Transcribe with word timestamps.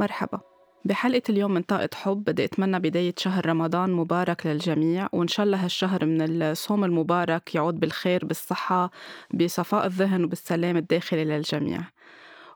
مرحبا. 0.00 0.40
بحلقة 0.84 1.22
اليوم 1.28 1.54
من 1.54 1.62
طاقة 1.62 1.88
حب 1.94 2.24
بدي 2.24 2.44
أتمنى 2.44 2.78
بداية 2.78 3.14
شهر 3.18 3.46
رمضان 3.46 3.92
مبارك 3.92 4.46
للجميع 4.46 5.08
وإن 5.12 5.28
شاء 5.28 5.46
الله 5.46 5.64
هالشهر 5.64 6.04
من 6.04 6.42
الصوم 6.42 6.84
المبارك 6.84 7.54
يعود 7.54 7.80
بالخير 7.80 8.24
بالصحة 8.24 8.90
بصفاء 9.34 9.86
الذهن 9.86 10.24
وبالسلام 10.24 10.76
الداخلي 10.76 11.24
للجميع. 11.24 11.80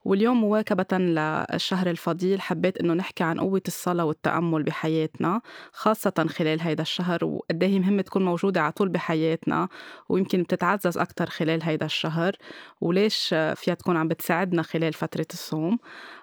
واليوم 0.05 0.41
مواكبة 0.41 0.99
للشهر 0.99 1.91
الفضيل 1.91 2.41
حبيت 2.41 2.79
إنه 2.79 2.95
نحكي 2.95 3.25
عن 3.25 3.41
قوة 3.41 3.63
الصلاة 3.69 4.05
والتأمل 4.05 4.63
بحياتنا 4.63 5.41
خاصة 5.73 6.27
خلال 6.29 6.61
هيدا 6.61 6.83
الشهر 6.83 7.25
وقد 7.25 7.63
إيه 7.63 7.71
هي 7.71 7.79
مهمة 7.79 8.03
تكون 8.03 8.25
موجودة 8.25 8.61
على 8.61 8.73
طول 8.73 8.89
بحياتنا 8.89 9.69
ويمكن 10.09 10.43
بتتعزز 10.43 10.99
أكتر 10.99 11.27
خلال 11.27 11.63
هيدا 11.63 11.87
الشهر 11.87 12.37
وليش 12.81 13.29
فيها 13.29 13.75
تكون 13.75 13.97
عم 13.97 14.09
بتساعدنا 14.09 14.63
خلال 14.63 14.93
فترة 14.93 15.27
الصوم. 15.33 15.79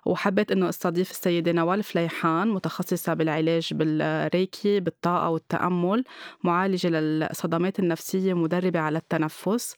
وحبيت 0.06 0.52
إنه 0.52 0.70
أستضيف 0.70 1.12
السيدة 1.12 1.52
نوال 1.52 1.84
فليحان 1.84 2.48
متخصصة 2.48 3.14
بالعلاج 3.14 3.74
بالريكي 3.74 4.80
بالطاقة 4.80 5.30
والتأمل 5.30 6.04
معالجة 6.44 6.88
للصدمات 6.88 7.80
النفسية 7.80 8.34
مدربة 8.34 8.80
على 8.80 8.98
التنفس. 8.98 9.76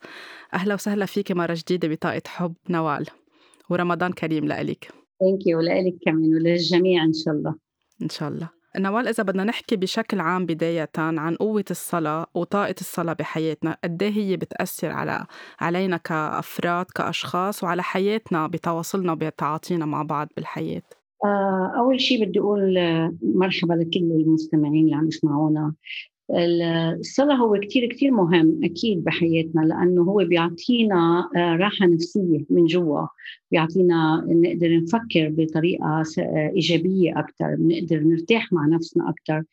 أهلا 0.53 0.73
وسهلا 0.73 1.05
فيك 1.05 1.31
مرة 1.31 1.53
جديدة 1.53 1.87
بطاقة 1.87 2.21
حب 2.27 2.53
نوال. 2.69 3.22
ورمضان 3.69 4.11
كريم 4.11 4.45
لإلك. 4.45 4.91
thank 5.19 5.47
you 5.47 5.57
ولإلك 5.57 5.95
كمان 6.05 6.33
وللجميع 6.33 7.03
إن 7.03 7.13
شاء 7.13 7.33
الله. 7.33 7.55
إن 8.01 8.09
شاء 8.09 8.29
الله. 8.29 8.49
نوال 8.79 9.07
إذا 9.07 9.23
بدنا 9.23 9.43
نحكي 9.43 9.75
بشكل 9.75 10.19
عام 10.19 10.45
بداية 10.45 10.89
عن 10.97 11.35
قوة 11.35 11.65
الصلاة 11.71 12.25
وطاقة 12.33 12.75
الصلاة 12.81 13.13
بحياتنا 13.13 13.77
قديه 13.83 14.37
بتأثر 14.37 14.87
على 14.91 15.25
علينا 15.59 15.97
كأفراد 15.97 16.85
كأشخاص 16.95 17.63
وعلى 17.63 17.83
حياتنا 17.83 18.47
بتواصلنا 18.47 19.11
وبتعاطينا 19.11 19.85
مع 19.85 20.03
بعض 20.03 20.27
بالحياة؟ 20.35 20.81
آه، 21.25 21.73
أول 21.77 22.01
شيء 22.01 22.25
بدي 22.25 22.39
أقول 22.39 22.77
مرحبا 23.21 23.73
لكل 23.73 23.99
المستمعين 23.99 24.85
اللي 24.85 24.95
عم 24.95 25.07
يسمعونا. 25.07 25.73
الصلاة 26.31 27.35
هو 27.35 27.59
كتير 27.59 27.89
كتير 27.89 28.11
مهم 28.11 28.59
أكيد 28.63 29.03
بحياتنا 29.03 29.61
لأنه 29.61 30.01
هو 30.01 30.25
بيعطينا 30.25 31.29
آه، 31.35 31.55
راحة 31.55 31.85
نفسية 31.85 32.45
من 32.49 32.65
جوا 32.65 33.07
بيعطينا 33.51 34.25
نقدر 34.27 34.77
نفكر 34.77 35.29
بطريقة 35.29 36.03
إيجابية 36.55 37.19
أكثر 37.19 37.55
بنقدر 37.55 37.99
نرتاح 37.99 38.53
مع 38.53 38.67
نفسنا 38.67 39.09
أكثر 39.09 39.43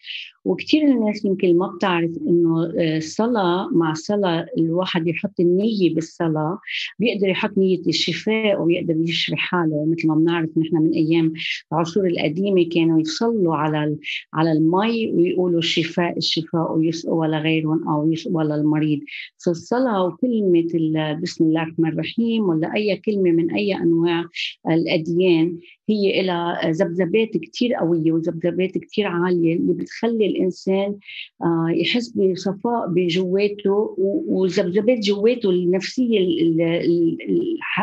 وكثير 0.44 0.82
الناس 0.82 1.24
يمكن 1.24 1.58
ما 1.58 1.66
بتعرف 1.66 2.10
إنه 2.28 2.64
آه، 2.64 2.96
الصلاة 2.96 3.68
مع 3.72 3.92
الصلاة 3.92 4.46
الواحد 4.58 5.06
يحط 5.06 5.40
النية 5.40 5.94
بالصلاة 5.94 6.58
بيقدر 6.98 7.28
يحط 7.28 7.58
نية 7.58 7.80
الشفاء 7.86 8.62
ويقدر 8.62 8.96
يشفي 8.96 9.36
حاله. 9.36 9.84
مثل 9.84 10.08
ما 10.08 10.14
بنعرف 10.14 10.50
نحن 10.58 10.76
من 10.76 10.90
أيام 10.90 11.32
العصور 11.72 12.06
القديمة 12.06 12.68
كانوا 12.74 13.00
يصلوا 13.00 13.56
على 13.56 13.96
على 14.34 14.52
المي 14.52 15.12
ويقولوا 15.12 15.58
الشفاء 15.58 16.18
الشفاء 16.18 16.59
ويسقوا 16.68 17.20
ولا 17.20 17.38
غيرهم 17.38 17.88
أو 17.88 18.12
يسقوا 18.12 18.34
المريض. 18.54 19.00
فالصلاة 19.44 20.04
وكلمة 20.06 21.12
بسم 21.22 21.44
الله 21.44 21.62
الرحمن 21.62 21.88
الرحيم 21.88 22.42
ولا 22.48 22.74
أي 22.74 22.96
كلمة 22.96 23.30
من 23.30 23.50
أي 23.54 23.76
أنواع 23.76 24.24
الأديان 24.70 25.58
هي 25.90 26.22
لها 26.22 26.70
ذبذبات 26.70 27.28
كثير 27.36 27.74
قوية 27.74 28.12
وذبذبات 28.12 28.78
كثير 28.78 29.06
عالية 29.06 29.56
اللي 29.56 29.72
بتخلي 29.72 30.26
الإنسان 30.26 30.96
آه، 31.42 31.66
يحس 31.70 32.08
بصفاء 32.08 32.88
بجواته 32.88 33.94
وذبذبات 34.28 34.98
جواته 34.98 35.50
النفسية 35.50 36.18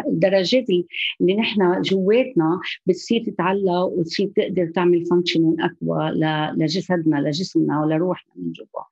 الدرجات 0.08 0.66
اللي 1.22 1.36
نحن 1.36 1.82
جواتنا 1.82 2.60
بتصير 2.86 3.24
تتعلق 3.24 3.84
وتصير 3.84 4.32
تقدر 4.36 4.72
تعمل 4.76 5.06
functioning 5.06 5.60
أقوى 5.62 6.12
لجسدنا 6.58 7.16
لجسمنا 7.16 7.82
ولروحنا 7.82 8.32
من 8.36 8.52
جوا. 8.52 8.84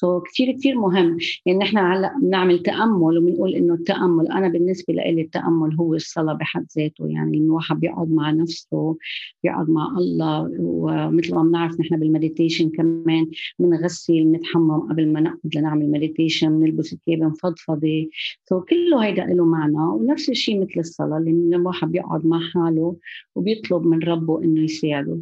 so 0.00 0.20
كثير 0.20 0.52
كثير 0.52 0.78
مهم. 0.78 1.18
يعني 1.46 1.58
نحن 1.58 1.78
هلأ 1.78 2.18
بنعمل 2.22 2.58
تأمل 2.58 3.18
وبنقول 3.18 3.54
إنه 3.54 3.74
التأمل 3.74 4.28
أنا 4.28 4.48
بالنسبة 4.48 4.94
لي 4.94 5.20
التأمل 5.22 5.74
هو 5.74 5.94
الصلاة 5.94 6.32
بحد 6.34 6.66
ذاته. 6.78 7.06
يعني 7.08 7.38
الواحد 7.38 7.80
بيقعد 7.80 8.10
مع 8.10 8.30
نفسه 8.30 8.96
بيقعد 9.42 9.70
مع 9.70 9.96
الله. 9.98 10.50
ومثل 10.60 11.34
ما 11.34 11.42
بنعرف 11.42 11.80
نحن 11.80 11.96
بال 12.00 12.12
meditation 12.12 12.70
كمان 12.70 13.26
بنغسل 13.58 14.24
بنتحمم 14.24 14.80
قبل 14.80 15.12
ما 15.12 15.20
نقعد 15.20 15.56
لنعمل 15.56 15.90
meditation 15.90 16.60
بنلبس 16.60 16.96
ثياب 17.06 17.22
مفضفضه 17.22 18.08
so 18.48 18.60
كله 18.60 19.04
هيدا 19.04 19.24
له 19.26 19.44
معنى. 19.44 19.78
ونفس 19.78 20.30
الشيء 20.30 20.60
مثل 20.60 20.80
الصلاة 20.80 21.18
اللي 21.18 21.56
الواحد 21.56 21.90
بيقعد 21.92 22.26
مع 22.26 22.40
حاله 22.54 22.96
وبيطلب 23.34 23.82
من 23.86 24.02
ربه 24.02 24.44
إنه 24.44 24.60
يساعده. 24.60 25.18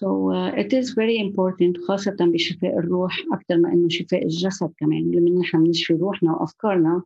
So 0.00 0.32
uh, 0.32 0.52
it 0.56 0.72
is 0.72 0.94
very 0.94 1.18
important 1.18 1.76
خاصة 1.88 2.16
بشفاء 2.20 2.78
الروح 2.78 3.24
أكثر 3.32 3.56
ما 3.56 3.72
إنه 3.72 3.88
شفاء 3.88 4.22
الجسد 4.22 4.72
كمان 4.78 5.10
لما 5.10 5.40
نحن 5.40 5.64
بنشفي 5.64 5.94
روحنا 5.94 6.32
وأفكارنا. 6.32 7.02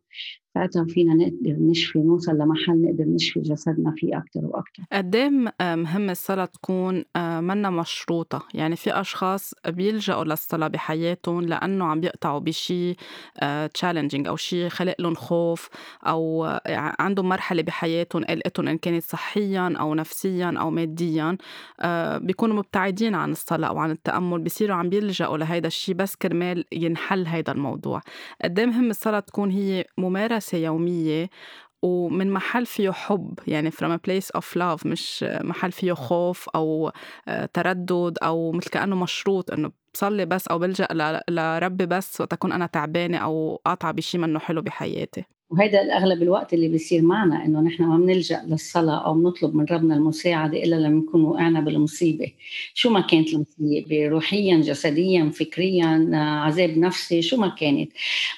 ساعتها 0.55 0.85
فينا 0.85 1.13
نقدر 1.13 1.55
نشفي 1.59 1.99
نوصل 1.99 2.37
لمحل 2.37 2.81
نقدر 2.81 3.05
نشفي 3.07 3.39
جسدنا 3.39 3.93
فيه 3.97 4.17
أكثر 4.17 4.45
وأكثر 4.45 4.83
قدام 4.93 5.47
آه، 5.61 5.75
مهم 5.75 6.09
الصلاة 6.09 6.45
تكون 6.45 7.03
آه، 7.15 7.39
منا 7.41 7.69
مشروطة؟ 7.69 8.43
يعني 8.53 8.75
في 8.75 9.01
أشخاص 9.01 9.53
بيلجأوا 9.67 10.23
للصلاة 10.23 10.67
بحياتهم 10.67 11.41
لأنه 11.41 11.85
عم 11.85 11.99
بيقطعوا 12.01 12.39
بشيء 12.39 12.95
تشالنجينج 13.73 14.27
أو 14.27 14.35
شيء 14.35 14.69
خلق 14.69 14.95
لهم 14.99 15.15
خوف 15.15 15.69
أو 16.07 16.45
آه، 16.45 16.61
عندهم 16.99 17.29
مرحلة 17.29 17.61
بحياتهم 17.61 18.23
قلقتهم 18.23 18.67
إن 18.67 18.77
كانت 18.77 19.03
صحيا 19.03 19.73
أو 19.79 19.95
نفسيا 19.95 20.53
أو 20.59 20.69
ماديا 20.69 21.37
بيكونوا 22.17 22.55
مبتعدين 22.55 23.15
عن 23.15 23.31
الصلاة 23.31 23.67
أو 23.67 23.77
عن 23.77 23.91
التأمل 23.91 24.39
بصيروا 24.39 24.75
عم 24.75 24.89
بيلجأوا 24.89 25.37
لهيدا 25.37 25.67
الشيء 25.67 25.95
بس 25.95 26.15
كرمال 26.15 26.65
ينحل 26.71 27.25
هيدا 27.27 27.51
الموضوع. 27.51 28.01
قدام 28.43 28.69
مهم 28.69 28.89
الصلاة 28.89 29.19
تكون 29.19 29.51
هي 29.51 29.85
ممارسة 29.97 30.44
ممارسة 30.45 30.57
يومية 30.57 31.29
ومن 31.81 32.31
محل 32.31 32.65
فيه 32.65 32.91
حب 32.91 33.39
يعني 33.47 33.71
from 33.71 33.75
a 33.97 33.99
place 34.09 34.39
of 34.39 34.45
love 34.57 34.85
مش 34.85 35.25
محل 35.41 35.71
فيه 35.71 35.93
خوف 35.93 36.49
أو 36.55 36.91
آه، 37.27 37.45
تردد 37.53 38.17
أو 38.23 38.51
مثل 38.51 38.69
كأنه 38.69 38.95
مشروط 38.95 39.51
إنه 39.51 39.71
بصلي 39.93 40.25
بس 40.25 40.47
أو 40.47 40.59
بلجأ 40.59 40.87
لربي 41.29 41.85
بس 41.85 42.21
وقت 42.21 42.33
أكون 42.33 42.51
أنا 42.51 42.65
تعبانة 42.65 43.17
أو 43.17 43.61
قاطعة 43.65 43.91
بشي 43.91 44.17
منه 44.17 44.39
حلو 44.39 44.61
بحياتي. 44.61 45.23
وهذا 45.55 45.81
الأغلب 45.81 46.23
الوقت 46.23 46.53
اللي 46.53 46.67
بيصير 46.67 47.01
معنا 47.01 47.45
إنه 47.45 47.61
نحن 47.61 47.83
ما 47.83 47.97
بنلجأ 47.97 48.41
للصلاة 48.47 49.05
أو 49.05 49.13
بنطلب 49.13 49.55
من 49.55 49.65
ربنا 49.71 49.95
المساعدة 49.95 50.63
إلا 50.63 50.75
لما 50.75 50.99
نكون 50.99 51.23
وقعنا 51.23 51.61
بالمصيبة. 51.61 52.31
شو 52.73 52.89
ما 52.89 53.01
كانت 53.01 53.29
المصيبة؟ 53.33 54.07
روحيا 54.07 54.57
جسديا 54.57 55.29
فكريا 55.29 56.09
عذاب 56.13 56.77
نفسي 56.77 57.21
شو 57.21 57.37
ما 57.37 57.47
كانت. 57.47 57.91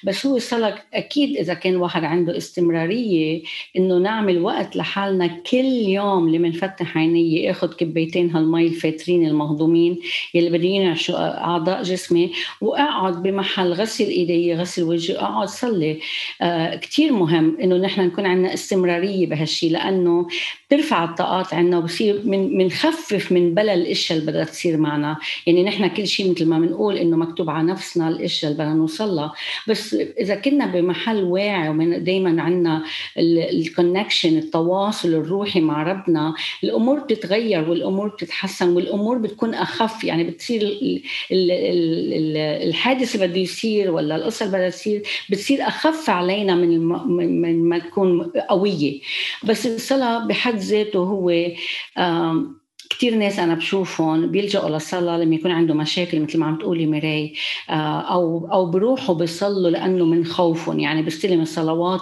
بس 0.03 0.25
هو 0.25 0.35
الصلاه 0.38 0.75
أكيد 0.94 1.38
إذا 1.38 1.53
كان 1.53 1.73
الواحد 1.73 2.03
عنده 2.03 2.38
استمرارية 2.38 3.41
إنه 3.78 3.97
نعمل 3.97 4.41
وقت 4.41 4.75
لحالنا 4.75 5.28
كل 5.28 5.66
يوم 5.66 6.28
اللي 6.28 6.38
بنفتح 6.38 6.97
عيني 6.97 7.51
اخذ 7.51 7.73
كبيتين 7.73 8.31
هالمي 8.31 8.67
الفاترين 8.67 9.28
المهضومين 9.28 9.99
يلي 10.34 10.49
بدي 10.49 10.67
ينعشوا 10.67 11.44
أعضاء 11.44 11.84
جسمي 11.84 12.31
وأقعد 12.61 13.23
بمحل 13.23 13.73
غسل 13.73 14.05
إيدي 14.05 14.55
غسل 14.55 14.84
وجهي 14.84 15.17
أقعد 15.17 15.47
صلي. 15.47 15.99
آه 16.41 16.75
كثير 16.75 17.06
مهم 17.12 17.57
إنه 17.62 17.78
نحن 17.78 18.01
نكون 18.01 18.25
عندنا 18.25 18.53
استمرارية 18.53 19.28
بهالشيء 19.28 19.72
لأنه 19.72 20.28
بترفع 20.68 21.03
الطاقات 21.03 21.53
عندنا 21.53 21.78
وبصير 21.78 22.22
بنخفف 22.25 23.31
من 23.31 23.53
بلا 23.53 23.73
الاشياء 23.73 24.19
اللي 24.19 24.31
بدها 24.31 24.44
تصير 24.44 24.78
معنا. 24.78 25.17
يعني 25.47 25.63
نحن 25.63 25.88
كل 25.88 26.07
شيء 26.07 26.31
مثل 26.31 26.46
ما 26.46 26.59
بنقول 26.59 26.97
إنه 26.97 27.17
مكتوب 27.17 27.50
على 27.50 27.67
نفسنا 27.67 28.09
الاشياء 28.09 28.51
اللي 28.51 28.63
بدنا 28.63 28.75
نوصل 28.75 29.16
لها 29.16 29.34
بس 29.67 29.94
إذا 29.94 30.35
كنا 30.35 30.66
بمحل 30.66 31.23
واعي 31.23 31.70
ومن 31.70 32.03
دائما 32.03 32.41
عندنا 32.41 32.84
الكونكشن 33.17 34.37
التواصل 34.37 35.09
الروحي 35.09 35.59
مع 35.59 35.84
ربنا 35.84 36.34
الأمور 36.64 36.99
بتتغير 36.99 37.70
والأمور 37.70 38.08
بتتحسن 38.08 38.70
والأمور 38.70 39.17
بتكون 39.17 39.53
أخف. 39.53 40.03
يعني 40.03 40.23
بتصير 40.23 40.78
الحادث 42.67 43.16
اللي 43.16 43.28
بده 43.28 43.40
يصير 43.40 43.91
ولا 43.91 44.16
القصة 44.16 44.46
اللي 44.46 44.58
بدها 44.58 44.70
تصير 44.70 45.03
بتصير 45.29 45.67
أخف 45.67 46.09
علينا 46.09 46.55
من 46.55 46.73
من 46.87 47.69
ما 47.69 47.79
تكون 47.79 48.31
قوية. 48.49 49.01
بس 49.43 49.67
الصلاة 49.67 50.28
بحد 50.28 50.57
ذاته 50.57 50.99
هو 50.99 51.31
كثير 52.97 53.16
ناس 53.16 53.40
أنا 53.40 53.55
بشوفهم 53.55 54.28
بيلجأوا 54.28 54.70
للصلاه 54.70 55.17
لما 55.17 55.35
يكون 55.35 55.52
عنده 55.52 55.73
مشاكل 55.73 56.20
مثل 56.20 56.40
ما 56.40 56.46
عم 56.46 56.58
تقولي 56.58 56.85
ميراي 56.85 57.34
آه، 57.70 58.02
أو 58.02 58.49
أو 58.52 58.66
بروحوا 58.66 59.16
بيصلوا 59.16 59.70
لأنه 59.70 60.05
من 60.05 60.26
خوفهم. 60.26 60.79
يعني 60.79 61.02
بستلم 61.02 61.41
الصلوات 61.41 62.02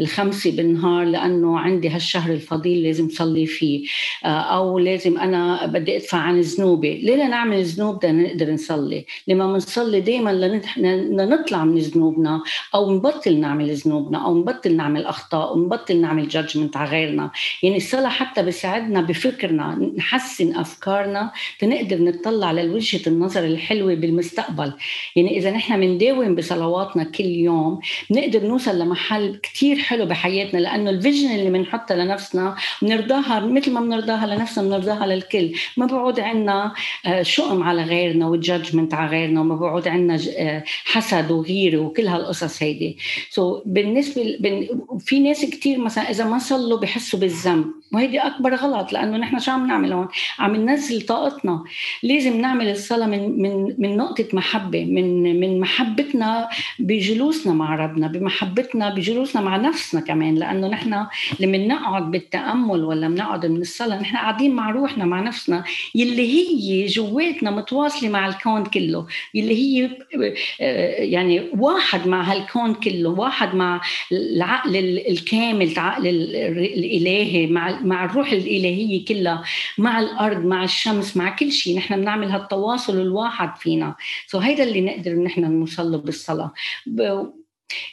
الخمسة 0.00 0.56
بالنهار 0.56 1.04
لأنه 1.04 1.58
عندي 1.58 1.88
هالشهر 1.88 2.32
الفضيل 2.32 2.82
لازم 2.82 3.08
صلي 3.08 3.46
فيه. 3.46 3.86
آه، 4.24 4.28
أو 4.28 4.78
لازم 4.78 5.18
أنا 5.18 5.66
بدي 5.66 5.96
أدفع 5.96 6.18
عن 6.18 6.40
ذنوبي. 6.40 6.98
ليه 6.98 7.28
نعمل 7.28 7.64
ذنوب 7.64 8.06
نقدر 8.06 8.52
نصلي؟ 8.52 9.06
لما 9.28 9.52
بنصلي 9.52 10.00
دائما 10.00 10.30
لنطلع 11.10 11.64
من 11.64 11.78
ذنوبنا 11.78 12.42
أو 12.74 12.94
نبطل 12.94 13.40
نعمل 13.40 13.74
ذنوبنا 13.74 14.24
أو 14.26 14.38
نبطل 14.38 14.76
نعمل 14.76 15.04
أخطاء 15.06 15.56
ونبطل 15.56 16.00
نعمل 16.00 16.28
جادجمنت 16.28 16.76
على 16.76 16.90
غيرنا. 16.90 17.30
يعني 17.62 17.76
الصلاة 17.76 18.08
حتى 18.08 18.42
بيساعدنا 18.42 19.00
بفكرنا. 19.00 19.94
نحسن 20.04 20.56
أفكارنا 20.56 21.32
تنقدر 21.58 22.02
نطلع 22.02 22.52
لوجهة 22.52 23.00
النظر 23.06 23.44
الحلوة 23.44 23.94
بالمستقبل. 23.94 24.72
يعني 25.16 25.38
إذا 25.38 25.50
نحن 25.50 25.80
بنداوم 25.80 26.34
بصلواتنا 26.34 27.04
كل 27.04 27.24
يوم 27.24 27.80
بنقدر 28.10 28.46
نوصل 28.46 28.78
لمحل 28.78 29.40
كتير 29.42 29.76
حلو 29.76 30.06
بحياتنا 30.06 30.58
لأنه 30.60 30.90
ال 30.90 30.96
vision 30.96 31.30
اللي 31.30 31.50
بنحطها 31.50 31.96
لنفسنا 31.96 32.56
بنرضاها 32.82 33.40
مثل 33.40 33.72
ما 33.72 33.80
بنرضاها 33.80 34.26
لنفسنا 34.26 34.64
بنرضاها 34.64 35.06
للكل. 35.06 35.52
ما 35.76 35.86
بعود 35.86 36.20
عندنا 36.20 36.74
آه، 37.06 37.22
شؤم 37.22 37.62
على 37.62 37.82
غيرنا 37.82 38.28
و 38.28 38.35
judgment 38.35 38.94
على 38.94 39.10
غيرنا 39.10 39.40
وما 39.40 39.56
بعود 39.56 39.88
عندنا 39.88 40.18
آه، 40.38 40.64
حسد 40.84 41.30
وغيره 41.30 41.78
وكل 41.78 42.06
هالقصص 42.06 42.62
هيدي. 42.62 42.98
so 43.30 43.62
بالنسبة 43.66 44.38
في 44.98 45.20
ناس 45.20 45.44
كتير 45.44 45.78
مثلا 45.78 46.10
إذا 46.10 46.24
ما 46.24 46.38
صلوا 46.38 46.78
بحسوا 46.78 47.20
بالذنب 47.20 47.66
وهيدي 47.92 48.18
أكبر 48.18 48.54
غلط 48.54 48.92
لأنه 48.92 49.16
نحن 49.16 49.38
شو 49.38 49.50
عم 49.50 49.66
نعمل؟ 49.66 49.93
هون 49.94 50.08
عم 50.38 50.56
ننزل 50.56 51.00
طاقتنا. 51.00 51.64
لازم 52.02 52.40
نعمل 52.40 52.70
الصلاة 52.70 53.06
من 53.06 53.42
من 53.42 53.74
من 53.78 53.96
نقطة 53.96 54.28
محبة 54.32 54.84
من 54.84 55.40
من 55.40 55.60
محبتنا 55.60 56.48
بجلوسنا 56.78 57.52
مع 57.52 57.74
ربنا 57.74 58.06
بمحبتنا 58.06 58.94
بجلوسنا 58.94 59.42
مع 59.42 59.56
نفسنا 59.56 60.00
كمان 60.00 60.34
لأنه 60.34 60.68
نحن 60.68 61.06
لما 61.40 61.58
نقعد 61.58 62.10
بالتأمل 62.10 62.84
ولا 62.84 63.08
بنقعد 63.08 63.46
من 63.46 63.60
الصلاة 63.60 64.00
نحن 64.00 64.16
قاعدين 64.16 64.54
مع 64.54 64.70
روحنا 64.70 65.04
مع 65.04 65.20
نفسنا 65.20 65.64
يلي 65.94 66.26
هي 66.32 66.86
جواتنا 66.86 67.50
متواصلة 67.50 68.08
مع 68.08 68.28
الكون 68.28 68.64
كله 68.64 69.06
يلي 69.34 69.54
هي 69.54 69.90
آه، 70.60 71.02
يعني 71.02 71.50
واحد 71.58 72.08
مع 72.08 72.22
هالكون 72.22 72.74
كله 72.74 73.08
واحد 73.10 73.54
مع 73.54 73.80
العقل 74.12 74.76
الكامل 75.08 75.72
العقل 75.72 76.06
الإلهي 76.06 77.46
مع 77.46 77.80
مع 77.80 78.04
الروح 78.04 78.32
الإلهية 78.32 79.04
كلها. 79.04 79.42
مع 79.84 80.00
الأرض 80.00 80.44
مع 80.44 80.64
الشمس 80.64 81.16
مع 81.16 81.36
كل 81.36 81.52
شيء 81.52 81.76
نحن 81.76 81.96
بنعمل 82.00 82.30
هالتواصل 82.30 82.96
الواحد 83.00 83.56
فينا. 83.56 83.94
so 84.26 84.38
هيدا 84.38 84.64
اللي 84.64 84.80
نقدر 84.80 85.12
نحن 85.14 85.40
نوصل 85.40 85.92
له 85.92 85.98
بالصلاة. 85.98 86.52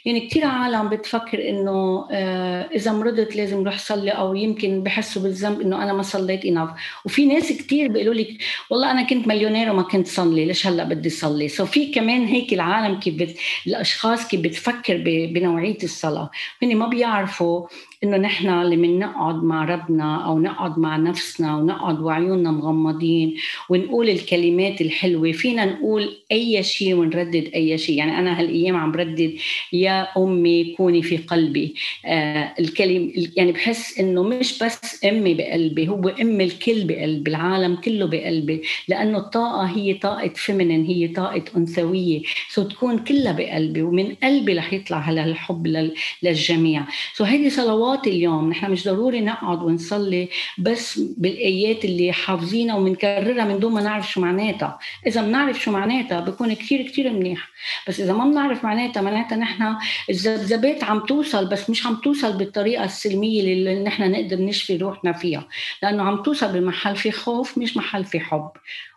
يعني 0.06 0.28
كثير 0.28 0.46
عالم 0.46 0.90
بتفكر 0.90 1.50
إنه 1.50 2.08
آه، 2.12 2.70
إذا 2.76 2.92
مرضت 2.92 3.36
لازم 3.36 3.64
روح 3.66 3.78
صلي 3.78 4.12
أو 4.12 4.36
يمكن 4.36 4.84
بحسوا 4.84 5.22
بالذنب 5.22 5.62
إنه 5.62 5.84
أنا 5.84 5.94
ما 5.94 6.02
صليت 6.04 6.46
enough 6.46 6.70
وفي 7.06 7.26
ناس 7.26 7.52
كثير 7.52 7.92
بيقولوا 7.92 8.14
لك 8.14 8.38
والله 8.70 8.92
أنا 8.92 9.04
كنت 9.04 9.28
مليونير 9.28 9.72
وما 9.72 9.84
كنت 9.84 10.08
صلي 10.08 10.46
ليش 10.46 10.68
هلأ 10.68 10.84
بدي 10.84 11.10
صلي؟ 11.10 11.48
so 11.48 11.66
في 11.66 11.92
كمان 11.92 12.26
هيك 12.26 12.54
العالم 12.54 13.00
كيف 13.00 13.16
بت... 13.16 13.38
الأشخاص 13.68 14.28
كيف 14.28 14.42
بتفكر 14.42 14.98
ب... 14.98 15.34
بنوعية 15.34 15.84
الصلاة. 15.84 16.30
هن 16.64 16.76
ما 16.76 16.88
بيعرفوا 16.88 17.68
إنه 18.04 18.18
نحن 18.18 18.62
لما 18.62 18.88
نقعد 18.88 19.44
مع 19.44 19.66
ربنا 19.66 20.26
أو 20.26 20.40
نقعد 20.40 20.80
مع 20.80 20.98
نفسنا 20.98 21.58
ونقعد 21.58 22.00
وعيوننا 22.00 22.52
مغمضين 22.52 23.36
ونقول 23.70 24.10
الكلمات 24.10 24.82
الحلوة 24.82 25.32
فينا 25.32 25.66
نقول 25.66 26.18
أي 26.32 26.64
شيء 26.64 26.96
ونردد 26.96 27.50
أي 27.56 27.78
شيء 27.78 27.98
يعني 27.98 28.20
أنا 28.20 28.40
هالأيام 28.40 28.76
عم 28.76 28.92
بردد 28.92 29.34
يا 29.74 30.08
أمي 30.18 30.74
كوني 30.78 31.02
في 31.02 31.18
قلبي. 31.18 31.76
آه 32.06 32.54
الكلم 32.60 33.12
يعني 33.38 33.52
بحس 33.52 34.00
إنه 34.00 34.24
مش 34.24 34.64
بس 34.64 35.06
أمي 35.06 35.34
بقلبي 35.34 35.88
هو 35.88 36.10
أم 36.10 36.42
الكل 36.42 36.84
بقلبي 36.84 37.32
العالم 37.32 37.76
كله 37.76 38.06
بقلبي. 38.06 38.62
لأنه 38.88 39.18
الطاقة 39.18 39.64
هي 39.66 39.94
طاقة 39.94 40.32
feminine 40.36 40.86
هي 40.86 41.08
طاقة 41.08 41.44
أنثوية. 41.58 42.22
so 42.50 42.64
تكون 42.64 42.98
كلها 42.98 43.32
بقلبي 43.32 43.82
ومن 43.82 44.16
قلبي 44.24 44.54
رح 44.54 44.74
يطلع 44.74 44.98
هلا 44.98 45.26
الحب 45.26 45.92
للجميع. 46.24 46.86
سو 47.14 47.24
هيدي 47.24 47.50
صلوات 47.50 47.91
صلوات 47.92 48.08
اليوم. 48.08 48.50
نحن 48.50 48.72
مش 48.72 48.84
ضروري 48.86 49.22
نقعد 49.22 49.62
ونصلي 49.64 50.30
بس 50.58 51.00
بالآيات 51.00 51.86
اللي 51.86 52.14
حافظينها 52.14 52.76
وبنكررها 52.76 53.46
من 53.46 53.60
دون 53.60 53.74
ما 53.74 53.82
نعرف 53.82 54.12
شو 54.12 54.22
معناتها. 54.22 54.80
إذا 55.08 55.22
بنعرف 55.22 55.60
شو 55.60 55.72
معناتها 55.72 56.20
بكون 56.20 56.54
كثير 56.54 56.82
كثير 56.82 57.14
منيح 57.14 57.50
بس 57.88 58.00
إذا 58.00 58.14
ما 58.14 58.26
بنعرف 58.26 58.64
معناتها 58.64 59.02
معناتها 59.02 59.36
نحن 59.36 59.76
الذبذبات 60.10 60.84
عم 60.84 61.00
توصل 61.00 61.50
بس 61.50 61.70
مش 61.70 61.86
عم 61.86 61.96
توصل 61.96 62.38
بالطريقة 62.38 62.84
السلمية 62.84 63.42
اللي 63.42 63.84
نحن 63.84 64.12
نقدر 64.12 64.42
نشفي 64.42 64.78
روحنا 64.78 65.14
فيها. 65.14 65.48
لأنه 65.84 66.04
عم 66.04 66.24
توصل 66.24 66.54
بمحل 66.54 66.96
في 66.96 67.12
خوف 67.12 67.58
مش 67.58 67.78
محل 67.78 68.06
في 68.06 68.20
حب. 68.20 68.52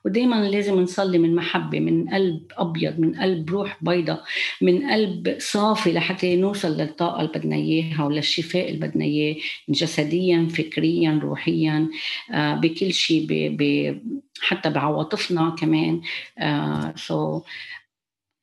ودائما 0.05 0.49
لازم 0.49 0.81
نصلي 0.81 1.19
من 1.19 1.35
محبة 1.35 1.81
من 1.81 2.09
قلب 2.09 2.43
أبيض 2.57 2.99
من 3.01 3.15
قلب 3.15 3.51
روح 3.51 3.79
بيضة 3.85 4.21
من 4.63 4.91
قلب 4.91 5.37
صافي 5.39 5.93
لحتى 5.93 6.37
نوصل 6.37 6.77
للطاقة 6.77 7.21
اللي 7.21 7.33
بدنا 7.35 7.57
إياها 7.57 8.05
وللشفاء 8.05 8.69
اللي 8.69 8.87
بدنا 8.89 9.05
إياه 9.05 9.37
جسديا 9.69 10.49
فكريا 10.51 11.21
روحيا 11.23 11.89
آه 12.33 12.55
بكل 12.55 12.93
شيء 12.93 13.27
ب... 13.29 13.57
ب... 13.63 14.01
حتى 14.41 14.71
بعواطفنا 14.71 15.57
كمان. 15.59 16.01
آه 16.39 16.95
so 16.97 17.43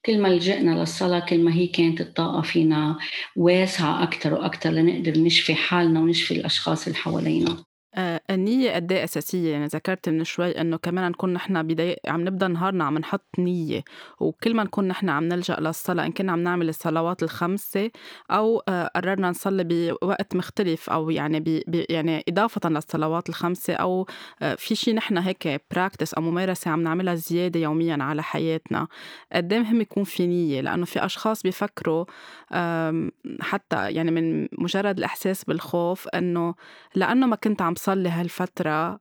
كل 0.06 0.22
ما 0.22 0.28
لجئنا 0.28 0.72
للصلاة 0.80 1.20
كل 1.20 1.40
ما 1.40 1.54
هي 1.54 1.68
كانت 1.68 2.02
الطاقة 2.02 2.42
فينا 2.42 2.98
واسعة 3.36 4.04
أكثر 4.04 4.34
وأكثر 4.34 4.70
لنقدر 4.70 5.20
نشفي 5.20 5.56
حالنا 5.56 6.00
ونشفي 6.00 6.34
الأشخاص 6.34 6.88
اللي 6.88 6.98
حوالينا. 6.98 7.64
النية 8.32 8.72
قد 8.76 8.92
إيه 8.92 9.04
أساسية؟ 9.04 9.52
يعني 9.52 9.66
ذكرت 9.66 10.10
من 10.10 10.24
شوي 10.24 10.52
إنه 10.52 10.78
كمان 10.78 11.12
نكون 11.12 11.34
نحن 11.34 11.64
بداية 11.64 11.98
عم 12.08 12.22
نبدأ 12.22 12.48
نهارنا 12.48 12.84
عم 12.84 12.98
نحط 12.98 13.26
نية 13.40 13.84
وكل 14.20 14.56
ما 14.56 14.64
نكون 14.64 14.88
نحن 14.88 15.10
عم 15.10 15.24
نلجأ 15.24 15.56
للصلاة 15.60 16.06
إن 16.06 16.12
كنا 16.12 16.32
عم 16.32 16.40
نعمل 16.40 16.70
الصلوات 16.70 17.24
الخمسة 17.24 17.92
أو 18.32 18.64
آه، 18.68 18.92
قررنا 18.96 19.30
نصلي 19.30 19.64
بوقت 19.64 20.36
مختلف 20.36 20.90
أو 20.90 21.10
يعني 21.10 21.40
بي 21.40 21.64
يعني 21.90 22.24
إضافة 22.30 22.70
للصلوات 22.70 23.30
الخمسة 23.30 23.74
أو 23.74 24.08
آه، 24.42 24.56
في 24.56 24.76
شيء 24.76 24.96
نحن 24.96 25.18
هيك 25.18 25.62
practice 25.72 26.14
أو 26.14 26.22
ممارسة 26.22 26.72
عم 26.72 26.84
نعملها 26.84 27.16
زيادة 27.16 27.60
يوميا 27.60 27.98
على 28.04 28.24
حياتنا. 28.24 28.88
قد 29.34 29.54
إيه 29.54 29.60
مهم 29.60 29.82
يكون 29.82 30.04
في 30.04 30.28
نية؟ 30.28 30.62
لأنه 30.62 30.86
في 30.86 31.06
أشخاص 31.06 31.44
بيفكروا 31.44 32.06
حتى 33.42 33.92
يعني 33.92 34.12
من 34.12 34.48
مجرد 34.52 34.98
الإحساس 34.98 35.44
بالخوف 35.44 36.08
إنه 36.08 36.56
لأنه 36.96 37.28
ما 37.28 37.36
كنت 37.36 37.62
عم 37.62 37.76
صلي 37.76 38.10
هالفترة 38.22 38.72
آه، 38.72 39.00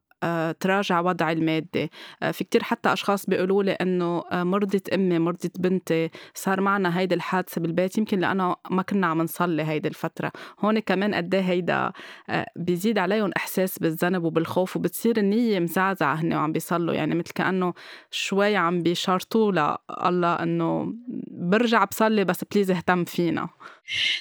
تراجع 0.60 1.00
وضعي 1.00 1.32
المادي 1.32 1.90
آه، 2.22 2.30
في 2.30 2.44
كتير 2.44 2.62
حتى 2.62 2.92
أشخاص 2.92 3.26
بيقولوا 3.26 3.62
لي 3.62 3.72
إنه 3.72 4.22
آه، 4.32 4.42
مرضت 4.44 4.88
أمي 4.88 5.18
مرضت 5.18 5.60
بنتي 5.60 6.10
صار 6.34 6.60
معنا 6.60 6.98
هيدي 6.98 7.14
الحادثة 7.14 7.60
بالبيت 7.60 7.98
يمكن 7.98 8.18
لأنه 8.18 8.56
ما 8.70 8.82
كنا 8.82 9.06
عم 9.06 9.22
نصلي 9.22 9.62
هيدي 9.62 9.88
الفترة. 9.88 10.32
هون 10.60 10.78
كمان 10.78 11.14
قد 11.14 11.34
إيه 11.34 11.42
هيدا 11.42 11.92
بيزيد 12.56 12.98
عليهم 12.98 13.30
إحساس 13.36 13.78
بالذنب 13.78 14.24
وبالخوف 14.24 14.76
وبتصير 14.76 15.16
النية 15.16 15.58
مزعزعة 15.58 16.14
هن 16.14 16.32
وعم 16.32 16.52
بيصلوا. 16.52 16.94
يعني 16.94 17.14
مثل 17.14 17.32
كأنه 17.32 17.74
شوي 18.10 18.56
عم 18.56 18.82
بيشرطوا 18.82 19.76
الله 20.08 20.34
إنه 20.34 20.94
برجع 21.30 21.84
بصلي 21.84 22.24
بس 22.24 22.44
بليز 22.44 22.70
اهتم 22.70 23.04
فينا. 23.04 23.48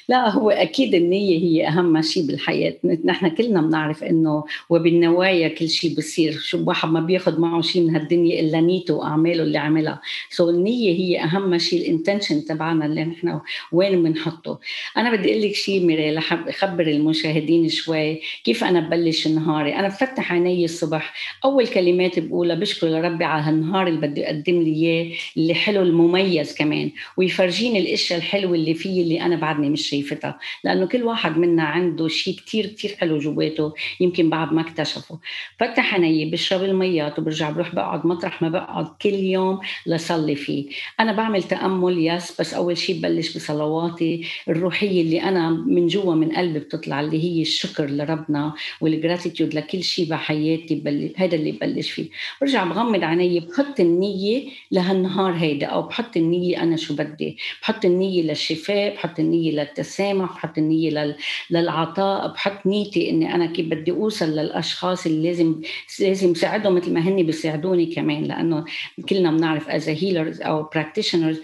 لا 0.09 0.29
هو 0.29 0.49
أكيد 0.49 0.93
النية 0.95 1.37
هي 1.39 1.67
أهم 1.67 2.01
شيء 2.01 2.27
بالحياة. 2.27 2.75
نحن 3.05 3.29
كلنا 3.29 3.61
بنعرف 3.61 4.03
إنه 4.03 4.43
وبالنوايا 4.69 5.47
كل 5.47 5.69
شيء 5.69 5.88
بصير 5.95 6.31
شو 6.31 6.63
واحد 6.63 6.89
ما 6.89 6.99
بياخذ 6.99 7.39
معه 7.39 7.61
شيء 7.61 7.81
من 7.81 7.95
هالدنيا 7.95 8.39
إلا 8.39 8.61
نيته 8.61 8.93
وأعماله 8.93 9.43
اللي 9.43 9.57
عملها. 9.57 10.01
so 10.29 10.49
النية 10.49 10.91
هي 10.91 11.23
أهم 11.23 11.57
شيء 11.57 11.81
ال 11.81 11.88
intention 11.88 12.45
تبعنا 12.45 12.85
اللي 12.85 13.03
نحن 13.03 13.39
وين 13.71 14.03
بنحطه. 14.03 14.59
أنا 14.97 15.15
بدي 15.15 15.31
أقول 15.31 15.41
لك 15.41 15.55
شيء 15.55 15.85
ميري 15.85 16.11
لحب 16.11 16.47
اخبر 16.47 16.87
المشاهدين 16.87 17.69
شوي 17.69 18.21
كيف 18.43 18.63
أنا 18.63 18.79
ببلش 18.79 19.27
نهاري؟ 19.27 19.75
أنا 19.75 19.87
بفتح 19.87 20.33
عيني 20.33 20.65
الصبح 20.65 21.13
أول 21.45 21.67
كلمات 21.67 22.19
بقولها 22.19 22.55
بشكر 22.55 22.87
لربي 22.87 23.23
على 23.23 23.43
هالنهار 23.43 23.87
اللي 23.87 24.07
بده 24.07 24.21
يقدم 24.21 24.61
لي 24.61 24.73
إياه 24.75 25.11
اللي 25.37 25.53
حلو 25.53 25.81
المميز 25.81 26.55
كمان. 26.55 26.91
ويفرجيني 27.17 27.79
الأشياء 27.79 28.19
الحلوة 28.19 28.55
اللي 28.55 28.73
فيه 28.73 29.03
اللي 29.03 29.21
أنا 29.21 29.35
بعد 29.35 29.59
بعدني 29.59 29.69
مش 29.69 29.89
شايفتها. 29.89 30.39
لأنه 30.63 30.85
كل 30.85 31.03
واحد 31.03 31.37
منا 31.37 31.63
عنده 31.63 32.07
شيء 32.07 32.35
كتير 32.35 32.65
كتير 32.65 32.95
حلو 32.99 33.17
جواته 33.17 33.73
يمكن 33.99 34.29
بعد 34.29 34.53
ما 34.53 34.61
اكتشفه. 34.61 35.19
فتح 35.59 35.78
عيني 35.79 36.25
بشرب 36.25 36.63
الميات 36.63 37.19
وبرجع 37.19 37.49
بروح 37.49 37.75
بقعد 37.75 38.05
مطرح 38.05 38.41
ما 38.41 38.49
بقعد 38.49 38.87
كل 39.01 39.13
يوم 39.13 39.59
لصلي 39.85 40.35
فيه. 40.35 40.65
أنا 40.99 41.11
بعمل 41.11 41.43
تأمل 41.43 42.07
yes 42.07 42.41
بس 42.41 42.53
أول 42.53 42.77
شيء 42.77 42.97
ببلش 42.99 43.37
بصلواتي 43.37 44.25
الروحية 44.49 45.01
اللي 45.01 45.23
أنا 45.23 45.49
من 45.49 45.87
جوا 45.87 46.15
من 46.15 46.31
قلبي 46.31 46.59
بتطلع 46.59 46.99
اللي 46.99 47.23
هي 47.23 47.41
الشكر 47.41 47.85
لربنا 47.89 48.53
وال 48.81 48.94
gratitude 48.94 49.53
لكل 49.53 49.83
شيء 49.83 50.09
بحياتي 50.09 51.13
هذا 51.17 51.35
اللي 51.35 51.51
ببلش 51.51 51.91
فيه. 51.91 52.09
برجع 52.41 52.63
بغمض 52.63 53.03
عيني 53.03 53.39
بحط 53.39 53.79
النية 53.79 54.43
لهالنهار 54.71 55.33
هيدا 55.33 55.67
أو 55.67 55.81
بحط 55.81 56.17
النية 56.17 56.63
أنا 56.63 56.75
شو 56.77 56.95
بدي. 56.95 57.37
بحط 57.61 57.85
النية 57.85 58.21
للشفاء 58.23 58.93
بحط 58.95 59.19
النية 59.19 59.51
للتسامح 59.51 60.33
بحط 60.33 60.57
النية 60.57 61.15
للعطاء 61.49 62.33
بحط 62.33 62.65
نيتي 62.65 63.09
إني 63.09 63.35
أنا 63.35 63.45
كيف 63.45 63.65
بدي 63.65 63.91
أوصل 63.91 64.25
للأشخاص 64.25 65.05
اللي 65.05 65.27
لازم 65.27 65.61
لازم 65.99 66.33
ساعدهم 66.33 66.75
مثل 66.75 66.93
ما 66.93 66.99
هن 66.99 67.23
بيساعدوني 67.23 67.85
كمان 67.85 68.23
لأنه 68.23 68.65
كلنا 69.09 69.31
بنعرف 69.31 69.69
as 69.69 69.89
healers 69.89 70.41
أو 70.41 70.63
practitioners 70.63 71.41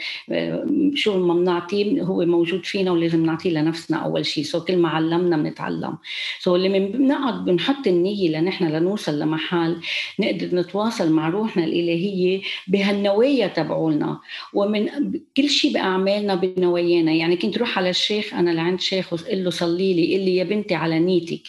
شو 0.93 1.17
ما 1.17 1.33
بنعطيه 1.33 2.01
هو 2.01 2.25
موجود 2.25 2.65
فينا 2.65 2.91
ولازم 2.91 3.25
نعطيه 3.25 3.49
لنفسنا 3.49 3.97
أول 3.97 4.25
شيء 4.25 4.43
so 4.43 4.59
كل 4.59 4.77
ما 4.77 4.89
علمنا 4.89 5.37
بنتعلم. 5.37 5.97
so 6.39 6.55
لما 6.55 6.79
بنقعد 6.79 7.45
بنحط 7.45 7.87
النية 7.87 8.29
لنحن 8.29 8.65
لنوصل 8.65 9.19
لمحل 9.19 9.77
نقدر 10.19 10.55
نتواصل 10.55 11.11
مع 11.11 11.29
روحنا 11.29 11.63
الإلهية 11.63 12.41
بهالنوايا 12.67 13.47
تبعولنا. 13.47 14.19
ومن 14.53 14.89
كل 15.37 15.49
شيء 15.49 15.73
باعمالنا 15.73 16.35
بنوايانا. 16.35 17.11
يعني 17.11 17.37
كنت 17.37 17.57
روح 17.57 17.77
على 17.77 17.89
الشيخ 17.89 18.33
أنا 18.33 18.49
لعند 18.49 18.81
شيخ 18.81 19.13
وقل 19.13 19.43
له 19.43 19.49
صلي 19.49 19.93
لي 19.93 20.15
قل 20.15 20.25
لي 20.25 20.35
يا 20.35 20.43
بنتي 20.43 20.75
على 20.75 20.99
نيتك. 20.99 21.41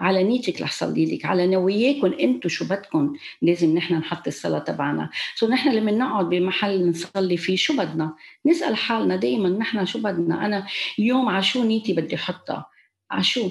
على 0.00 0.22
نيتك 0.24 0.62
رح 0.62 0.72
صلي 0.72 1.14
لك 1.14 1.24
على 1.24 1.46
نواياكم 1.46 2.12
أنتم 2.12 2.48
شو 2.48 2.64
بدكم 2.64 3.16
لازم 3.42 3.74
نحن 3.74 3.94
نحط 3.94 4.26
الصلاة 4.26 4.58
تبعنا. 4.58 5.10
so 5.34 5.48
نحن 5.48 5.68
لما 5.70 5.92
نقعد 5.92 6.28
بمحل 6.28 6.90
نصلي 6.90 7.36
فيه 7.36 7.56
شو 7.56 7.76
بدنا؟ 7.76 8.16
نسأل 8.46 8.76
حالنا 8.76 9.16
دائما 9.16 9.48
نحن 9.48 9.86
شو 9.86 9.98
بدنا؟ 9.98 10.46
أنا 10.46 10.66
اليوم 10.98 11.28
على 11.28 11.42
شو 11.42 11.64
نيتي 11.64 11.92
بدي 11.92 12.16
احطها 12.16 12.66
على 13.10 13.22
شو 13.22 13.50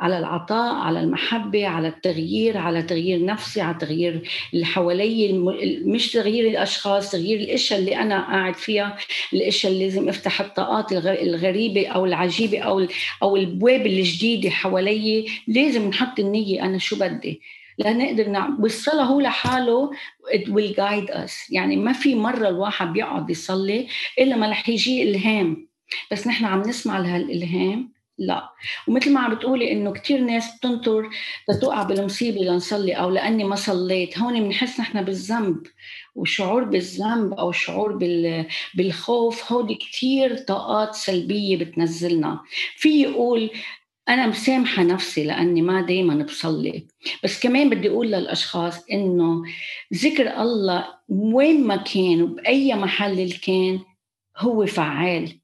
على 0.00 0.18
العطاء 0.18 0.74
على 0.74 1.00
المحبة 1.00 1.66
على 1.66 1.88
التغيير 1.88 2.58
على 2.58 2.82
تغيير 2.82 3.24
نفسي 3.24 3.60
على 3.60 3.78
تغيير 3.78 4.28
اللي 4.54 4.64
حوالي 4.66 5.32
مش 5.84 6.12
تغيير 6.12 6.48
الأشخاص 6.50 7.10
تغيير 7.10 7.40
الأشياء 7.40 7.80
اللي 7.80 7.96
أنا 7.96 8.20
قاعد 8.20 8.54
فيها 8.54 8.96
الأشياء 9.32 9.72
اللي 9.72 9.84
لازم 9.84 10.08
أفتح 10.08 10.40
الطاقات 10.40 10.92
الغريبة 10.92 11.86
أو 11.86 12.06
العجيبة 12.06 12.58
أو 12.58 12.86
أو 13.22 13.36
البواب 13.36 13.86
الجديدة 13.86 14.50
حوالي. 14.50 15.26
لازم 15.48 15.88
نحط 15.88 16.20
النية 16.20 16.62
أنا 16.62 16.78
شو 16.78 16.96
بدي. 16.98 17.40
لنقدر 17.78 18.28
نعمل 18.28 18.56
والصلاة 18.60 19.04
هو 19.04 19.20
لحاله 19.20 19.90
it 20.34 20.48
will 20.48 20.74
guide 20.74 21.14
us. 21.14 21.32
يعني 21.50 21.76
ما 21.76 21.92
في 21.92 22.14
مرة 22.14 22.48
الواحد 22.48 22.92
بيقعد 22.92 23.30
يصلي 23.30 23.86
إلا 24.18 24.36
ما 24.36 24.50
رح 24.50 24.68
يجي 24.68 25.02
إلهام. 25.02 25.68
بس 26.12 26.26
نحن 26.26 26.44
عم 26.44 26.60
نسمع 26.60 26.98
لهالإلهام 26.98 27.97
لا. 28.18 28.50
ومثل 28.88 29.12
ما 29.12 29.20
عم 29.20 29.34
بتقولي 29.34 29.72
إنه 29.72 29.92
كثير 29.92 30.20
ناس 30.20 30.56
بتنطر 30.56 31.10
لتوقع 31.48 31.82
بالمصيبة 31.82 32.40
لنصلي 32.40 32.92
أو 32.92 33.10
لأني 33.10 33.44
ما 33.44 33.56
صليت. 33.56 34.18
هون 34.18 34.40
بنحس 34.40 34.80
نحن 34.80 35.02
بالذنب 35.02 35.66
والشعور 36.14 36.64
بالذنب 36.64 37.32
أو 37.34 37.50
الشعور 37.50 37.98
بالخوف. 38.74 39.52
هودي 39.52 39.74
كثير 39.74 40.38
طاقات 40.38 40.94
سلبية 40.94 41.56
بتنزلنا. 41.56 42.40
في 42.76 43.02
يقول 43.02 43.50
أنا 44.08 44.26
مسامحة 44.26 44.82
نفسي 44.82 45.24
لأني 45.24 45.62
ما 45.62 45.80
دائما 45.80 46.24
بصلي. 46.24 46.86
بس 47.24 47.40
كمان 47.40 47.70
بدي 47.70 47.88
أقول 47.88 48.06
للأشخاص 48.06 48.84
إنه 48.92 49.42
ذكر 49.94 50.42
الله 50.42 50.86
وين 51.08 51.66
ما 51.66 51.76
كان 51.76 52.22
وبأي 52.22 52.74
محل 52.74 53.32
كان 53.32 53.80
هو 54.38 54.66
فعال. 54.66 55.37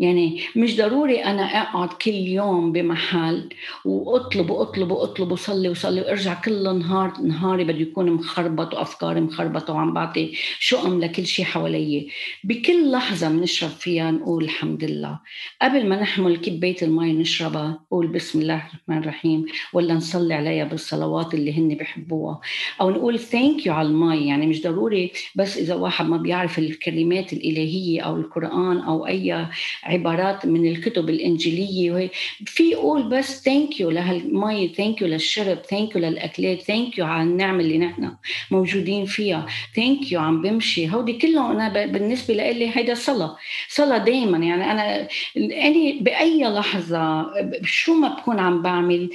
يعني 0.00 0.40
مش 0.56 0.76
ضروري 0.76 1.24
أنا 1.24 1.42
أقعد 1.42 1.88
كل 1.88 2.10
يوم 2.14 2.72
بمحل 2.72 3.48
وأطلب 3.84 4.50
وأطلب 4.50 4.90
وأطلب 4.90 5.32
وصلي 5.32 5.68
وصلي 5.68 6.00
وأرجع 6.00 6.34
كل 6.34 6.78
نهار 6.78 7.12
نهاري 7.22 7.64
بده 7.64 7.78
يكون 7.78 8.10
مخربط 8.10 8.74
وأفكاري 8.74 9.20
مخربطة 9.20 9.72
وعم 9.72 9.94
بعطي 9.94 10.32
شؤم 10.58 11.00
لكل 11.00 11.26
شيء 11.26 11.44
حوالي 11.44 12.08
بكل 12.44 12.90
لحظة 12.90 13.28
بنشرب 13.28 13.70
فيها 13.70 14.10
نقول 14.10 14.44
الحمد 14.44 14.84
لله. 14.84 15.18
قبل 15.62 15.88
ما 15.88 16.00
نحمل 16.00 16.36
كبايه 16.36 16.76
المي 16.82 17.12
نشربها 17.12 17.68
نقول 17.86 18.06
بسم 18.06 18.40
الله 18.40 18.54
الرحمن 18.56 18.98
الرحيم 18.98 19.44
ولا 19.72 19.94
نصلي 19.94 20.34
عليها 20.34 20.64
بالصلوات 20.64 21.34
اللي 21.34 21.58
هن 21.58 21.74
بحبوها. 21.74 22.40
أو 22.80 22.90
نقول 22.90 23.18
thank 23.18 23.66
you 23.66 23.74
على 23.74 23.88
المي 23.88 24.26
يعني 24.28 24.46
مش 24.46 24.62
ضروري 24.62 25.12
بس 25.36 25.56
إذا 25.58 25.74
واحد 25.74 26.06
ما 26.06 26.16
بيعرف 26.16 26.58
الكلمات 26.58 27.32
الإلهية 27.32 28.00
أو 28.00 28.16
القرآن 28.16 28.78
أو 28.78 29.06
أي 29.06 29.46
عبارات 29.90 30.46
من 30.46 30.66
الكتب 30.66 31.10
الإنجيلية 31.10 31.92
وهي 31.92 32.10
في 32.46 32.70
يقول 32.70 33.08
بس 33.08 33.44
thank 33.44 33.80
you 33.80 33.90
لهالمي 33.90 34.68
thank 34.68 35.02
you 35.02 35.08
للشرب 35.08 35.58
thank 35.70 35.96
you 35.96 36.02
للأكلات 36.02 36.62
thank 36.62 36.98
you 36.98 37.04
على 37.06 37.22
النعمة 37.22 37.60
اللي 37.60 37.78
نحن 37.78 38.12
موجودين 38.50 39.04
فيها 39.04 39.46
thank 39.76 40.12
you 40.12 40.20
عم 40.20 40.42
بمشي. 40.42 40.90
هودي 40.90 41.12
كلهم 41.12 41.50
أنا 41.50 41.86
بالنسبة 41.86 42.34
لي 42.34 42.76
هيدا 42.76 42.94
صلاة 42.94 43.36
صلاة 43.68 43.98
دائما 43.98 44.38
يعني 44.38 44.70
أنا 44.70 45.08
إني 45.36 45.98
بأي 46.00 46.44
لحظة 46.44 47.26
شو 47.64 47.94
ما 47.94 48.08
بكون 48.08 48.38
عم 48.38 48.62
بعمل 48.62 49.10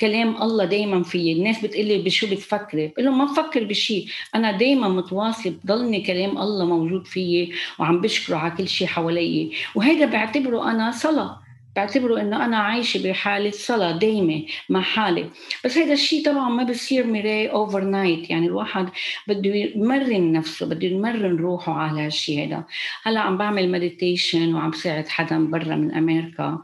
كلام 0.00 0.42
الله 0.42 0.64
دائما 0.64 1.02
فيي. 1.02 1.32
الناس 1.32 1.64
بتقلي 1.64 1.98
بشو 1.98 2.26
بتفكري؟ 2.26 2.86
بقول 2.86 3.04
لهم 3.04 3.18
ما 3.18 3.24
بفكر 3.24 3.64
بشيء 3.64 4.06
أنا 4.34 4.52
دائما 4.52 4.88
متواصل 4.88 5.50
بضلني 5.50 6.00
كلام 6.00 6.38
الله 6.38 6.64
موجود 6.64 7.06
فيي 7.06 7.52
وعم 7.78 8.00
بشكره 8.00 8.36
على 8.36 8.52
كل 8.58 8.68
شيء 8.68 8.86
حوالي 8.86 9.50
وهذا 9.74 10.06
بعتبره 10.18 10.70
أنا 10.70 10.90
صلاة. 10.90 11.40
بعتبره 11.76 12.20
إنه 12.20 12.44
أنا 12.44 12.56
عايشة 12.56 13.08
بحالة 13.08 13.50
صلاة 13.50 13.98
دايمة 13.98 14.46
مع 14.68 14.80
حالي. 14.80 15.30
بس 15.64 15.78
هذا 15.78 15.92
الشيء 15.92 16.24
طبعا 16.24 16.48
ما 16.50 16.64
بصير 16.64 17.06
ميراي 17.06 17.50
overnight 17.50 18.30
يعني 18.30 18.46
الواحد 18.46 18.88
بده 19.28 19.50
يمرن 19.54 20.32
نفسه 20.32 20.66
بده 20.66 20.88
يمرن 20.88 21.36
روحه 21.36 21.72
على 21.72 22.00
هالشيء 22.00 22.46
هذا 22.46 22.64
هلأ 23.02 23.20
عم 23.20 23.36
بعمل 23.38 23.70
meditation 23.70 24.54
وعم 24.54 24.72
ساعد 24.72 25.08
حدا 25.08 25.50
برا 25.50 25.76
من 25.76 25.94
أمريكا. 25.94 26.62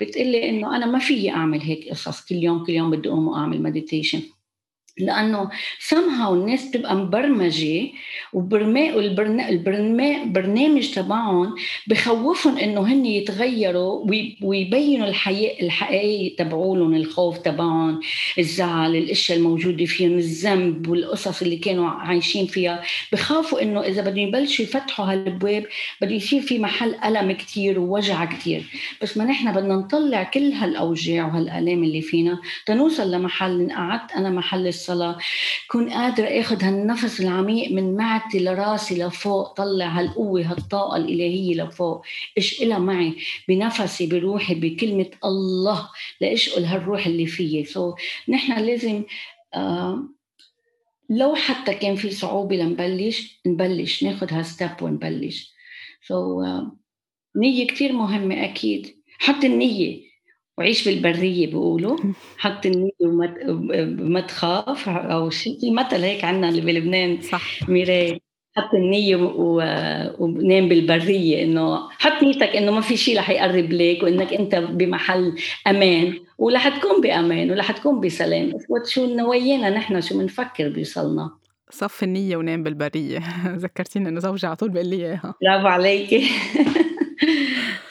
بتقلي 0.00 0.48
إنه 0.50 0.76
أنا 0.76 0.86
ما 0.86 0.98
فيي 0.98 1.30
أعمل 1.30 1.60
هيك 1.60 1.88
قصص. 1.90 2.24
كل 2.26 2.34
يوم 2.34 2.64
كل 2.64 2.72
يوم 2.72 2.90
بدي 2.90 3.08
أقوم 3.08 3.28
واعمل 3.28 3.62
meditation 3.62 4.22
لأنه 4.98 5.50
somehow 5.88 6.28
الناس 6.28 6.68
بتبقى 6.68 6.96
مبرمجة 6.96 7.88
والبرنامج 9.54 10.90
تبعهم 10.94 11.54
بخوفهم 11.86 12.58
إنه 12.58 12.80
هن 12.80 13.06
يتغيروا 13.06 14.06
ويبينوا 14.42 15.06
الحقيقة 15.08 15.66
الحقيقيه 15.66 16.36
تبعولهم 16.36 16.94
الخوف 16.94 17.38
تبعهم 17.38 18.00
الزعل 18.38 18.96
الأشياء 18.96 19.38
الموجودة 19.38 19.84
فيهم 19.84 20.12
الذنب 20.18 20.88
والقصص 20.88 21.42
اللي 21.42 21.56
كانوا 21.56 21.88
عايشين 21.88 22.46
فيها. 22.46 22.82
بخافوا 23.12 23.62
إنه 23.62 23.80
إذا 23.80 24.02
بدهم 24.02 24.18
يبلشوا 24.28 24.64
يفتحوا 24.64 25.04
هالابواب 25.12 25.66
بده 26.00 26.14
يصير 26.14 26.40
في 26.40 26.58
محل 26.58 26.94
ألم 27.04 27.32
كثير 27.32 27.80
ووجع 27.80 28.24
كثير 28.24 28.64
بس 29.02 29.16
ما 29.16 29.24
نحن 29.24 29.52
بدنا 29.52 29.74
نطلع 29.76 30.22
كل 30.22 30.52
هالأوجاع 30.52 31.26
وهالآلام 31.26 31.84
اللي 31.84 32.00
فينا 32.02 32.38
لنوصل 32.66 33.10
لمحل. 33.10 33.72
قعدت 33.72 34.12
أنا 34.12 34.30
محل 34.30 34.66
الصلاة. 34.84 35.18
كون 35.70 35.90
قادر 35.90 36.40
آخذ 36.40 36.64
هالنفس 36.64 37.20
العميق 37.20 37.72
من 37.72 37.96
معدتي 37.96 38.38
لراسي 38.38 39.02
لفوق. 39.04 39.52
طلع 39.52 39.86
هالقوة 39.86 40.42
هالطاقة 40.42 40.96
الإلهية 40.96 41.54
لفوق. 41.54 42.02
اشقلها 42.38 42.78
معي؟ 42.78 43.16
بنفسي 43.48 44.06
بروحي 44.06 44.54
بكلمة 44.54 45.10
الله 45.24 45.88
لأشقل 46.20 46.64
هالروح 46.64 47.06
اللي 47.06 47.26
فيي. 47.26 47.64
so 47.64 47.92
so, 47.92 47.94
نحن 48.28 48.60
لازم 48.60 49.02
آه 49.54 50.08
لو 51.10 51.34
حتى 51.34 51.74
كان 51.74 51.96
في 51.96 52.10
صعوبة 52.10 52.56
لنبلش 52.56 53.40
نبلش 53.46 54.04
ناخذ 54.04 54.32
هال 54.32 54.49
step 54.49 54.82
ونبلش. 54.82 55.52
so 56.08 56.42
so, 56.42 56.46
uh, 56.46 56.64
نية 57.36 57.66
كتير 57.66 57.92
مهمة 57.92 58.44
أكيد. 58.44 58.96
حط 59.18 59.44
النية 59.44 60.03
وعيش 60.58 60.88
بالبرية 60.88 61.46
بيقولوا. 61.46 61.96
حط 62.38 62.66
النية 62.66 62.90
وما 64.00 64.20
تخاف 64.20 64.88
أو 64.88 65.30
شيء 65.30 65.60
في 65.60 65.70
مثل 65.70 66.02
هيك 66.04 66.24
عندنا 66.24 66.48
اللي 66.48 66.60
بلبنان. 66.60 67.20
صح. 67.20 67.68
ميراي 67.68 68.20
حط 68.56 68.74
النية 68.74 69.16
ونام 70.18 70.68
بالبرية 70.68 71.42
إنه 71.44 71.90
حط 71.90 72.22
نيتك 72.22 72.56
إنه 72.56 72.72
ما 72.72 72.80
في 72.80 72.96
شيء 72.96 73.18
رح 73.18 73.30
يقرب 73.30 73.72
لك 73.72 74.02
وإنك 74.02 74.32
أنت 74.32 74.54
بمحل 74.54 75.32
أمان. 75.66 76.14
ورح 76.38 76.68
تكون 76.78 77.00
بأمان 77.00 77.50
ورح 77.50 77.72
تكون 77.72 78.00
بسلام. 78.00 78.52
بس 78.52 78.90
شو 78.90 79.16
نوايانا 79.16 79.70
نحن 79.70 80.00
شو 80.00 80.18
بنفكر 80.18 80.68
بيوصلنا. 80.68 81.30
صف 81.70 82.02
النية 82.02 82.36
ونام 82.36 82.62
بالبرية. 82.62 83.18
ذكرتيني 83.56 84.08
إنه 84.08 84.20
زوجي 84.20 84.46
على 84.46 84.56
طول 84.56 84.70
بيقول 84.70 84.88
لي 84.88 84.96
إياها. 84.96 85.34
برافو 85.42 85.66
عليكي. 85.66 86.24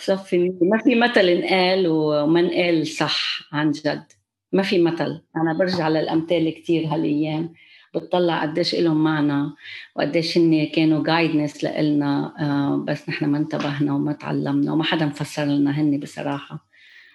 صفي 0.05 0.38
ما 0.62 0.77
في 0.83 0.95
مثل 0.95 1.19
انقال 1.27 1.88
وما 1.88 2.39
انقال 2.39 2.88
صح 2.88 3.39
عن 3.53 3.72
جد. 3.72 4.03
ما 4.51 4.63
في 4.63 4.81
مثل. 4.81 5.22
أنا 5.38 5.53
برجع 5.60 5.89
للأمثال 5.89 6.53
كثير 6.62 6.88
هالأيام. 6.88 7.53
بتطلع 7.95 8.41
قديش 8.41 8.75
لهم 8.75 9.03
معنى 9.03 9.50
وقديش 9.95 10.38
هن 10.38 10.65
كانوا 10.75 11.03
جايدنس 11.03 11.63
لإلنا 11.63 12.33
آه، 12.39 12.86
بس 12.88 13.10
نحن 13.10 13.25
ما 13.25 13.38
انتبهنا 13.38 13.93
وما 13.95 14.13
تعلمنا 14.13 14.74
وما 14.74 14.83
حدا 14.83 15.05
مفسر 15.05 15.45
لنا 15.45 15.72
هن 15.72 16.00
بصراحة. 16.00 16.67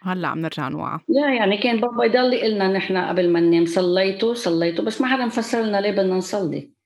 هلأ 0.02 0.28
عم 0.28 0.38
نرجع 0.38 0.68
نوعى. 0.68 0.99
لا 1.09 1.35
يعني 1.35 1.57
كان 1.59 1.80
بابا 1.80 2.04
يضل 2.04 2.33
يقول 2.33 2.50
لنا 2.50 2.68
نحن 2.68 2.97
قبل 2.97 3.30
ما 3.30 3.40
ننام 3.40 3.66
صليتوا 3.66 4.35
صليتوا 4.35 4.85
بس 4.85 5.00
ما 5.00 5.07
حدا 5.09 5.26
مفسر 5.26 5.62
لنا 5.62 5.80
ليه 5.80 5.90
بدنا 5.90 6.14
نصلي. 6.14 6.77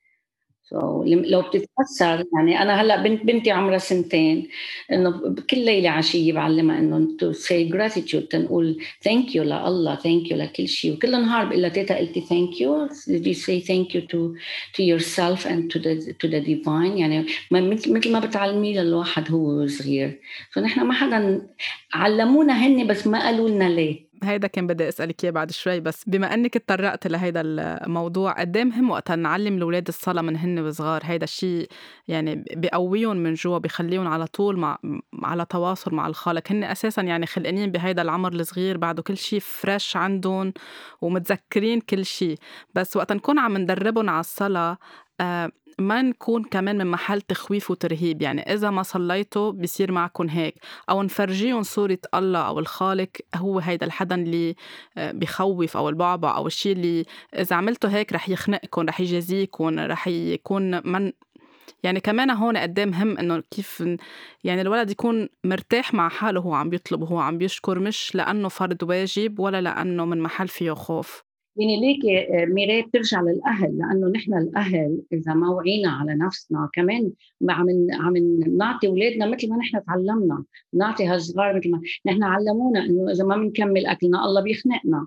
لو 1.07 1.43
بتتأثر 1.43 2.25
يعني 2.35 2.63
أنا 2.63 2.81
هلأ 2.83 3.03
بنت 3.03 3.25
بنتي 3.25 3.51
عمرها 3.51 3.79
سنتين 3.79 4.49
إنه 4.93 5.35
كل 5.51 5.59
ليلة 5.65 5.91
عشية 5.91 6.33
بعلمها 6.33 6.79
إنه 6.79 7.17
to 7.19 7.33
say 7.33 7.65
gratitude 7.65 8.23
تنقول 8.25 8.79
thank 9.03 9.35
you 9.35 9.43
لله 9.45 9.95
thank 9.97 10.31
you 10.31 10.37
لكل 10.37 10.69
شيء 10.69 10.93
وكل 10.93 11.11
نهار 11.11 11.45
بقول 11.47 11.63
لها 11.63 11.71
تيتا 11.71 11.97
قلتي 11.99 12.21
thank 12.21 12.61
you 12.61 12.89
did 12.89 13.27
you 13.27 13.35
say 13.35 13.61
thank 13.61 13.95
you 13.95 14.01
to 14.13 14.37
to 14.77 14.83
yourself 14.83 15.47
and 15.47 15.71
to 15.73 15.79
the 15.79 16.13
to 16.23 16.29
the 16.29 16.41
divine 16.41 16.97
يعني 16.99 17.27
مثل 17.53 18.13
ما 18.13 18.21
بتعلمي 18.21 18.75
للواحد 18.75 19.31
هو 19.33 19.67
صغير. 19.67 20.21
فنحن 20.51 20.81
ما 20.81 20.95
حدا 20.95 21.49
علمونا 21.95 22.53
هن 22.67 22.87
بس 22.87 23.07
ما 23.07 23.23
قالوا 23.27 23.49
لنا 23.49 23.69
ليه. 23.71 24.02
هيدا 24.25 24.47
كان 24.49 24.67
بدي 24.67 24.89
أسألك 24.89 25.25
إياه 25.25 25.33
بعد 25.33 25.51
شوي 25.51 25.81
بس 25.81 26.05
بما 26.07 26.35
إنك 26.35 26.55
تطرقت 26.55 27.07
لهيدا 27.07 27.41
الموضوع 27.45 28.33
قد 28.33 28.57
إيه 28.57 28.65
مهم 28.65 28.91
وقت 28.91 29.11
نعلم 29.13 29.57
الأولاد 29.57 29.89
الصلاة 29.89 30.23
من 30.23 30.37
هن 30.37 30.59
وصغار؟ 30.59 31.01
هيدا 31.05 31.25
الشيء 31.25 31.69
يعني 32.09 32.45
بقويهم 32.57 33.17
من 33.17 33.35
جوا 33.35 33.59
بخليهم 33.59 34.09
على 34.09 34.27
طول 34.27 34.59
مع 34.59 34.79
على 35.23 35.45
تواصل 35.45 35.95
مع 35.95 36.07
الخالق. 36.07 36.43
هن 36.53 36.65
أساسا 36.65 37.03
يعني 37.03 37.27
خلقانين 37.27 37.71
بهيدا 37.71 38.03
العمر 38.03 38.33
الصغير 38.33 38.77
بعده 38.79 39.03
كل 39.03 39.17
شيء 39.17 39.41
فريش 39.41 39.97
عندهم 39.97 40.53
ومتذكرين 41.01 41.81
كل 41.81 42.05
شيء 42.05 42.39
بس 42.75 42.97
وقت 42.97 43.13
نكون 43.13 43.39
عم 43.39 43.59
ندربهم 43.59 44.11
على 44.11 44.21
الصلاة 44.21 44.79
آه 45.21 45.51
ما 45.79 46.03
نكون 46.03 46.45
كمان 46.45 46.79
من 46.79 46.87
محل 46.87 47.21
تخويف 47.21 47.71
وترهيب. 47.71 48.23
يعني 48.23 48.55
إذا 48.55 48.71
ما 48.71 48.83
صليتوا 48.83 49.51
بصير 49.51 49.93
معكم 49.93 50.29
هيك. 50.29 50.55
أو 50.91 51.03
نفرجيهم 51.03 51.63
صورة 51.63 51.99
الله 52.15 52.39
أو 52.41 52.59
الخالق 52.59 53.09
هو 53.35 53.59
هيدا 53.59 53.87
الحدا 53.87 54.15
اللي 54.15 54.55
آه، 54.99 55.13
بخوف 55.13 55.77
أو 55.77 55.89
البعبع 55.89 56.37
أو 56.37 56.47
الشيء 56.47 56.73
اللي 56.73 57.05
إذا 57.35 57.57
عملتوا 57.57 57.91
هيك 57.91 58.13
رح 58.13 58.29
يخنقكم 58.29 58.83
رح 58.83 59.01
يجازيكم 59.01 59.79
رح 59.79 60.09
يكون 60.09 60.89
من. 60.89 61.13
يعني 61.83 62.01
كمان 62.01 62.31
هون 62.31 62.57
قد 62.57 62.79
إيه 62.79 62.87
مهم 62.87 63.19
إنه 63.19 63.43
كيف 63.51 63.85
يعني 64.45 64.61
الولد 64.61 64.91
يكون 64.91 65.29
مرتاح 65.45 65.95
مع 65.95 66.09
حاله 66.09 66.41
وهو 66.41 66.55
عم 66.55 66.71
بيطلب 66.71 67.03
وهو 67.03 67.19
عم 67.19 67.39
بيشكر 67.39 67.79
مش 67.79 68.15
لأنه 68.15 68.49
فرض 68.49 68.83
واجب 68.83 69.41
ولا 69.41 69.61
لأنه 69.61 70.05
من 70.05 70.21
محل 70.21 70.49
فيه 70.49 70.73
خوف. 70.73 71.32
يعني 71.57 71.81
ليك 71.81 72.01
ميراي 72.49 72.83
بترجع 72.83 73.21
للأهل 73.21 73.79
لأنه 73.79 74.09
نحن 74.09 74.35
الأهل 74.35 75.03
إذا 75.13 75.35
ما 75.35 75.49
وعينا 75.49 75.91
على 75.91 76.15
نفسنا 76.15 76.69
كمان 76.73 77.13
عم 77.51 77.67
عم 77.93 78.17
نعطي 78.59 78.87
أولادنا 78.87 79.27
مثل 79.27 79.51
ما 79.51 79.57
نحن 79.57 79.85
تعلمنا 79.85 80.45
نعطي 80.75 81.07
هالصغار 81.07 81.57
مثل 81.57 81.71
ما 81.71 81.81
نحن 82.07 82.23
علمونا 82.23 82.85
إنه 82.85 83.11
إذا 83.13 83.25
ما 83.25 83.37
بنكمل 83.37 83.87
أكلنا 83.87 84.25
الله 84.25 84.43
بيخنقنا. 84.43 85.07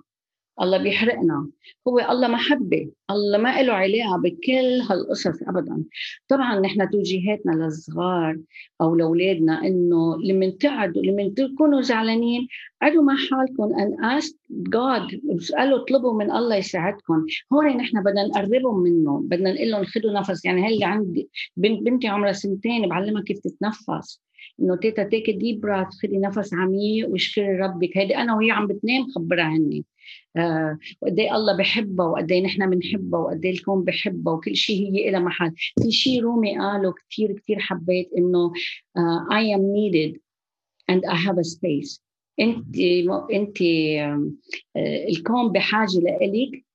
الله 0.62 0.78
بيحرقنا. 0.78 1.48
هو 1.88 2.00
الله 2.00 2.28
محبة 2.28 2.90
الله 3.12 3.38
ما 3.38 3.62
له 3.62 3.74
علاقة 3.74 4.18
بكل 4.18 4.82
هالقصص 4.90 5.44
أبدا. 5.48 5.84
طبعا 6.28 6.60
نحن 6.60 6.90
توجيهاتنا 6.90 7.52
للصغار 7.52 8.38
أو 8.82 8.96
لأولادنا 8.96 9.68
إنه 9.68 10.18
لما 10.24 10.50
تقعدوا 10.50 11.04
لما 11.04 11.34
تكونوا 11.36 11.82
زعلانين 11.82 12.48
قعدوا 12.82 13.04
مع 13.04 13.16
حالكم 13.16 13.70
and 13.76 14.22
ask 14.22 14.34
God 14.70 15.36
اسألوا 15.36 15.78
اطلبوا 15.80 16.14
من 16.14 16.32
الله 16.32 16.56
يساعدكم. 16.56 17.26
هون 17.54 17.68
نحن 17.68 18.04
بدنا 18.04 18.28
نقربهم 18.28 18.80
منه. 18.80 19.22
بدنا 19.26 19.54
نقول 19.54 19.72
لهم 19.72 19.84
خذوا 19.84 20.12
نفس. 20.20 20.46
يعني 20.46 20.68
هي 20.68 20.84
عندي 20.84 21.30
بنت 21.58 21.84
بنتي 21.84 22.08
عمرها 22.08 22.32
سنتين 22.32 22.90
بعلمها 22.90 23.24
كيف 23.24 23.40
تتنفس. 23.40 24.22
إنه 24.60 24.76
تيتا 24.76 25.04
تيك 25.04 25.30
ديب 25.30 25.62
براث 25.62 25.88
خذي 26.04 26.18
نفس 26.18 26.54
عميق 26.54 27.10
واشكري 27.10 27.58
ربك. 27.60 27.98
هيدي 27.98 28.18
أنا 28.18 28.36
وهي 28.36 28.52
عم 28.52 28.68
بتنام 28.68 29.08
خبرها 29.16 29.48
هني. 29.48 29.86
وقد 31.02 31.20
إيه 31.20 31.36
الله 31.36 31.58
بحبها 31.58 32.06
وقد 32.06 32.32
إيه 32.32 32.44
نحن 32.44 32.70
بنحبها 32.70 33.20
وقد 33.20 33.46
إيه 33.46 33.52
الكون 33.52 33.84
بحبها 33.84 34.34
وكل 34.34 34.56
شيء 34.56 34.94
هي 34.94 35.12
لها 35.12 35.20
محل. 35.20 35.54
في 35.84 35.92
شيء 35.92 36.22
رومي 36.22 36.60
قاله 36.60 36.94
كثير 37.10 37.32
كثير 37.32 37.60
حبيت 37.60 38.10
إنه 38.18 38.54
uh, 38.98 39.34
I 39.34 39.42
am 39.58 39.62
needed 39.74 40.20
and 40.92 41.02
I 41.12 41.16
have 41.16 41.38
a 41.38 41.44
space. 41.44 42.02
أنت 42.40 42.78
أنت 43.34 43.58
uh, 43.58 44.36
الكون 45.10 45.52
بحاجة 45.52 46.00
لإلك 46.00 46.66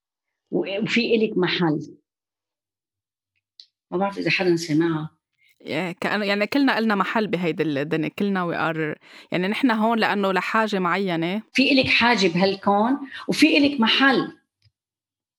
وفي 0.51 1.15
إلك 1.15 1.39
محل. 1.39 1.97
ما 3.91 3.99
بعرف 3.99 4.19
إذا 4.19 4.31
حدا 4.31 4.57
سمعها. 4.57 5.20
كأنه 6.01 6.25
يعني 6.25 6.47
كلنا 6.47 6.79
إلنا 6.79 6.95
محل 6.95 7.27
بهيدي 7.27 7.63
الدنيا 7.63 8.09
كلنا 8.09 8.45
we 8.45 8.57
are 8.57 8.95
يعني 9.33 9.49
نحن 9.49 9.71
هون 9.71 9.99
لأنه 9.99 10.33
لحاجة 10.33 10.79
معينة. 10.79 11.43
في 11.53 11.73
إلك 11.73 11.87
حاجة 11.87 12.29
بهالكون 12.29 12.99
وفي 13.29 13.57
إلك 13.57 13.81
محل. 13.81 14.33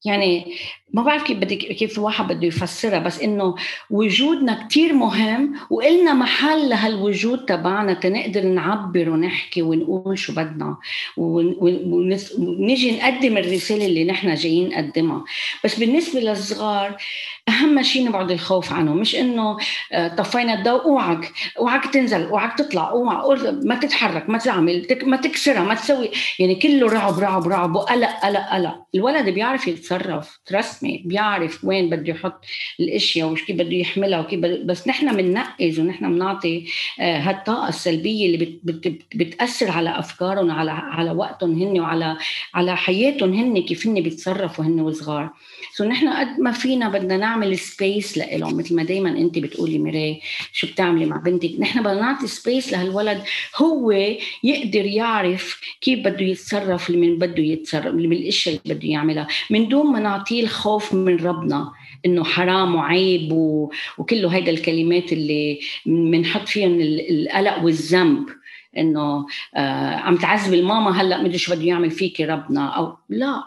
يعني 0.06 0.56
ما 0.93 1.04
بعرف 1.04 1.24
كيف 1.24 1.38
بدك 1.38 1.58
كيف 1.58 1.98
الواحد 1.98 2.28
بده 2.28 2.48
يفسرها 2.48 3.00
بس 3.00 3.22
إنه 3.22 3.56
وجودنا 3.89 4.67
كتير 4.67 4.93
مهم 4.93 5.56
وإلنا 5.69 6.13
محل 6.13 6.69
لهالوجود 6.69 7.46
تبعنا 7.46 7.93
تنقدر 7.93 8.46
نعبر 8.46 9.10
ونحكي 9.10 9.62
ونقول 9.62 10.17
شو 10.17 10.34
بدنا 10.34 10.78
ونجي 11.17 12.98
نقدم 12.98 13.38
الرسالة 13.38 13.86
اللي 13.86 14.04
نحن 14.04 14.34
جايين 14.36 14.69
نقدمها. 14.69 15.24
بس 15.63 15.80
بالنسبة 15.80 16.19
للصغار 16.19 16.98
أهم 17.52 17.82
شيء 17.82 18.08
نبعد 18.08 18.32
الخوف 18.32 18.74
عنه 18.74 18.94
مش 18.94 19.16
إنه 19.16 19.58
آه، 19.92 20.08
طفينا 20.08 20.54
الضوء 20.54 20.84
أوعك 20.84 21.32
أوعك 21.60 21.94
تنزل 21.94 22.24
أوعك 22.24 22.58
تطلع 22.58 22.90
اوعك 22.90 23.40
ما 23.64 23.76
تتحرك 23.76 24.30
ما 24.30 24.38
تعمل 24.38 24.88
ما 25.04 25.18
تكسرها 25.18 25.64
ما 25.64 25.76
تسوي 25.76 26.10
يعني 26.40 26.56
كله 26.56 26.88
رعب 26.88 27.20
رعب 27.20 27.48
رعب 27.48 27.76
وقلق 27.76 28.10
قلق 28.24 28.50
قلق. 28.52 28.76
الولد 28.96 29.30
بيعرف 29.30 29.68
يتصرف 29.68 30.40
رسمي 30.52 31.04
بيعرف 31.06 31.66
وين 31.66 31.90
بده 31.90 32.12
يحط 32.12 32.46
الأشياء 32.80 33.28
وش 33.28 33.44
كيف 33.44 33.56
بده 33.56 33.76
يحملها 33.76 34.20
وكيف 34.20 34.40
بس 34.40 34.88
نحن 34.88 35.18
بننقز 35.18 35.80
ونحن 35.80 36.14
بنعطي 36.14 36.66
آه، 37.00 37.20
هالطاقة 37.20 37.70
السلبية 37.70 38.26
اللي 38.26 38.38
بت 38.38 38.60
بت 38.64 39.02
بتأثر 39.16 39.72
على 39.72 40.00
أفكارهم 40.00 40.52
على 40.52 40.72
على 40.72 41.12
وقتهم 41.12 41.62
هن 41.62 41.80
وعلى 41.80 42.18
على 42.54 42.78
حياتهم 42.78 43.34
هن 43.34 43.62
كيف 43.62 43.88
هن 43.88 43.94
بيتصرفوا 43.94 44.66
هن 44.66 44.80
وصغار. 44.80 45.30
so 45.74 45.84
نحن 45.84 46.10
قد 46.10 46.40
ما 46.40 46.52
فينا 46.52 46.90
بدنا 46.90 47.18
نعمل 47.18 47.40
space 47.56 48.17
لهم 48.17 48.58
مثل 48.58 48.75
ما 48.75 48.84
دايما 48.84 49.10
أنت 49.10 49.39
بتقولي 49.39 49.80
ميراي 49.80 50.21
شو 50.54 50.67
بتعملي 50.67 51.06
مع 51.06 51.17
بنتك؟ 51.17 51.51
نحن 51.60 51.80
بدنا 51.84 52.01
نعطي 52.01 52.27
space 52.28 52.72
لهالولد 52.73 53.21
هو 53.56 53.91
يقدر 54.43 54.86
يعرف 54.86 55.62
كيف 55.82 55.99
بده 55.99 56.25
يتصرف 56.25 56.89
من 56.89 57.17
بده 57.17 57.43
يتصرف 57.43 57.95
من 57.95 58.13
الأشياء 58.13 58.60
اللي 58.63 58.75
بده 58.75 58.88
يعملها. 58.88 59.27
من 59.49 59.67
دون 59.67 59.91
ما 59.91 59.99
نعطيه 59.99 60.43
الخوف 60.43 60.93
من 60.93 61.17
ربنا 61.17 61.71
إنه 62.06 62.23
حرام 62.23 62.75
وعيب 62.75 63.32
و... 63.32 63.71
وكله 63.97 64.30
هيدا 64.30 64.51
الكلمات 64.51 65.13
اللي 65.13 65.60
بنحط 65.86 66.47
فيهم 66.47 66.82
القلق 66.82 67.63
والذنب 67.63 68.30
إنه 68.77 69.25
آه 69.56 69.95
عم 69.95 70.15
تعذب 70.15 70.54
الماما 70.54 71.01
هلأ 71.01 71.23
مدري 71.23 71.38
شو 71.38 71.56
بده 71.56 71.63
يعمل 71.63 71.91
فيكي 71.91 72.25
ربنا 72.25 72.67
أو 72.67 72.97
لا. 73.10 73.43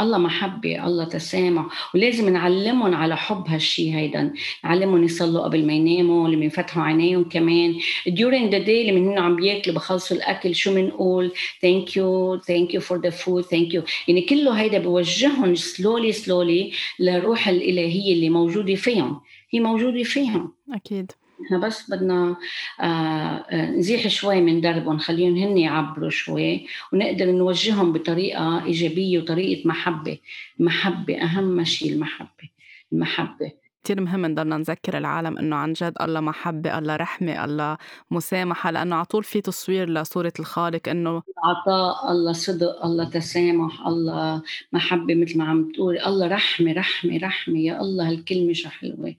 الله 0.00 0.18
محبة 0.18 0.86
الله 0.86 1.04
تسامح. 1.04 1.94
ولازم 1.94 2.28
نعلمهم 2.28 2.94
على 2.94 3.16
حب 3.16 3.48
هالشي 3.48 3.94
هيدا. 3.94 4.34
نعلمهم 4.64 5.04
يصلوا 5.04 5.44
قبل 5.44 5.66
ما 5.66 5.72
يناموا 5.72 6.28
لما 6.28 6.44
يفتحوا 6.44 6.82
عينيهم 6.82 7.24
كمان. 7.24 7.74
During 8.08 8.50
the 8.50 8.66
day 8.66 8.88
لما 8.88 9.12
هن 9.12 9.18
عم 9.18 9.36
بياكلوا 9.36 9.76
بخلصوا 9.76 10.16
الأكل 10.16 10.54
شو 10.54 10.74
بنقول 10.74 11.32
thank 11.64 11.88
you 11.88 12.40
thank 12.40 12.72
you 12.74 12.80
for 12.80 12.98
the 12.98 13.10
food 13.10 13.44
thank 13.44 13.72
you. 13.72 13.82
يعني 14.08 14.22
كله 14.28 14.52
هيدا 14.52 14.78
بوجههم 14.78 15.56
slowly 15.56 16.14
slowly 16.14 16.74
للروح 17.00 17.48
الإلهية 17.48 18.12
اللي 18.12 18.30
موجودة 18.30 18.74
فيهم. 18.74 19.20
هي 19.50 19.60
موجودة 19.60 20.02
فيهم. 20.02 20.52
أكيد. 20.72 21.12
إحنا 21.46 21.58
بس 21.58 21.90
بدنا 21.90 22.36
آه، 22.80 22.84
آه، 22.84 23.70
نزيح 23.70 24.08
شوي 24.08 24.40
من 24.40 24.60
دربهم 24.60 24.96
نخليهم 24.96 25.36
هن 25.36 25.58
يعبروا 25.58 26.10
شوي 26.10 26.66
ونقدر 26.92 27.30
نوجههم 27.30 27.92
بطريقة 27.92 28.64
إيجابية 28.64 29.18
وطريقة 29.18 29.68
محبة. 29.68 30.18
محبه 30.58 31.22
أهم 31.22 31.64
شيء 31.64 31.92
المحبة 31.92 32.48
المحبة. 32.92 33.52
كثير 33.84 34.00
مهم 34.00 34.26
نضلنا 34.26 34.56
نذكر 34.56 34.98
العالم 34.98 35.38
إنه 35.38 35.56
عن 35.56 35.72
جد 35.72 35.94
الله 36.00 36.20
محبة، 36.20 36.78
الله 36.78 36.96
رحمة، 36.96 37.44
الله 37.44 37.76
مسامحة 38.10 38.70
لأنه 38.70 38.96
على 38.96 39.04
طول 39.04 39.24
في 39.24 39.40
تصوير 39.40 39.88
لصورة 39.90 40.32
الخالق 40.38 40.88
إنه 40.88 41.22
عطاء، 41.44 42.12
الله 42.12 42.32
صدق، 42.32 42.84
الله 42.84 43.04
تسامح، 43.04 43.86
الله 43.86 44.42
محبة 44.72 45.14
مثل 45.14 45.38
ما 45.38 45.44
عم 45.44 45.72
تقولي، 45.72 46.06
الله 46.06 46.26
رحمة 46.28 46.72
رحمة 46.72 47.18
رحمة 47.22 47.58
يا 47.58 47.80
الله 47.80 48.08
هالكلمة 48.08 48.52
شو 48.52 48.68
حلوة. 48.68 49.14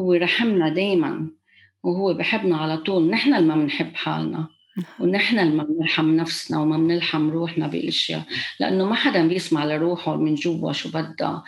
هو 0.00 0.12
رحمنا 0.12 0.68
دايما 0.68 1.28
وهو 1.82 2.14
بحبنا 2.14 2.56
على 2.56 2.76
طول. 2.76 3.10
نحن 3.10 3.34
اللي 3.34 3.48
ما 3.48 3.62
بنحب 3.62 3.94
حالنا. 3.94 4.48
ونحن 5.00 5.38
اللي 5.38 5.54
ما 5.54 5.64
بنرحم 5.64 6.16
نفسنا 6.16 6.60
وما 6.60 6.76
بنرحم 6.76 7.30
روحنا 7.30 7.66
بالأشياء. 7.66 8.22
لأنه 8.60 8.84
ما 8.84 8.94
حدا 8.94 9.28
بيسمع 9.28 9.64
لروحه 9.64 10.16
من 10.16 10.34
جوا 10.34 10.72
شو 10.72 10.88
بدها. 10.88 11.44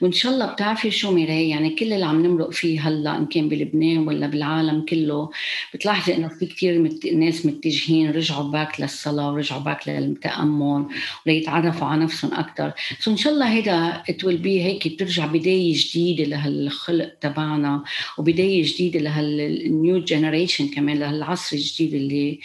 وإن 0.00 0.12
شاء 0.12 0.32
الله 0.32 0.46
بتعرفي 0.52 0.90
شو 0.90 1.12
ميراي؟ 1.12 1.48
يعني 1.48 1.70
كل 1.70 1.92
اللي 1.92 2.06
عم 2.06 2.26
نمرق 2.26 2.50
فيه 2.50 2.88
هلأ 2.88 3.16
إن 3.16 3.26
كان 3.26 3.48
بلبنان 3.48 4.08
ولا 4.08 4.26
بالعالم 4.26 4.84
كله 4.84 5.30
بتلاحظي 5.74 6.16
إنه 6.16 6.28
في 6.28 6.46
كثير 6.46 6.78
مت... 6.78 7.06
ناس 7.06 7.46
متجهين 7.46 8.10
رجعوا 8.10 8.50
back 8.50 8.80
للصلاة 8.80 9.32
ورجعوا 9.32 9.62
back 9.62 9.88
للتأمل 9.88 10.86
وليتعرفوا 11.26 11.86
على 11.86 12.04
نفسهم 12.04 12.34
أكثر 12.34 12.72
so 13.00 13.10
إن 13.10 13.16
شاء 13.16 13.32
الله 13.32 13.52
هيدا 13.52 14.02
it 14.10 14.24
will 14.24 14.36
be 14.36 14.62
هيك 14.62 14.88
بترجع 14.88 15.26
بداية 15.26 15.72
جديدة 15.76 16.24
لهالخلق 16.24 17.14
تبعنا 17.20 17.84
وبداية 18.18 18.62
جديدة 18.62 19.00
لهال 19.00 19.49
new 19.49 19.98
generation 19.98 20.68
كمان 20.68 20.98
لهالعصر 20.98 21.56
الجديد 21.56 21.94
اللي 21.94 22.40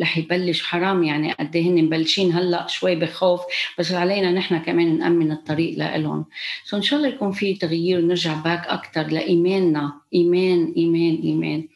رح 0.00 0.18
يبلش 0.18 0.62
حرام 0.62 1.04
يعني 1.04 1.32
قد 1.32 1.56
إيه 1.56 1.62
هن 1.62 1.84
مبلشين 1.84 2.32
هلأ 2.32 2.66
شوي 2.66 2.96
بخوف 2.96 3.40
بس 3.78 3.92
علينا 3.92 4.32
نحن 4.32 4.58
كمان 4.58 4.98
نأمن 4.98 5.32
الطريق 5.32 5.96
لهم 5.96 6.24
so 6.64 6.76
إن 6.76 6.82
شاء 6.82 6.98
الله 6.98 7.08
يكون 7.08 7.32
في 7.32 7.54
تغيير 7.54 7.98
ونرجع 7.98 8.34
back 8.34 8.66
أكثر 8.66 9.06
لإيماننا. 9.06 10.00
إيمان 10.14 10.72
إيمان 10.76 11.20
إيمان. 11.22 11.68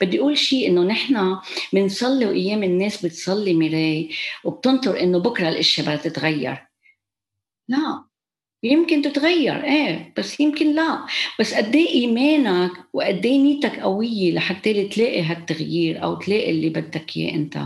بدي 0.00 0.20
أقول 0.20 0.38
شيء 0.38 0.68
إنه 0.68 0.82
نحن 0.82 1.36
بنصلي 1.72 2.26
وأيام 2.26 2.62
الناس 2.62 3.06
بتصلي 3.06 3.54
ميراي 3.54 4.10
وبتنطر 4.44 5.00
إنه 5.00 5.18
بكرة 5.18 5.48
الاشياء 5.48 5.86
بدها 5.86 5.96
تتغير 5.96 6.66
لا. 7.68 8.09
يمكن 8.62 9.02
تتغير 9.02 9.64
إيه 9.64 10.12
بس 10.18 10.40
يمكن 10.40 10.74
لا. 10.74 10.98
بس 11.40 11.54
قد 11.54 11.76
إيه 11.76 11.88
إيمانك 11.88 12.70
وقد 12.92 13.26
إيه 13.26 13.38
نيتك 13.38 13.80
قوية 13.80 14.32
لحتى 14.32 14.84
تلاقي 14.84 15.22
هالتغيير 15.22 16.02
أو 16.02 16.14
تلاقي 16.14 16.50
اللي 16.50 16.68
بدك 16.68 17.16
إياه 17.16 17.34
أنت. 17.34 17.58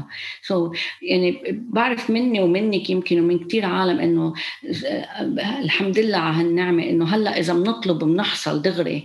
سو 0.43 0.73
so, 0.73 0.77
يعني 1.03 1.39
بعرف 1.53 2.11
مني 2.11 2.41
ومنك 2.41 2.91
يمكن 2.91 3.21
ومن 3.21 3.39
كثير 3.39 3.67
عالم 3.67 4.01
إنه 4.01 4.35
الحمد 5.65 5.99
لله 5.99 6.19
على 6.19 6.37
هالنعمة 6.37 6.83
إنه 6.83 7.05
هلأ 7.05 7.39
إذا 7.39 7.53
بنطلب 7.55 7.99
بنحصل 7.99 8.63
دغري. 8.63 9.05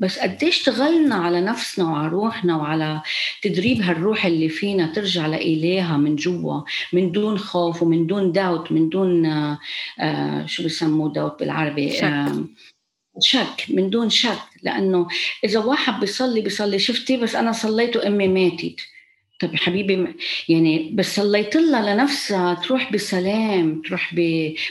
بس 0.00 0.18
قد 0.18 0.38
إيه 0.42 0.48
اشتغلنا 0.48 1.14
على 1.14 1.40
نفسنا 1.40 1.84
وعلى 1.84 2.08
روحنا 2.08 2.56
وعلى 2.56 3.02
تدريب 3.42 3.80
هالروح 3.82 4.26
اللي 4.26 4.48
فينا 4.48 4.86
ترجع 4.86 5.26
لإلهها 5.26 5.96
من 5.96 6.16
جوا 6.16 6.60
من 6.92 7.12
دون 7.12 7.38
خوف 7.38 7.82
ومن 7.82 8.06
دون 8.06 8.32
داوت 8.32 8.72
من 8.72 8.88
دون 8.88 9.26
آه, 9.26 10.46
شو 10.46 10.64
بسموه؟ 10.64 10.91
بسموه 10.92 11.12
دوت 11.12 11.38
بالعربي 11.38 11.90
شك. 11.90 12.32
شك 13.20 13.66
من 13.68 13.90
دون 13.90 14.10
شك 14.10 14.38
لأنه 14.62 15.08
إذا 15.44 15.58
واحد 15.58 16.00
بيصلي 16.00 16.40
بيصلي. 16.40 16.78
شفتي؟ 16.78 17.16
بس 17.16 17.34
أنا 17.34 17.52
صليت 17.52 17.96
وامي 17.96 18.28
ماتت. 18.28 18.80
طب 19.42 19.56
حبيبي 19.56 20.06
يعني 20.48 20.90
بس 20.94 21.16
صليت 21.16 21.56
لها 21.56 21.94
لنفسها 21.94 22.54
تروح 22.54 22.92
بسلام 22.92 23.82
تروح 23.82 24.14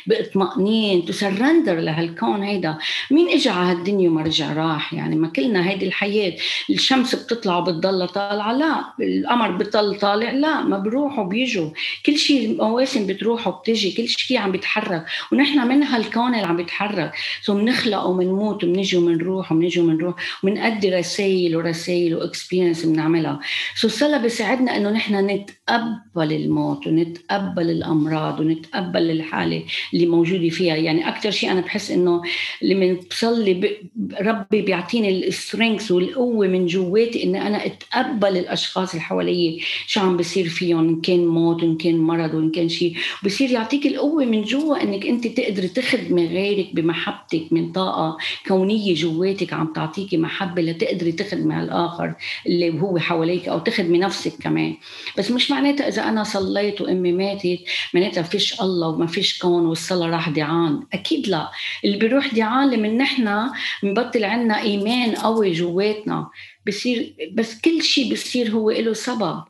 باطمئنان 0.07 1.05
تسرندر 1.05 1.79
لهالكون 1.79 2.43
هيدا. 2.43 2.77
مين 3.12 3.29
اجى 3.29 3.49
على 3.49 3.71
هالدنيا 3.71 4.10
وما 4.10 4.21
رجع 4.21 4.53
راح؟ 4.53 4.93
يعني 4.93 5.15
ما 5.15 5.27
كلنا 5.27 5.69
هيدي 5.69 5.88
الحياة 5.88 6.34
الشمس 6.69 7.15
بتطلع 7.15 7.57
وبتضل 7.57 8.07
طالعة 8.07 8.53
لا 8.53 8.84
القمر 8.99 9.51
بتضل 9.51 9.95
طالع 9.99 10.31
لا 10.31 10.62
ما 10.62 10.77
بروحوا 10.77 11.23
بيجوا. 11.23 11.69
كل 12.05 12.17
شيء 12.17 12.51
المواسم 12.51 13.07
بتروح 13.07 13.47
وبتجي 13.47 13.91
كل 13.91 14.07
شيء 14.07 14.38
عم 14.38 14.51
بيتحرك. 14.51 15.05
ونحن 15.31 15.67
من 15.67 15.84
هالكون 15.84 16.36
اللي 16.36 16.47
عم 16.47 16.57
بيتحرك. 16.57 17.12
so 17.41 17.54
بنخلق 17.53 18.03
وبنموت 18.05 18.63
وبنجي 18.63 18.97
وبنروح 18.97 19.51
وبنجي 19.51 19.79
وبنروح 19.79 20.15
وبنأدي 20.43 20.89
رسائل 20.89 21.57
ورسائل 21.57 22.15
و 22.15 22.22
experience 22.22 22.86
بنعملها. 22.86 23.39
so 23.76 23.88
الصلاه 23.88 24.17
بيساعدنا 24.62 24.78
إنه 24.78 24.89
نحن 24.89 25.15
نتقبل 25.30 26.34
الموت 26.34 26.88
ونتقبل 26.88 27.69
الأمراض 27.69 28.39
ونتقبل 28.39 29.12
الحالة 29.12 29.63
اللي 29.93 30.06
موجودة 30.06 30.50
فيها. 30.50 30.76
يعني 30.76 31.08
أكثر 31.08 31.32
شيء 31.32 31.52
أنا 31.52 31.62
بحس 31.62 31.91
إنه 31.91 32.21
لما 32.62 32.97
بصلي 33.10 33.78
ربي 34.21 34.62
بيعطيني 34.62 35.28
ال 35.28 35.35
strength 35.35 35.91
والقوة 35.91 36.47
من 36.47 36.65
جواتي 36.65 37.24
إني 37.24 37.47
أنا 37.47 37.65
أتقبل 37.65 38.38
الأشخاص 38.38 38.89
اللي 38.89 39.02
حوالي 39.02 39.60
شو 39.88 40.00
عم 40.02 40.17
بيصير 40.17 40.47
فيهم؟ 40.47 40.89
إن 40.89 41.02
كان 41.02 41.26
موت 41.28 41.63
إن 41.63 41.78
كان 41.78 41.97
مرض 41.97 42.34
وإن 42.34 42.52
كان 42.52 42.69
شيء. 42.69 42.95
بصير 43.26 43.52
يعطيك 43.52 43.86
القوة 43.86 44.26
من 44.26 44.41
جوا 44.41 44.84
إنك 44.84 45.06
أنت 45.06 45.28
تقدري 45.28 45.67
تخدمي 45.67 46.28
غيرك 46.28 46.76
بمحبتك 46.76 47.43
من 47.52 47.71
طاقة 47.71 48.17
كونية 48.47 48.93
جواتك 48.95 49.54
عم 49.54 49.74
تعطيكي 49.74 50.17
محبة 50.17 50.62
لتقدري 50.62 51.12
تخدمي 51.12 51.62
الآخر 51.63 52.13
اللي 52.47 52.82
هو 52.82 52.97
حواليك 53.00 53.47
أو 53.47 53.60
تخدمي 53.60 53.97
نفسك 53.97 54.34
كمان. 54.41 54.51
كمان 54.52 54.78
بس 55.18 55.32
مش 55.32 55.52
معناتها 55.52 55.88
إذا 55.88 56.04
أنا 56.04 56.24
صليت 56.24 56.82
وأمي 56.82 57.12
ماتت 57.12 57.60
معناتها 57.94 58.24
فيش 58.24 58.62
الله 58.62 58.88
وما 58.88 59.08
فيش 59.08 59.40
كون 59.40 59.66
والصلاة 59.66 60.08
راح 60.10 60.30
دعان. 60.30 60.84
أكيد 60.94 61.28
لا. 61.28 61.52
اللي 61.86 61.98
بيروح 61.98 62.34
دعان 62.34 62.70
لمن 62.70 62.98
نحن 62.98 63.50
بنبطل 63.84 64.24
عنا 64.24 64.62
إيمان 64.62 65.16
قوي 65.16 65.52
جواتنا. 65.52 66.30
بصير 66.68 67.14
بس 67.34 67.62
كل 67.62 67.84
شيء 67.84 68.14
بصير 68.14 68.52
هو 68.52 68.72
له 68.72 68.94
سبب. 68.94 69.44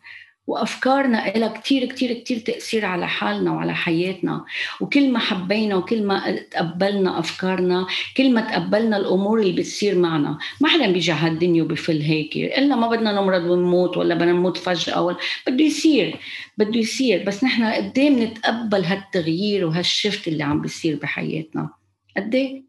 وافكارنا 0.48 1.34
لها 1.36 1.48
كثير 1.48 1.86
كثير 1.86 2.14
كثير 2.14 2.40
تأثير 2.40 2.86
على 2.86 3.08
حالنا 3.08 3.52
وعلى 3.52 3.76
حياتنا. 3.76 4.46
وكل 4.82 5.12
ما 5.12 5.20
حبينا 5.20 5.76
وكل 5.76 6.04
ما 6.04 6.32
تقبلنا 6.52 7.20
أفكارنا 7.20 7.88
كل 8.18 8.34
ما 8.34 8.42
تقبلنا 8.42 8.98
الأمور 8.98 9.40
اللي 9.40 9.54
بتصير 9.54 9.96
معنا. 9.96 10.38
ما 10.62 10.70
حدا 10.70 10.92
بيجي 10.92 11.12
على 11.12 11.32
الدنيا 11.32 11.64
وبفل 11.64 12.02
هيك. 12.02 12.38
إلا 12.38 12.76
ما 12.76 12.88
بدنا 12.88 13.12
نمرض 13.12 13.44
ونموت 13.44 13.98
ولا 13.98 14.16
بدنا 14.16 14.32
نموت 14.32 14.58
فجأة 14.58 15.02
ولا 15.02 15.18
بده 15.48 15.64
يصير 15.64 16.20
بده 16.58 16.80
يصير. 16.80 17.24
بس 17.24 17.44
نحن 17.44 17.64
قد 17.64 18.00
إيه 18.00 18.10
بنتقبل 18.10 18.84
هالتغيير 18.84 19.66
وهالشفت 19.66 20.28
اللي 20.28 20.44
عم 20.44 20.62
بيصير 20.62 20.96
بحياتنا؟ 20.96 21.70
قد 22.18 22.36
إيه؟ 22.36 22.64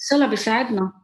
الصلاه 0.00 0.26
بيساعدنا. 0.26 1.01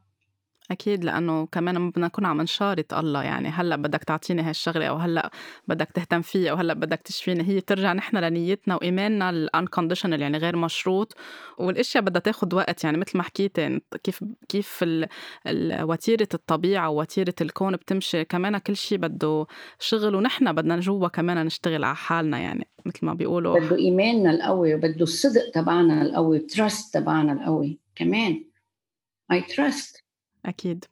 أكيد 0.70 1.04
لأنه 1.04 1.46
كمان 1.46 1.78
ما 1.78 1.90
بدنا 1.90 2.06
نكون 2.06 2.26
عم 2.26 2.42
نشارط 2.42 2.94
الله 2.94 3.22
يعني 3.22 3.48
هلأ 3.48 3.76
بدك 3.76 4.04
تعطيني 4.04 4.42
هالشغلة 4.42 4.86
أو 4.86 4.96
هلأ 4.96 5.30
بدك 5.68 5.92
تهتم 5.92 6.22
فيي 6.22 6.50
أو 6.50 6.56
هلأ 6.56 6.74
بدك 6.74 7.00
تشفيني 7.00 7.48
هي 7.48 7.60
ترجع 7.60 7.92
نحن 7.92 8.16
لنيتنا 8.16 8.74
وإيماننا 8.74 9.30
ال 9.30 9.37
unconditional 9.37 10.20
يعني 10.20 10.38
غير 10.38 10.56
مشروط. 10.56 11.16
والأشياء 11.58 12.04
بدها 12.04 12.20
تاخذ 12.20 12.54
وقت 12.54 12.84
يعني 12.84 12.98
مثل 12.98 13.18
ما 13.18 13.22
حكيتي 13.22 13.80
كيف 14.04 14.24
كيف 14.48 14.84
وتيرة 15.80 16.28
الطبيعة 16.34 16.88
ووتيرة 16.90 17.34
الكون 17.40 17.76
بتمشي 17.76 18.24
كمان 18.24 18.58
كل 18.58 18.76
شيء 18.76 18.98
بده 18.98 19.46
شغل 19.78 20.14
ونحن 20.14 20.52
بدنا 20.52 20.80
جوا 20.80 21.08
كمان 21.08 21.46
نشتغل 21.46 21.84
على 21.84 21.96
حالنا 21.96 22.38
يعني 22.38 22.68
مثل 22.86 23.06
ما 23.06 23.14
بيقولوا 23.14 23.60
بده 23.60 23.76
إيماننا 23.76 24.30
القوي 24.30 24.74
وبده 24.74 25.02
الصدق 25.02 25.50
تبعنا 25.54 26.02
القوي 26.02 26.38
trust 26.38 26.94
تبعنا 26.94 27.32
القوي 27.32 27.78
كمان. 27.96 28.44
I 29.32 29.40
trust. 29.40 30.07
أكيد 30.46 30.84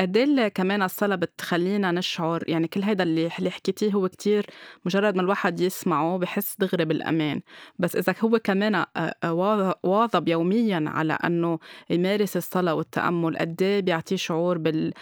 قد 0.00 0.16
إيه 0.16 0.48
كمان 0.48 0.82
الصلاة 0.82 1.16
بتخلّينا 1.16 1.92
نشعر 1.92 2.42
يعني 2.48 2.68
كل 2.68 2.82
هيدا 2.82 3.04
اللي 3.04 3.30
اللي 3.38 3.50
حكيتيه 3.50 3.92
هو 3.92 4.08
كتير 4.08 4.46
مجرّد 4.84 5.16
ما 5.16 5.22
الواحد 5.22 5.60
يسمعه 5.60 6.18
بحس 6.18 6.56
دغري 6.58 6.84
بالأمان، 6.84 7.40
بس 7.78 7.96
إذا 7.96 8.14
هو 8.20 8.38
كمان 8.38 8.84
واظب 9.84 10.28
يوميًا 10.28 10.84
على 10.86 11.12
إنه 11.24 11.58
يمارس 11.90 12.36
الصلاة 12.36 12.74
والتأمُّل 12.74 13.36
قد 13.38 13.62
إيه 13.62 13.80
بيعطيه 13.80 14.16
شعور 14.16 14.58
بال 14.58 14.92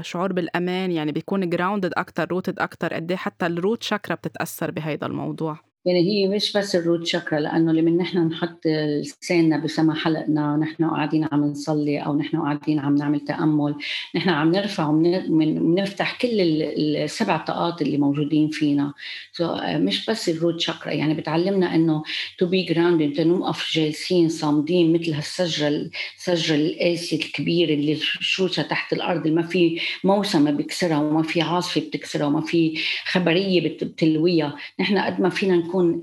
شعور 0.00 0.32
بالأمان 0.32 0.92
يعني 0.92 1.12
بيكون 1.12 1.50
grounded 1.56 1.90
أكتر 1.96 2.26
rooted 2.40 2.54
أكتر 2.58 2.94
قد 2.94 3.10
إيه 3.10 3.18
حتى 3.18 3.46
الروت 3.46 3.82
شاكرا 3.82 4.14
بتتأثّر 4.14 4.70
بهيدا 4.70 5.06
الموضوع. 5.06 5.67
يعني 5.88 6.00
هي 6.00 6.28
مش 6.28 6.52
بس 6.56 6.76
الروت 6.76 7.06
شكرا 7.06 7.40
لأنه 7.40 7.72
لما 7.72 7.90
نحن 7.90 8.18
نحط 8.18 8.66
لساننا 8.66 9.58
بسما 9.58 9.94
حلقنا 9.94 10.56
نحن 10.56 10.84
قاعدين 10.84 11.28
عم 11.32 11.44
نصلي 11.44 11.98
أو 11.98 12.18
نحن 12.18 12.36
قاعدين 12.40 12.78
عم 12.78 12.94
نعمل 12.94 13.20
تأمل 13.20 13.74
نحن 14.14 14.28
عم 14.28 14.52
نرفع 14.52 14.88
وبنفتح 14.88 16.18
كل 16.18 16.40
السبع 16.40 17.36
طاقات 17.36 17.82
اللي 17.82 17.98
موجودين 17.98 18.48
فينا. 18.50 18.92
So, 19.32 19.42
مش 19.64 20.10
بس 20.10 20.28
ال 20.28 20.34
root 20.34 20.60
chakra 20.60 20.92
يعني 20.92 21.14
بتعلمنا 21.14 21.74
إنه 21.74 22.02
to 22.38 22.46
be 22.46 22.62
ground 22.62 23.20
نوقف 23.20 23.70
جالسين 23.72 24.28
صامدين 24.28 24.92
مثل 24.92 25.12
هالسجرة 25.12 25.90
السجره 26.16 26.56
القاسية 26.56 27.16
الكبيرة 27.16 27.74
اللي 27.74 27.96
شروشها 28.00 28.62
تحت 28.62 28.92
الأرض 28.92 29.28
ما 29.28 29.42
في 29.42 29.80
موسم 30.04 30.56
بيكسرها 30.56 30.98
وما 30.98 31.22
في 31.22 31.42
عاصفة 31.42 31.80
بتكسرها 31.80 32.26
وما 32.26 32.40
في 32.40 32.78
خبرية 33.06 33.60
بتلويها. 33.68 34.56
نحن 34.80 34.98
قد 34.98 35.20
ما 35.20 35.28
فينا 35.28 35.56
نكون 35.56 35.77
نكون 35.82 36.02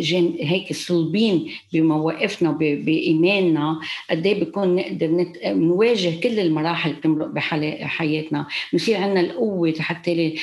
جن 0.00 0.34
هيك 0.40 0.72
صلبين 0.72 1.50
بمواقفنا 1.72 2.50
وبايماننا 2.50 3.80
قد 4.10 4.26
إيه 4.26 4.44
بكون 4.44 4.74
نقدر 4.76 5.26
نواجه 5.46 6.20
كل 6.22 6.40
المراحل 6.40 6.90
اللي 6.90 7.00
بتمرق 7.00 7.26
بحياتنا 7.26 8.46
بصير 8.74 8.96
عندنا 8.96 9.20
القوة 9.20 9.74
حتى 9.78 10.34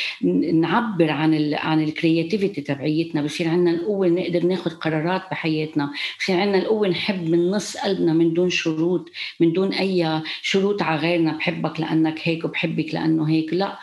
نعبر 0.54 1.12
عن 1.12 1.34
ال 1.34 1.56
عن 1.56 1.84
الكرياتيفيتي 1.84 2.62
تبعيتنا. 2.62 3.22
بصير 3.22 3.48
عندنا 3.48 3.72
القوة 3.72 4.08
نقدر 4.08 4.46
ناخذ 4.46 4.72
قرارات 4.72 5.22
بحياتنا. 5.32 5.92
بصير 6.20 6.36
عندنا 6.40 6.58
القوة 6.58 6.88
نحب 6.88 7.30
من 7.30 7.52
نص 7.52 7.78
قلبنا 7.78 8.14
من 8.14 8.34
دون 8.34 8.50
شروط 8.50 9.10
من 9.40 9.54
دون 9.54 9.74
أي 9.74 10.22
شروط 10.42 10.82
على 10.82 11.00
غيرنا. 11.00 11.38
بحبك 11.38 11.80
لأنك 11.80 12.20
هيك 12.24 12.46
وبحبك 12.46 12.94
لأنه 12.94 13.30
هيك. 13.30 13.54
لا 13.54 13.78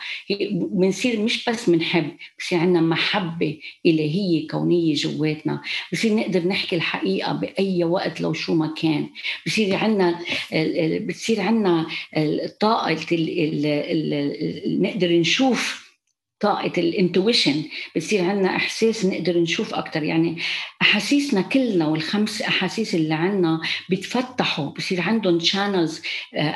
بنصير 0.51 1.21
مش 1.21 1.49
بس 1.49 1.69
بنحب 1.69 2.11
بصير 2.39 2.59
عندنا 2.59 2.81
محبة 2.81 3.57
إلهية 3.85 4.46
كونية 4.47 4.93
جواتنا. 4.93 5.61
بصير 5.93 6.15
نقدر 6.15 6.47
نحكي 6.47 6.75
الحقيقة 6.75 7.33
بأي 7.33 7.83
وقت 7.83 8.21
لو 8.21 8.33
شو 8.33 8.55
ما 8.55 8.73
كان. 8.81 9.09
بصير 9.45 9.75
عندنا 9.75 10.19
بتصير 11.07 11.41
عندنا 11.41 11.87
الطاقه 12.17 12.97
نقدر 14.65 15.11
نشوف 15.11 15.87
طاقة 16.39 16.71
ال 16.77 16.86
intuition 16.86 17.63
بتصير 17.95 18.23
عندنا 18.23 18.55
إحساس 18.55 19.05
نقدر 19.05 19.37
نشوف 19.37 19.73
أكتر. 19.73 20.03
يعني 20.03 20.37
أحاسيسنا 20.81 21.41
كلنا 21.41 21.87
والخمس 21.87 22.41
أحاسيس 22.41 22.95
اللي 22.95 23.13
عندنا 23.13 23.61
بيتفتحوا 23.89 24.69
بصير 24.69 25.01
عندهم 25.01 25.39
channels 25.39 26.01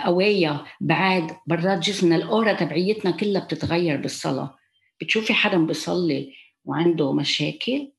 قوية 0.06 0.66
بعاد. 0.82 1.32
برات 1.48 1.80
جسمنا 1.80 2.16
ال 2.16 2.23
aura 2.23 2.54
تبعيتنا 2.54 3.12
كلها 3.12 3.44
بتتغير 3.46 3.98
بالصلاة. 3.98 4.58
بتشوفي 5.02 5.34
حدا 5.34 5.58
بيصلي 5.58 6.34
وعنده 6.66 7.14
مشاكل. 7.14 7.92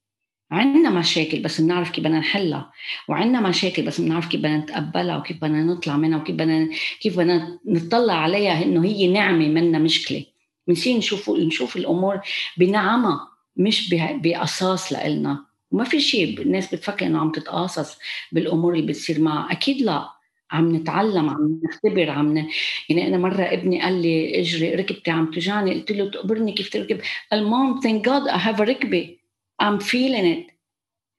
عندنا 0.51 0.90
مشاكل 0.90 1.42
بس 1.42 1.61
بنعرف 1.61 1.90
كيف 1.90 2.05
بدنا 2.05 2.18
نحلها 2.18 2.72
وعندنا 3.09 3.48
مشاكل 3.48 3.83
بس 3.83 4.01
بنعرف 4.01 4.29
كيف 4.29 4.40
بدنا 4.40 4.59
نتقبلها 4.59 5.16
وكيف 5.16 5.37
بدنا 5.37 5.64
نطلع 5.64 5.96
منها 5.96 6.18
وكيف 6.18 6.37
بدنا 6.37 6.68
كيف 7.01 7.16
بدنا 7.18 7.59
نطلع 7.66 8.14
عليها 8.14 8.62
إنه 8.62 8.85
هي 8.85 9.09
نعمة 9.09 9.48
منا 9.48 9.79
مشكلة. 9.79 10.25
بنصير 10.68 10.96
نشوف 10.96 11.31
نشوف 11.31 11.77
الأمور 11.77 12.20
بنعمها 12.57 13.29
مش 13.57 13.94
بقصاص 13.94 14.92
لإلنا. 14.92 15.44
وما 15.70 15.85
في 15.85 16.01
شيء 16.01 16.42
الناس 16.42 16.75
بتفكر 16.75 17.07
إنه 17.07 17.18
عم 17.20 17.33
تتقاصص 17.33 17.98
بالأمور 18.33 18.75
اللي 18.75 18.87
بتصير 18.87 19.20
معها. 19.20 19.53
أكيد 19.53 19.81
لا. 19.83 20.09
عم 20.52 20.76
نتعلم 20.76 21.30
عم 21.30 21.60
نختبر 21.64 22.10
عم 22.10 22.38
ن... 22.38 22.48
يعني 22.88 23.06
أنا 23.08 23.18
مرة 23.18 23.42
ابني 23.42 23.82
قال 23.82 24.02
لي 24.02 24.40
اجري 24.40 24.74
ركبتي 24.74 25.10
عم 25.10 25.30
توجعني 25.30 25.74
قلت 25.74 25.92
له 25.92 26.10
تخبرني 26.10 26.52
كيف 26.52 26.72
ركبتك؟ 26.72 27.00
قال 27.32 27.80
thank 27.82 28.04
God 28.04 28.28
I 28.28 28.38
have 28.38 28.61
ركبة. 28.60 29.18
I'm 29.62 29.78
feeling 29.80 30.26
it. 30.26 30.51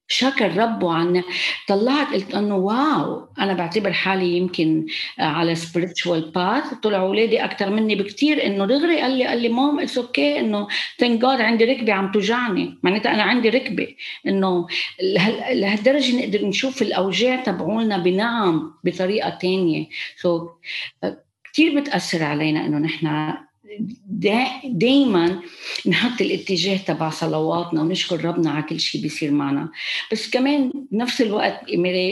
شكر 0.07 0.57
ربه 0.57 0.93
عن 0.93 1.23
طلعت 1.67 2.13
قلت 2.13 2.35
إنه 2.35 2.55
wow 2.55 3.27
أنا 3.39 3.53
بعتبر 3.53 3.93
حالي 3.93 4.37
يمكن 4.37 4.85
على 5.19 5.55
spiritual 5.55 6.23
path. 6.35 6.75
طلعوا 6.81 7.07
أولادي 7.07 7.43
أكثر 7.43 7.69
مني 7.69 7.95
بكثير 7.95 8.45
إنه 8.45 8.65
دغري 8.65 9.01
قال 9.01 9.11
لي 9.11 9.25
قال 9.25 9.41
لي 9.41 9.49
Mom 9.49 9.79
it's 9.79 9.97
okay 9.97 10.39
إنه 10.39 10.67
thank 10.99 11.21
God 11.21 11.41
عندي 11.41 11.65
ركبة 11.65 11.93
عم 11.93 12.11
توجعني. 12.11 12.79
معناتها 12.83 13.13
أنا 13.13 13.23
عندي 13.23 13.49
ركبة. 13.49 13.95
إنه 14.27 14.67
لهالدرجة 15.53 16.19
نقدر 16.19 16.45
نشوف 16.45 16.81
الأوجاع 16.81 17.35
تبعولنا 17.35 17.97
بنعم 17.97 18.73
بطريقة 18.83 19.37
ثانية 19.41 19.87
so, 20.17 20.49
كثير 21.53 21.79
بتأثر 21.79 22.23
علينا 22.23 22.65
إنه 22.65 22.77
نحن 22.77 23.33
دائما 24.65 25.39
نحط 25.87 26.21
الاتجاه 26.21 26.77
تبع 26.77 27.09
صلواتنا 27.09 27.81
ونشكر 27.81 28.25
ربنا 28.25 28.51
على 28.51 28.63
كل 28.63 28.79
شيء 28.79 29.01
بيصير 29.01 29.31
معنا. 29.31 29.69
بس 30.11 30.29
كمان 30.29 30.71
بنفس 30.91 31.21
الوقت 31.21 31.59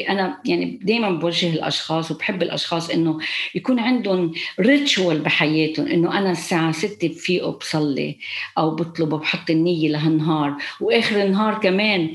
أنا 0.10 0.42
يعني 0.46 0.80
دائما 0.84 1.12
بوجه 1.12 1.54
الأشخاص 1.54 2.12
وبحب 2.12 2.44
الأشخاص 2.44 2.90
إنه 2.90 3.20
يكون 3.56 3.80
عندهم 3.80 4.34
ritual 4.60 5.20
بحياتهم 5.20 5.88
إنه 5.88 6.18
أنا 6.18 6.32
الساعة 6.32 6.72
6 6.72 7.08
بفيق 7.08 7.50
بصلي 7.50 8.18
أو 8.58 8.76
بطلب 8.76 9.14
وبحط 9.14 9.50
النية 9.50 9.90
لهالنهار 9.90 10.58
وآخر 10.82 11.22
النهار 11.22 11.54
كمان 11.54 12.10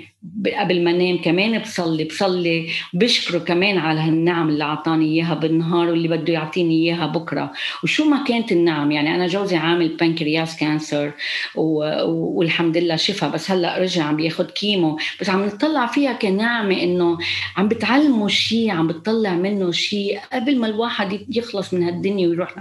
قبل 0.58 0.84
ما 0.84 0.90
انام 0.90 1.18
كمان 1.18 1.58
بصلي 1.58 2.04
بصلي 2.04 2.68
بشكره 2.92 3.38
كمان 3.38 3.78
على 3.78 4.00
هالنعم 4.00 4.48
اللي 4.48 4.64
أعطاني 4.64 5.04
إياها 5.04 5.34
بالنهار 5.34 5.88
واللي 5.88 6.08
بده 6.08 6.32
يعطيني 6.32 6.74
إياها 6.74 7.06
بكرة. 7.06 7.52
وشو 7.84 8.04
ما 8.04 8.24
كانت 8.24 8.52
النعم؟ 8.52 8.90
يعني 8.92 9.14
أنا 9.14 9.26
جوزي 9.26 9.56
عامل 9.56 9.88
pancreas 9.88 10.56
cancer 10.56 11.12
والحمد 11.54 12.76
لله 12.76 12.96
شفى 12.96 13.28
بس 13.28 13.50
هلأ 13.50 13.78
رجع 13.78 14.04
عم 14.04 14.16
بياخذ 14.16 14.44
chemo. 14.44 14.98
بس 15.20 15.30
عم 15.30 15.44
نطلع 15.44 15.86
فيها 15.86 16.12
كنعمة 16.12 16.82
إنه 16.82 17.18
عم 17.56 17.68
بتعلموا 17.68 18.28
شيء 18.28 18.70
عم 18.70 18.86
بتطلع 18.86 19.34
منه 19.34 19.70
شيء 19.70 20.18
قبل 20.32 20.58
ما 20.58 20.66
الواحد 20.66 21.36
يخلص 21.36 21.74
من 21.74 21.82
هالدنيا 21.82 22.28
ويروح 22.28 22.54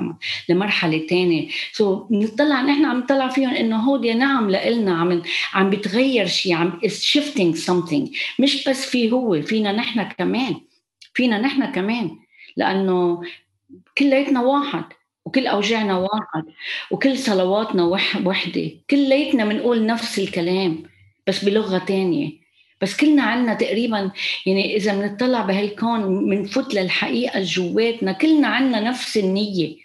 لمرحلة 0.49 1.08
ثانية 1.10 1.47
so 1.71 2.12
نطلع 2.12 2.62
نحن 2.62 2.86
عم 2.86 2.99
نطلع 2.99 3.28
فيهم 3.28 3.49
إنه 3.49 3.78
هودي 3.78 4.13
نعم 4.13 4.49
لإلنا 4.49 4.97
عم 4.97 5.21
عم 5.54 5.69
بتغير 5.69 6.25
شيء 6.28 6.54
عم 6.54 6.80
shifting 7.56 7.68
something. 7.68 8.18
مش 8.39 8.70
بس 8.70 8.86
في 8.86 9.12
هو 9.12 9.41
فينا 9.41 9.72
نحن 9.72 10.04
كمان. 10.04 10.62
فينا 11.13 11.38
نحن 11.38 11.72
كمان. 11.72 12.18
لأنه 12.58 13.22
كلياتنا 13.98 14.41
واحد 14.41 14.84
وكل 15.26 15.48
أوجاعنا 15.48 15.98
واحد 15.98 16.44
وكل 16.91 17.18
صلواتنا 17.18 17.86
وحدة. 18.26 18.72
كلياتنا 18.89 19.46
بنقول 19.46 19.86
نفس 19.86 20.20
الكلام 20.20 20.84
بس 21.28 21.46
بلغة 21.46 21.78
تانية. 21.78 22.46
بس 22.82 22.98
كلنا 22.98 23.24
عنا 23.24 23.54
تقريبا 23.54 24.12
يعني 24.46 24.76
إذا 24.76 24.94
بنطلع 24.94 25.41
بهالكون 25.41 26.30
بنفوت 26.30 26.74
للحقيقة 26.74 27.41
جواتنا 27.44 28.12
كلنا 28.12 28.48
عنا 28.48 28.80
نفس 28.80 29.18
النية. 29.18 29.85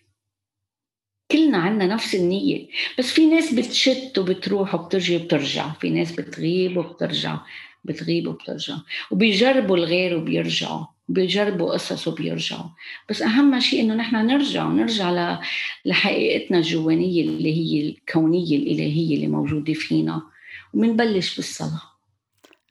كلنا 1.32 1.58
عنا 1.58 1.86
نفس 1.86 2.14
النية. 2.14 2.66
بس 2.98 3.12
في 3.12 3.26
ناس 3.26 3.54
بتشت 3.54 4.18
وبتروح 4.18 4.74
وبترجع 4.74 5.16
وبترجع. 5.16 5.72
في 5.72 5.90
ناس 5.90 6.12
بتغيب 6.12 6.76
وبترجع. 6.76 7.38
بتغيب 7.84 8.26
وبترجع. 8.26 8.74
وبيجربوا 9.10 9.76
الغير 9.76 10.16
وبيرجعوا. 10.16 10.86
بيجربوا 11.08 11.72
قصص 11.72 12.08
وبيرجعوا. 12.08 12.68
بس 13.08 13.22
أهم 13.22 13.60
شيء 13.60 13.80
إنه 13.80 13.94
نحن 13.94 14.16
نرجع. 14.16 14.66
ونرجع 14.66 15.38
لحقيقتنا 15.84 16.58
الجوانية 16.58 17.22
اللي 17.22 17.54
هي 17.54 17.88
الكونية 17.90 18.56
الإلهية 18.56 19.14
اللي 19.14 19.26
موجودة 19.26 19.72
فينا. 19.72 20.22
وبنبلش 20.74 21.36
بالصلاة. 21.36 21.82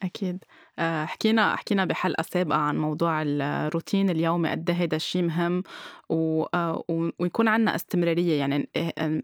أكيد. 0.03 0.43
آه، 0.79 1.05
حكينا 1.05 1.55
حكينا 1.55 1.85
بحلقة 1.85 2.21
سابقة 2.21 2.57
عن 2.57 2.77
موضوع 2.77 3.21
الروتين 3.21 4.09
اليومي 4.09 4.49
قد 4.49 4.69
إيه 4.69 4.75
هذا 4.77 4.95
الشيء 4.95 5.21
مهم. 5.21 5.63
ويكون 6.09 7.47
عندنا 7.47 7.75
استمرارية. 7.75 8.39
يعني 8.39 8.69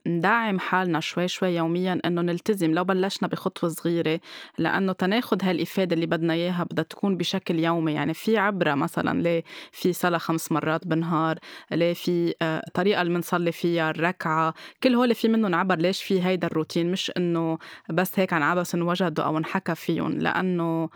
ندعم 0.07 0.59
حالنا 0.59 0.99
شوي 0.99 1.27
شوي 1.27 1.55
يوميا 1.55 2.01
إنه 2.05 2.21
نلتزم. 2.21 2.71
لو 2.71 2.83
بلشنا 2.83 3.27
بخطوة 3.27 3.69
صغيرة 3.69 4.19
لأنه 4.57 4.93
تناخذ 4.93 5.37
هالإفادة 5.43 5.93
اللي 5.93 6.05
بدنا 6.05 6.33
إياها 6.33 6.63
بدها 6.63 6.83
تكون 6.83 7.17
بشكل 7.17 7.59
يومي. 7.59 7.93
يعني 7.93 8.13
في 8.13 8.37
عبرة 8.37 8.75
مثلا 8.75 9.21
ليه 9.21 9.43
في 9.71 9.93
صلاة 9.93 10.17
خمس 10.17 10.51
مرات 10.51 10.87
بالنهار؟ 10.87 11.39
ليه 11.71 11.93
في 11.93 12.33
آه، 12.41 12.61
طريقة 12.73 13.01
اللي 13.01 13.13
بنصلي 13.13 13.51
فيها؟ 13.51 13.89
الركعه 13.89 14.53
كل 14.83 14.95
هول 14.95 15.15
في 15.15 15.27
منهم 15.27 15.55
عبر 15.55 15.75
ليش 15.75 16.03
في 16.03 16.23
هيدا 16.23 16.47
الروتين؟ 16.47 16.91
مش 16.91 17.11
إنه 17.17 17.57
بس 17.89 18.19
هيك 18.19 18.33
عن 18.33 18.41
عبس 18.43 18.75
انوجدوا 18.75 19.25
أو 19.25 19.37
انحكى 19.37 19.75
فيهم 19.75 20.11
لأنه 20.11 20.89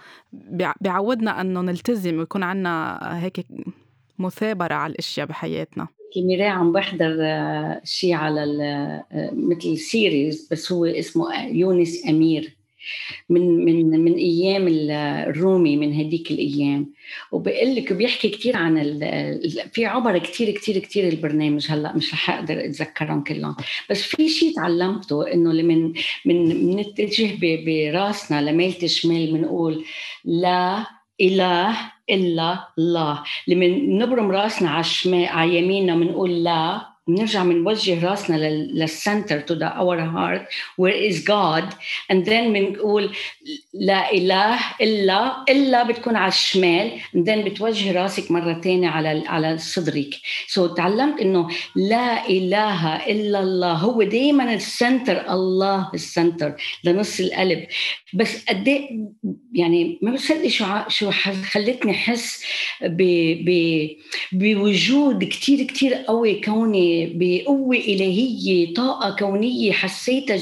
بيعودنا 0.82 1.41
إنه 1.41 1.62
نلتزم 1.62 2.19
ويكون 2.19 2.43
عنا 2.43 2.99
هيك 3.23 3.45
مثابرة 4.19 4.73
على 4.73 4.91
الأشياء 4.91 5.25
بحياتنا. 5.25 5.88
كيميرا 6.13 6.49
عم 6.49 6.71
بحضر 6.71 7.17
آه، 7.21 7.82
شيء 7.84 8.13
على 8.13 8.43
آه، 9.12 9.32
مثل 9.34 9.77
series 9.78 10.47
بس 10.51 10.71
هو 10.71 10.86
اسمه 10.86 11.47
يونس 11.47 12.08
إمره. 12.10 12.60
من 13.29 13.65
من 13.65 13.99
من 13.99 14.13
أيام 14.13 14.67
الرومي 14.67 15.77
من 15.77 15.93
هديك 15.93 16.32
الأيام. 16.32 16.93
وبقول 17.32 17.75
لك 17.75 17.93
بيحكي 17.93 18.29
كثير 18.29 18.58
عن 18.58 18.99
في 19.73 19.86
عبر 19.86 20.17
كثير 20.17 20.51
كثير 20.51 20.77
كثير 20.77 21.08
البرنامج 21.08 21.71
هلأ 21.71 21.95
مش 21.95 22.13
رح 22.13 22.29
أقدر 22.29 22.65
أتذكرهم 22.65 23.23
كلهم. 23.23 23.55
بس 23.89 24.01
في 24.01 24.29
شيء 24.29 24.55
تعلمته 24.55 25.34
إنه 25.34 25.51
من 25.51 25.93
من 26.25 26.49
بنتجه 26.75 27.38
براسنا 27.65 28.51
لميلة 28.51 28.84
الشمال 28.84 29.34
بنقول 29.34 29.86
لا 30.25 30.86
إله 31.21 31.91
إلا 32.10 32.60
الله. 32.78 33.24
لما 33.48 33.67
نبرم 34.06 34.32
رأسنا 34.32 34.69
على 34.69 34.80
الشمال 34.80 35.26
على 35.26 35.58
يميننا 35.58 35.95
بنقول 35.95 36.43
لا. 36.43 36.88
بنرجع 37.10 37.43
بنوجه 37.43 38.06
راسنا 38.06 38.38
لل 38.38 38.63
center 38.63 39.39
to 39.39 39.54
the 39.54 39.65
our 39.65 39.99
heart 39.99 40.47
where 40.78 41.10
is 41.10 41.25
God 41.25 41.73
and 42.12 42.30
then 42.30 42.54
بنقول 42.54 43.10
لا 43.74 44.13
إله 44.13 44.60
إلا 44.82 45.45
إلا 45.50 45.84
بتكون 45.84 46.15
على 46.15 46.28
الشمال. 46.28 46.91
and 47.15 47.30
then 47.30 47.41
بتوجه 47.43 47.91
راسك 47.91 48.32
مرة 48.32 48.62
ثانية 48.62 48.89
على 48.89 49.24
على 49.28 49.58
صدرك. 49.58 50.15
so 50.47 50.73
تعلمت 50.78 51.22
إنه 51.22 51.48
لا 51.76 52.30
إله 52.30 52.95
إلا 52.95 53.39
الله. 53.39 53.74
هو 53.74 54.04
دائما 54.04 54.54
ال 54.54 54.65
center 54.65 55.32
الله 55.34 55.89
ال 55.93 56.02
center 56.02 56.56
لنص 56.84 57.19
القلب 57.19 57.67
بس 58.13 58.45
قد 58.45 58.67
إيه 58.67 58.89
يعني 59.54 60.00
ما 60.02 60.12
بصدق 60.12 60.48
شو 60.48 60.65
شو 60.88 61.12
خلتني 61.52 61.91
احس 61.91 62.43
بوجود 64.32 65.24
كثير 65.24 65.63
كثير 65.63 65.93
قوي 65.93 66.41
كوني 66.41 66.98
بقوة 67.13 67.77
إلهية 67.77 68.73
طاقة 68.73 69.15
كونية 69.15 69.71
حسيتها 69.71 70.38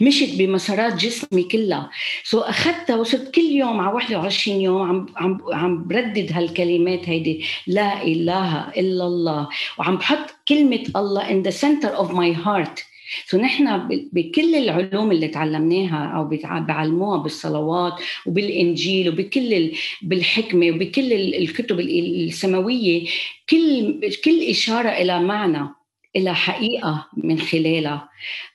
مشت 0.00 0.38
بمسارات 0.38 0.94
جسمي 0.94 1.42
كلها. 1.42 1.90
so 2.24 2.44
أخذتها 2.44 2.96
وصرت 2.96 3.34
كل 3.34 3.42
يوم 3.42 3.80
على 3.80 3.94
21 3.94 4.60
يوم 4.60 4.82
عم 4.82 5.06
عم 5.16 5.40
عم 5.52 5.88
بردد 5.88 6.32
هالكلمات 6.32 7.08
هيدي. 7.08 7.44
لا 7.66 8.02
إله 8.02 8.68
إلا 8.68 9.06
الله. 9.06 9.48
وعم 9.78 9.96
بحط 9.96 10.30
كلمة 10.48 10.84
الله 10.96 11.28
in 11.28 11.46
the 11.46 11.52
center 11.52 11.90
of 12.02 12.08
my 12.10 12.32
heart. 12.44 12.92
so 13.26 13.38
نحن 13.38 13.88
بكل 14.12 14.54
العلوم 14.54 15.12
اللي 15.12 15.28
تعلمناها 15.28 16.06
أو 16.16 16.24
بيعلموها 16.60 17.18
بالصلوات 17.18 17.92
وبالإنجيل 18.26 19.08
وبكل 19.08 19.72
بالحكمة 20.02 20.70
وبكل 20.70 21.12
الكتب 21.12 21.80
السماوية 21.80 23.06
كل 23.50 24.00
كل 24.24 24.42
إشارة 24.42 24.88
إلى 24.88 25.20
معنى. 25.20 25.68
إلى 26.16 26.34
حقيقة 26.34 27.06
من 27.16 27.38
خلالها. 27.40 28.08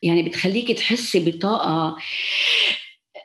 يعني 0.04 0.24
بتخليك 0.24 0.72
تحسي 0.72 1.20
بطاقة 1.20 1.98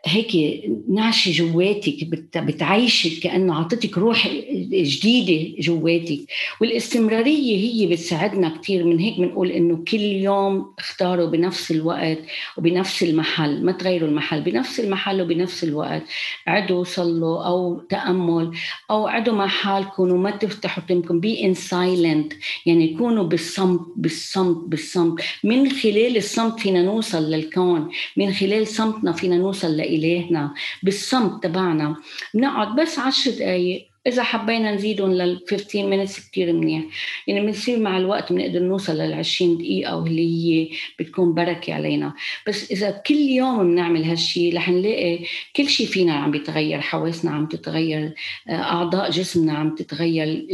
هيك 0.05 0.63
نعشة 0.89 1.33
جواتك 1.33 2.05
بتعيشك 2.37 3.23
كأنه 3.23 3.55
عطتك 3.55 3.99
روح 3.99 4.29
جديدة 4.73 5.63
جواتك. 5.63 6.19
والاستمرارية 6.61 7.57
هي 7.57 7.87
بتساعدنا 7.87 8.59
كثير 8.59 8.85
من 8.85 8.99
هيك 8.99 9.21
بنقول 9.21 9.51
إنه 9.51 9.85
كل 9.91 10.01
يوم 10.01 10.67
اختاروا 10.79 11.27
بنفس 11.27 11.71
الوقت 11.71 12.19
وبنفس 12.59 13.03
المحل 13.03 13.65
ما 13.65 13.73
تغيروا 13.73 14.09
المحل 14.09 14.41
بنفس 14.41 14.81
المحل 14.81 15.23
وبنفس 15.23 15.65
الوقت. 15.65 16.03
عدوا 16.47 16.85
صلوا 16.85 17.45
أو 17.45 17.81
تأمل 17.81 18.51
أو 18.91 19.07
عدوا 19.07 19.35
مع 19.35 19.47
حالكم 19.47 20.11
وما 20.11 20.31
تفتحوا 20.31 20.85
تمكم. 20.89 21.21
be 21.21 21.45
in 21.45 21.55
silence 21.55 22.33
يعني 22.67 22.95
كونوا 22.97 23.25
بالصمت 23.25 23.81
بالصمت 23.97 24.69
بالصمت. 24.69 25.21
من 25.45 25.71
خلال 25.71 26.17
الصمت 26.17 26.61
فينا 26.61 26.83
نوصل 26.83 27.31
للكون. 27.31 27.89
من 28.17 28.33
خلال 28.33 28.67
صمتنا 28.67 29.13
فينا 29.13 29.37
نوصل 29.37 29.92
إلهنا 29.95 30.55
بالصمت 30.83 31.43
تبعنا. 31.43 31.97
بنقعد 32.35 32.81
بس 32.81 32.99
عشر 32.99 33.31
دقايق 33.31 33.92
إذا 34.07 34.23
حبينا 34.23 34.75
نزيدهم 34.75 35.13
لل 35.13 35.41
15 35.51 35.87
مينتس 35.87 36.31
كثير 36.31 36.53
منيح. 36.53 36.85
يعني 37.27 37.41
بنصير 37.41 37.79
مع 37.79 37.99
الوقت 37.99 38.33
بنقدر 38.33 38.61
نوصل 38.61 38.93
لل 38.93 39.13
20 39.13 39.59
دقيقة 39.59 39.97
واللي 39.97 40.45
هي 40.45 40.69
بتكون 40.99 41.35
بركة 41.35 41.75
علينا. 41.75 42.15
بس 42.49 42.71
إذا 42.71 42.91
كل 42.91 43.15
يوم 43.15 43.71
بنعمل 43.71 44.05
هالشيء 44.05 44.57
رح 44.57 44.69
نلاقي 44.69 45.19
كل 45.57 45.69
شيء 45.69 45.87
فينا 45.87 46.15
عم 46.15 46.31
بيتغير 46.31 46.81
حواسنا 46.81 47.31
عم 47.31 47.47
تتغير 47.47 48.15
آه، 48.49 48.53
أعضاء 48.53 49.11
جسمنا 49.11 49.53
عم 49.53 49.75
تتغير 49.75 50.47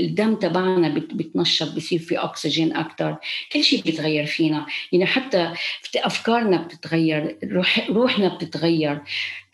الدم 0.00 0.34
تبعنا 0.34 0.88
بتنشط 0.88 1.76
بصير 1.76 1.98
في 1.98 2.18
أكسجين 2.18 2.76
أكثر 2.76 3.16
كل 3.52 3.64
شيء 3.64 3.82
بيتغير 3.82 4.26
فينا. 4.26 4.66
يعني 4.92 5.06
حتى 5.06 5.52
أفكارنا 5.96 6.56
بتتغير 6.56 7.38
روح 7.44 7.90
روحنا 7.90 8.28
بتتغير. 8.28 9.00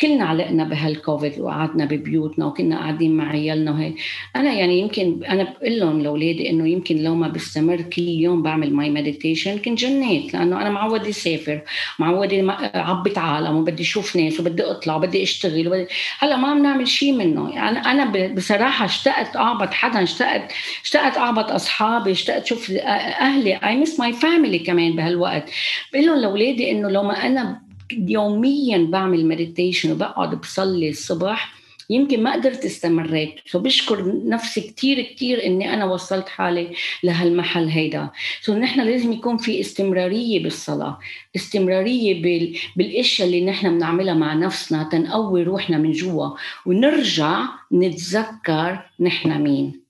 كلنا 0.01 0.25
علقنا 0.25 0.65
بهالكوفيد 0.65 1.41
وقعدنا 1.41 1.85
ببيوتنا 1.85 2.47
وكنا 2.47 2.79
قاعدين 2.79 3.17
مع 3.17 3.31
عيالنا 3.31 3.71
وهيك. 3.71 3.95
أنا 4.37 4.53
يعني 4.53 4.79
يمكن 4.79 5.25
أنا 5.25 5.43
بقول 5.43 5.81
لهم 5.81 6.01
لأولادي 6.01 6.51
إنه 6.51 6.69
يمكن 6.69 6.97
لو 6.97 7.15
ما 7.15 7.29
بستمر 7.29 7.83
كل 7.83 8.03
يوم 8.03 8.43
بعمل 8.43 8.75
my 8.75 8.91
meditation 8.91 9.59
كنت 9.59 9.79
جنيت 9.79 10.35
لأنه 10.35 10.61
أنا 10.61 10.71
معودة 10.71 11.09
أسافر 11.09 11.61
معودة 11.99 12.53
عبت 12.75 13.19
عالم 13.19 13.57
وبدي 13.57 13.83
أشوف 13.83 14.17
ناس 14.17 14.41
وبدي 14.41 14.63
أطلع 14.63 14.97
وبدي 14.97 15.23
أشتغل 15.23 15.69
وبدي 15.69 15.87
هلأ 16.19 16.37
ما 16.37 16.49
عم 16.49 16.63
نعمل 16.63 16.89
شيء 16.89 17.13
منه. 17.13 17.51
يعني 17.55 17.79
أنا 17.79 18.35
بصراحة 18.35 18.85
اشتقت 18.85 19.37
أعبط 19.37 19.75
حدا 19.75 20.03
اشتقت 20.03 20.53
اشتقت 20.83 21.17
أعبط 21.17 21.53
أصحابي 21.53 22.11
اشتقت 22.11 22.43
أشوف 22.43 22.71
أهلي. 22.71 23.57
I 23.57 23.77
miss 23.77 24.01
my 24.01 24.13
family 24.13 24.59
كمان 24.59 24.97
بهالوقت. 24.97 25.51
بقول 25.93 26.07
لهم 26.07 26.19
لأولادي 26.19 26.71
إنه 26.71 26.89
لو 26.91 27.03
ما 27.03 27.27
أنا 27.27 27.64
يوميا 27.93 28.79
بعمل 28.79 29.27
meditation 29.27 29.93
وبقعد 29.93 30.41
بصلي 30.41 30.89
الصبح 30.89 31.55
يمكن 31.91 32.23
ما 32.23 32.33
قدرت 32.33 32.65
استمريت. 32.65 33.35
فبشكر 33.47 34.29
نفسي 34.29 34.61
كثير 34.61 35.03
كثير 35.03 35.47
إني 35.47 35.75
أنا 35.75 35.85
وصلت 35.85 36.29
حالي 36.29 36.75
لهالمحل 37.03 37.69
هيدا. 37.69 38.11
so 38.41 38.55
نحن 38.55 38.81
لازم 38.81 39.13
يكون 39.13 39.37
في 39.37 39.61
استمرارية 39.61 40.43
بالصلاة 40.43 40.99
استمرارية 41.37 42.23
بال... 42.23 42.57
بالإشياء 42.77 43.29
اللي 43.29 43.45
نحن 43.45 43.79
بنعملها 43.79 44.15
مع 44.15 44.35
نفسنا 44.35 44.89
تنقوي 44.93 45.43
روحنا 45.43 45.79
من 45.79 45.93
جوا. 45.93 46.31
ونرجع 46.67 47.45
نتذكر 47.73 48.79
نحن 49.01 49.43
مين. 49.43 49.81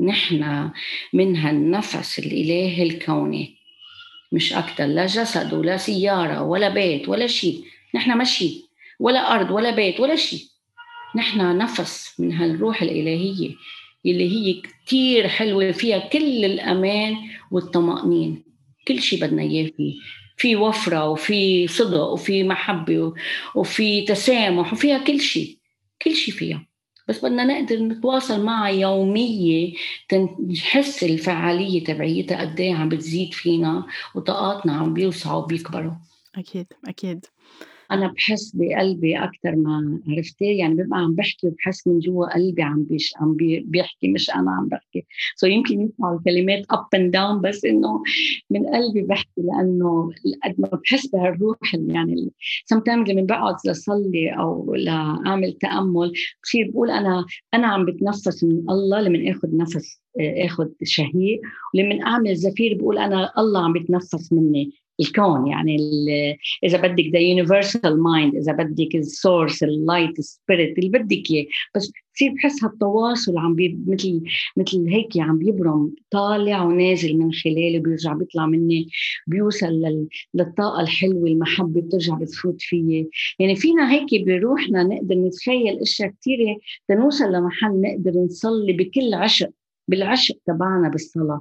نحن 0.00 0.70
من 1.12 1.36
هالنفس 1.36 2.18
الإلهي 2.18 2.82
الكوني. 2.82 3.61
مش 4.32 4.52
أكثر 4.52 4.86
لا 4.86 5.06
جسد 5.06 5.54
ولا 5.54 5.76
سيارة 5.76 6.42
ولا 6.42 6.68
بيت 6.68 7.08
ولا 7.08 7.26
شيء. 7.26 7.64
نحن 7.94 8.18
مشي 8.18 8.64
ولا 9.00 9.34
أرض 9.34 9.50
ولا 9.50 9.70
بيت 9.70 10.00
ولا 10.00 10.16
شيء. 10.16 10.40
نحن 11.16 11.58
نفس 11.58 12.20
من 12.20 12.32
هالروح 12.32 12.82
الإلهية 12.82 13.50
اللي 14.06 14.30
هي 14.30 14.62
كتير 14.62 15.28
حلوة 15.28 15.72
فيها 15.72 15.98
كل 15.98 16.44
الأمان 16.44 17.16
والطمأنينة 17.50 18.36
كل 18.88 19.00
شيء 19.00 19.20
بدنا 19.20 19.42
إياه 19.42 19.70
فيه. 19.76 19.94
في 20.36 20.56
وفرة 20.56 21.08
وفي 21.08 21.66
صدق 21.68 22.00
وفي 22.00 22.44
محبة 22.44 23.14
وفي 23.54 24.02
تسامح 24.02 24.72
وفيها 24.72 24.98
كل 24.98 25.20
شيء. 25.20 25.58
كل 26.02 26.14
شيء 26.14 26.34
فيها. 26.34 26.66
بس 27.08 27.24
بدنا 27.24 27.44
نقدر 27.44 27.76
نتواصل 27.82 28.44
معها 28.44 28.68
يومية 28.68 29.74
تنحس 30.08 31.04
الفعالية 31.04 31.84
تبعيتها 31.84 32.40
قد 32.40 32.60
إيه 32.60 32.74
عم 32.74 32.88
بتزيد 32.88 33.34
فينا 33.34 33.86
وطاقاتنا 34.14 34.72
عم 34.72 34.94
بيوسعوا 34.94 35.42
وبيكبروا. 35.42 35.92
أكيد 36.34 36.66
أكيد. 36.88 37.26
أنا 37.92 38.12
بحس 38.16 38.56
بقلبي 38.56 39.18
أكثر 39.18 39.56
ما 39.56 40.00
عرفتي 40.08 40.44
يعني 40.56 40.74
ببقى 40.74 40.98
عم 40.98 41.14
بحكي 41.14 41.46
وبحس 41.46 41.86
من 41.86 41.98
جوا 41.98 42.34
قلبي 42.34 42.62
عم 42.62 42.84
بيش 42.84 43.12
عم 43.16 43.36
بيحكي 43.64 44.08
مش 44.08 44.30
أنا 44.30 44.50
عم 44.50 44.68
بحكي. 44.68 45.06
so 45.36 45.46
so 45.46 45.50
يمكن 45.50 45.80
يسمعوا 45.80 46.18
الكلمات 46.18 46.64
up 46.70 46.86
and 46.94 47.12
down 47.12 47.40
بس 47.40 47.64
إنه 47.64 48.02
من 48.50 48.66
قلبي 48.66 49.02
بحكي 49.02 49.30
لأنه 49.36 50.10
قد 50.44 50.54
ما 50.58 50.68
بحس 50.68 51.06
بهالروح 51.06 51.58
يعني 51.74 52.30
sometimes 52.64 53.10
لما 53.10 53.22
بقعد 53.22 53.54
لصلي 53.66 54.30
أو 54.30 54.74
لأعمل 54.74 55.52
تأمل 55.52 56.12
بصير 56.42 56.70
بقول 56.70 56.90
أنا 56.90 57.26
أنا 57.54 57.66
عم 57.66 57.84
بتنفس 57.86 58.44
من 58.44 58.70
الله 58.70 59.00
لما 59.00 59.30
اخذ 59.30 59.56
نفس 59.56 60.02
اخذ 60.20 60.68
شهيق 60.82 61.40
ولما 61.74 62.02
أعمل 62.06 62.34
زفير 62.36 62.74
بقول 62.78 62.98
أنا 62.98 63.32
الله 63.38 63.64
عم 63.64 63.72
بتنفس 63.72 64.32
مني. 64.32 64.81
الكون 65.00 65.46
يعني 65.46 65.76
إذا 66.64 66.78
بدك 66.78 67.04
the 67.12 67.18
universal 67.18 68.02
mind 68.02 68.34
إذا 68.34 68.52
بدك 68.52 68.94
ال 68.94 69.04
source 69.04 69.62
ال 69.62 69.71
light 69.71 70.18
ال 70.18 70.27
spirit 70.27 70.78
اللي 70.78 70.90
بدك 70.90 71.30
إياه. 71.30 71.46
بس 71.76 71.92
بصير 72.14 72.32
بحس 72.32 72.64
هالتواصل 72.64 73.38
عم 73.38 73.54
بي 73.54 73.78
مثل 73.86 74.22
مثل 74.56 74.88
هيك 74.88 75.18
عم 75.18 75.38
بيبرم 75.38 75.94
طالع 76.10 76.62
ونازل 76.64 77.16
من 77.18 77.32
خلالي 77.32 77.78
بيرجع 77.78 78.12
بيطلع 78.12 78.46
مني 78.46 78.88
بيوصل 79.26 79.66
لل... 79.66 80.08
للطاقة 80.34 80.80
الحلوة 80.80 81.28
المحبة 81.28 81.80
بترجع 81.80 82.14
بتفوت 82.14 82.60
فيي. 82.60 83.08
يعني 83.38 83.56
فينا 83.56 83.92
هيك 83.92 84.24
بروحنا 84.26 84.82
نقدر 84.82 85.14
نتخيل 85.14 85.80
أشياء 85.80 86.08
كثيره 86.20 86.58
لنوصل 86.90 87.32
لمحل 87.32 87.80
نقدر 87.80 88.12
نصلي 88.20 88.72
بكل 88.72 89.14
عشق 89.14 89.50
بالعشق 89.88 90.36
تبعنا 90.46 90.88
بالصلاة. 90.88 91.40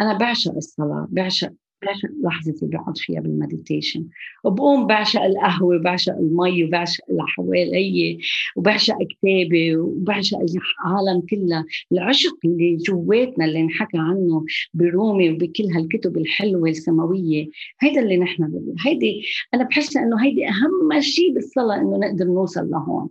أنا 0.00 0.18
بعشق 0.18 0.54
الصلاة 0.56 1.06
بعشق 1.10 1.52
بعشق 1.82 2.08
لحظة 2.24 2.54
اللي 2.62 2.76
بقعد 2.78 2.98
فيها 2.98 3.20
بال 3.20 3.33
meditation؟ 3.33 4.06
وبقوم 4.44 4.86
بعشق 4.86 5.22
القهوة 5.22 5.76
وبعشق 5.76 6.12
المي 6.12 6.64
وبعشق 6.64 7.04
اللي 7.10 7.22
حوالي 7.26 8.18
وبعشق 8.56 8.94
كتابي 9.10 9.76
وبعشق 9.76 10.38
العالم 10.38 11.20
كلها 11.30 11.64
العشق 11.92 12.36
اللي 12.44 12.76
جواتنا 12.76 13.44
اللي 13.44 13.60
انحكى 13.60 13.98
عنه 13.98 14.44
برومي 14.74 15.30
وبكل 15.30 15.64
هالكتب 15.74 16.18
الحلوة 16.18 16.68
السماوية 16.68 17.48
هيدا 17.80 18.00
اللي 18.00 18.16
نحن 18.16 18.74
هيدي 18.86 19.22
أنا 19.54 19.64
بحس 19.64 19.96
إنه 19.96 20.24
هيدي 20.24 20.48
أهم 20.48 21.00
شيء 21.00 21.34
بالصلاة 21.34 21.76
إنه 21.76 21.96
نقدر 21.96 22.24
نوصل 22.24 22.70
لهون 22.70 23.08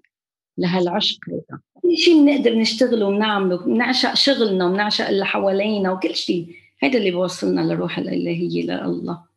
لهالعشق 0.58 1.18
هيدا. 1.30 1.62
كل 1.74 1.98
شيء 1.98 2.22
بنقدر 2.22 2.56
نشتغله 2.56 3.06
ونعمله 3.06 3.66
بنعشق 3.66 4.14
شغلنا 4.14 4.66
وبنعشق 4.68 5.08
اللي 5.08 5.26
حوالينا 5.26 5.92
وكل 5.92 6.16
شيء 6.16 6.48
هذا 6.80 6.98
اللي 7.00 7.12
بوصلنا 7.12 7.62
لروح 7.62 7.98
الإلهية 7.98 8.64
لله 8.64 9.29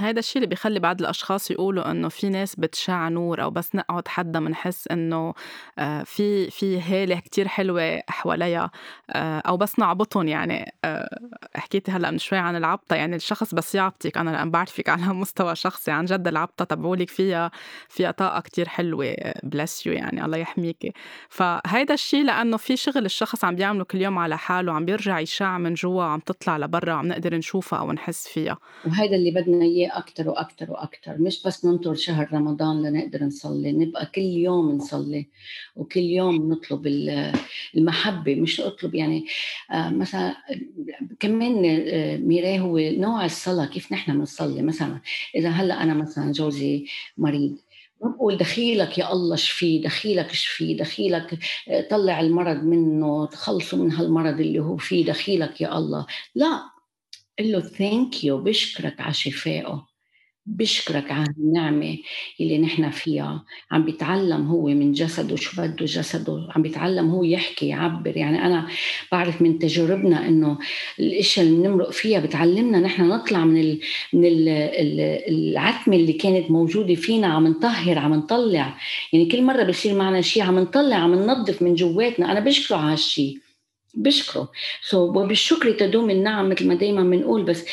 هيدا 0.00 0.18
الشيء 0.18 0.36
اللي 0.36 0.46
بيخلي 0.46 0.80
بعض 0.80 1.00
الأشخاص 1.00 1.50
يقولوا 1.50 1.90
إنه 1.90 2.08
في 2.08 2.28
ناس 2.28 2.56
بتشع 2.56 3.08
نور 3.08 3.42
أو 3.42 3.50
بس 3.50 3.74
نقعد 3.74 4.08
حدا 4.08 4.40
بنحس 4.40 4.88
إنه 4.88 5.34
آه، 5.78 6.02
في 6.02 6.50
في 6.50 6.80
هالة 6.80 7.20
كتير 7.20 7.48
حلوة 7.48 8.02
حواليها 8.08 8.70
آه، 9.10 9.38
أو 9.38 9.56
بس 9.56 9.78
نعبطهم 9.78 10.28
يعني. 10.28 10.72
آه، 10.84 11.18
حكيتي 11.54 11.90
هلأ 11.92 12.10
من 12.10 12.18
شوي 12.18 12.38
عن 12.38 12.56
العبطة 12.56 12.96
يعني 12.96 13.16
الشخص 13.16 13.54
بس 13.54 13.74
يعبطك 13.74 14.18
أنا 14.18 14.30
لأن 14.30 14.50
بعرفك 14.50 14.88
على 14.88 15.02
مستوى 15.14 15.56
شخصي 15.56 15.90
عن 15.90 16.04
جد 16.04 16.28
العبطة 16.28 16.64
تبعولك 16.64 17.10
فيها 17.10 17.50
فيها 17.88 18.10
طاقه 18.10 18.40
كتير 18.40 18.68
حلوة 18.68 19.14
bless 19.42 19.86
you 19.86 19.92
يعني 19.92 20.24
الله 20.24 20.38
يحميكي. 20.38 20.92
فهيدا 21.28 21.94
الشيء 21.94 22.24
لأنه 22.24 22.56
في 22.56 22.76
شغل 22.76 23.04
الشخص 23.04 23.44
عم 23.44 23.54
بيعمله 23.54 23.84
كل 23.84 24.02
يوم 24.02 24.18
على 24.18 24.38
حاله 24.38 24.72
عم 24.72 24.84
بيرجع 24.84 25.20
يشع 25.20 25.58
من 25.58 25.74
جوا 25.74 26.04
وعم 26.04 26.20
تطلع 26.20 26.58
لبرا 26.58 26.94
وعم 26.94 27.06
نقدر 27.08 27.34
نشوفها 27.36 27.78
أو 27.78 27.92
نحس 27.92 28.28
فيها. 28.28 28.58
وهيدا 28.86 29.16
اللي 29.16 29.30
بدنا 29.30 29.64
اياه 29.64 29.77
أكتر 29.86 30.28
وأكتر 30.28 30.70
وأكتر 30.70 31.18
مش 31.18 31.42
بس 31.42 31.64
ننطر 31.64 31.94
شهر 31.94 32.28
رمضان 32.32 32.82
لنقدر 32.82 33.24
نصلي 33.24 33.72
نبقى 33.72 34.06
كل 34.06 34.20
يوم 34.20 34.72
نصلي 34.72 35.26
وكل 35.76 36.00
يوم 36.00 36.52
نطلب 36.52 36.86
المحبة 37.76 38.34
مش 38.34 38.60
نطلب 38.60 38.94
يعني 38.94 39.26
آه، 39.72 39.90
مثلا 39.90 40.36
كمان 41.20 41.64
آه، 41.88 42.16
ميراه 42.16 42.58
هو 42.58 42.78
نوع 42.78 43.24
الصلاة 43.24 43.66
كيف 43.66 43.92
نحن 43.92 44.18
بنصلي. 44.18 44.62
مثلا 44.62 45.00
إذا 45.34 45.48
هلأ 45.48 45.82
أنا 45.82 45.94
مثلا 45.94 46.32
جوزي 46.32 46.86
مريض 47.18 47.56
ما 48.02 48.10
بقول 48.10 48.36
دخيلك 48.36 48.98
يا 48.98 49.12
الله 49.12 49.36
شفيه 49.36 49.82
دخيلك 49.82 50.32
شفيه 50.32 50.76
دخيلك 50.76 51.38
آه، 51.68 51.80
طلع 51.90 52.20
المرض 52.20 52.62
منه 52.64 53.26
تخلصه 53.26 53.76
من 53.76 53.92
هالمرض 53.92 54.40
اللي 54.40 54.58
هو 54.58 54.76
فيه 54.76 55.06
دخيلك 55.06 55.60
يا 55.60 55.78
الله. 55.78 56.06
لا 56.34 56.62
قل 57.38 57.52
له 57.52 57.60
ثانك 57.60 58.24
يو 58.24 58.38
بشكرك 58.38 59.00
على 59.00 59.14
شفائه. 59.14 59.86
بشكرك 60.46 61.10
على 61.10 61.34
النعمة 61.38 61.98
اللي 62.40 62.58
نحن 62.58 62.90
فيها. 62.90 63.44
عم 63.70 63.84
بيتعلم 63.84 64.46
هو 64.46 64.66
من 64.66 64.92
جسده 64.92 65.36
شو 65.36 65.62
بده 65.62 65.86
جسده. 65.86 66.48
عم 66.56 66.62
بيتعلم 66.62 67.10
هو 67.10 67.24
يحكي 67.24 67.68
يعبر. 67.68 68.16
يعني 68.16 68.46
أنا 68.46 68.68
بعرف 69.12 69.42
من 69.42 69.58
تجاربنا 69.58 70.28
إنه 70.28 70.58
الأشياء 71.00 71.46
اللي 71.46 71.56
بنمرق 71.58 71.90
فيها 71.90 72.20
بتعلمنا 72.20 72.80
نحن 72.80 73.08
نطلع 73.08 73.44
من 73.44 73.60
ال 73.60 73.80
من 74.12 74.24
ال 74.24 74.48
العتمة 75.28 75.96
اللي 75.96 76.12
كانت 76.12 76.50
موجودة 76.50 76.94
فينا 76.94 77.26
عم 77.26 77.46
نطهر 77.46 77.98
عم 77.98 78.14
نطلع. 78.14 78.78
يعني 79.12 79.26
كل 79.26 79.42
مرة 79.42 79.62
بصير 79.62 79.94
معنا 79.94 80.20
شيء 80.20 80.42
عم 80.42 80.58
نطلع 80.58 80.96
عم 80.96 81.14
ننظف 81.14 81.62
من 81.62 81.74
جواتنا. 81.74 82.32
أنا 82.32 82.40
بشكره 82.40 82.76
على 82.76 82.92
هالشيء 82.92 83.38
بشكره 83.94 84.48
سو 84.82 85.12
so, 85.12 85.16
وبالشكر 85.16 85.72
تدوم 85.72 86.10
النعم 86.10 86.48
مثل 86.48 86.68
ما 86.68 86.74
دايما 86.74 87.02
بنقول 87.02 87.42
بس 87.44 87.64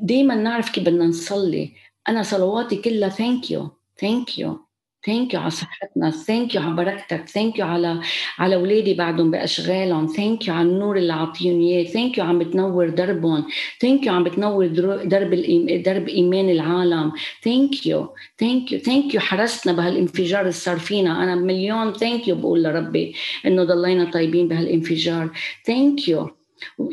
دايما 0.00 0.34
نعرف 0.34 0.70
كيف 0.70 0.84
بدنا 0.84 1.04
نصلي. 1.04 1.72
أنا 2.08 2.22
صلواتي 2.22 2.76
كلها 2.76 3.08
thank 3.08 3.50
you 3.50 3.70
thank 4.00 4.38
you 4.38 4.58
thank 5.06 5.34
you 5.34 5.40
على 5.40 5.50
صحتنا. 5.50 6.10
thank 6.10 6.54
you 6.54 6.62
على 6.62 6.74
بركتك. 6.74 7.28
thank 7.28 7.58
you 7.58 7.66
على 7.66 8.00
على 8.38 8.54
اولادي 8.54 8.94
بعدهم 8.94 9.30
بأشغالهم. 9.30 10.06
thank 10.06 10.48
you 10.48 10.54
على 10.54 10.68
النور 10.68 10.96
اللي 10.96 11.12
عطيهم 11.12 11.60
إياه. 11.60 11.84
thank 11.84 12.18
you 12.18 12.24
عم 12.24 12.38
بتنور 12.38 12.88
دربهم. 12.88 13.44
thank 13.80 14.06
you 14.06 14.12
عم 14.12 14.24
بتنور 14.24 14.66
درب 15.04 15.34
درب 15.82 16.08
إيمان 16.08 16.50
العالم. 16.50 17.12
thank 17.44 17.86
you 17.86 18.08
thank 18.40 18.72
you 18.72 18.78
thank 18.78 19.14
you 19.14 19.20
حرستنا 19.20 19.72
بهالانفجار 19.72 20.40
اللي 20.40 20.52
صار 20.52 20.78
فينا. 20.78 21.22
أنا 21.22 21.34
مليون 21.34 21.92
thank 21.92 22.28
you 22.28 22.36
بقول 22.36 22.62
لربي 22.62 23.14
إنه 23.46 23.64
ضلينا 23.64 24.10
طيبين 24.10 24.48
بهالانفجار. 24.48 25.30
thank 25.66 26.08
you 26.08 26.30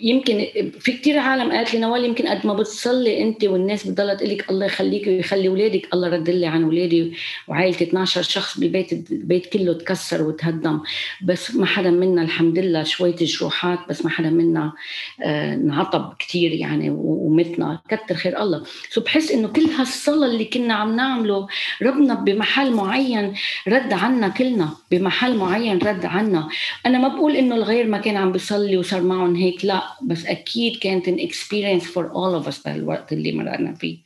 يمكن 0.03 0.45
في 0.79 0.91
كتير 0.91 1.17
عالم 1.17 1.51
قالت 1.51 1.73
لي 1.73 1.79
نوال 1.79 2.05
يمكن 2.05 2.27
قد 2.27 2.47
ما 2.47 2.53
بتصلي 2.53 3.21
أنت 3.21 3.43
والناس 3.45 3.87
بتضلها 3.87 4.15
تقول 4.15 4.29
لك 4.29 4.49
الله 4.49 4.65
يخليك 4.65 5.07
ويخلي 5.07 5.47
اولادك 5.47 5.87
الله 5.93 6.09
رد 6.09 6.29
لي 6.29 6.45
عن 6.45 6.63
اولادي 6.63 7.13
وعائلتي. 7.47 7.83
12 7.83 8.21
شخص 8.21 8.59
بالبيت 8.59 9.11
البيت 9.11 9.45
كله 9.45 9.73
تكسر 9.73 10.23
وتهدم. 10.23 10.79
بس 11.25 11.55
ما 11.55 11.65
حدا 11.65 11.89
منا 11.89 12.21
الحمد 12.21 12.59
لله 12.59 12.83
شوية 12.83 13.15
جروحات 13.15 13.79
بس 13.89 14.05
ما 14.05 14.11
حدا 14.11 14.29
منا 14.29 14.73
آه 15.23 15.53
انعطب 15.53 16.13
كثير 16.19 16.51
يعني 16.51 16.89
ومتنا. 16.89 17.81
كتر 17.89 18.15
خير 18.15 18.41
الله. 18.41 18.63
so 18.89 19.01
بحس 19.01 19.31
إنه 19.31 19.47
كل 19.47 19.65
هالصلاة 19.65 20.27
اللي 20.27 20.45
كنا 20.45 20.73
عم 20.73 20.95
نعمله 20.95 21.47
ربنا 21.81 22.13
بمحل 22.13 22.73
معين 22.73 23.33
رد 23.67 23.93
عنا 23.93 24.27
كلنا. 24.27 24.69
بمحل 24.91 25.37
معين 25.37 25.77
رد 25.77 26.05
عنا. 26.05 26.49
أنا 26.85 26.97
ما 26.97 27.07
بقول 27.07 27.35
إنه 27.35 27.55
الغير 27.55 27.87
ما 27.87 27.97
كان 27.97 28.17
عم 28.17 28.31
بيصلي 28.31 28.77
وصار 28.77 29.01
معهم 29.01 29.35
هيك. 29.35 29.60
لا 29.65 29.83
بس 30.03 30.25
أكيد 30.25 30.77
كانت 30.77 31.07
an 31.07 31.19
experience 31.19 31.83
for 31.83 32.11
all 32.11 32.33
of 32.33 32.47
us 32.47 32.63
بهالوقت 32.63 33.13
اللي 33.13 33.31
مرقنا 33.31 33.73
فيه. 33.73 33.97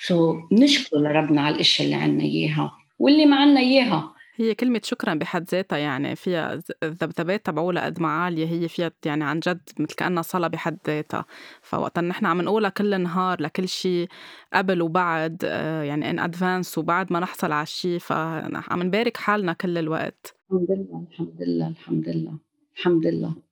so 0.00 0.40
so, 0.40 0.52
نشكر 0.52 0.96
لربنا 0.98 1.40
على 1.42 1.54
الأشياء 1.54 1.86
اللي 1.86 1.96
عنا 2.02 2.22
إياها 2.22 2.72
واللي 2.98 3.26
ما 3.26 3.36
عنا 3.36 3.60
إياها. 3.60 4.14
هي 4.36 4.54
كلمة 4.54 4.80
شكرا 4.84 5.14
بحد 5.14 5.48
ذاتها 5.50 5.78
يعني 5.78 6.16
فيها 6.16 6.62
الذبذبات 6.82 7.46
تبعولها 7.46 7.84
قد 7.84 8.00
ما 8.00 8.08
عالية 8.08 8.46
هي 8.46 8.68
فيها 8.68 8.92
يعني 9.04 9.24
عن 9.24 9.40
جد 9.40 9.60
مثل 9.78 9.94
كأنها 9.94 10.22
صلاة 10.22 10.48
بحد 10.48 10.78
ذاتها. 10.86 11.24
فوقت 11.62 11.98
نحن 11.98 12.26
عم 12.26 12.42
نقولها 12.42 12.70
كل 12.70 13.00
نهار 13.00 13.42
لكل 13.42 13.68
شيء 13.68 14.08
قبل 14.52 14.82
وبعد 14.82 15.42
آه، 15.44 15.82
يعني 15.82 16.10
in 16.10 16.18
advance 16.18 16.78
وبعد 16.78 17.12
ما 17.12 17.20
نحصل 17.20 17.52
على 17.52 17.62
الشيء 17.62 17.98
فعم 17.98 18.82
نبارك 18.82 19.16
حالنا 19.16 19.52
كل 19.52 19.78
الوقت. 19.78 20.36
الحمد 20.52 20.70
لله 20.70 21.06
الحمد 21.10 21.42
لله 21.42 21.68
الحمد 21.68 22.08
لله 22.08 22.38
الحمد 22.76 23.06
لله. 23.06 23.49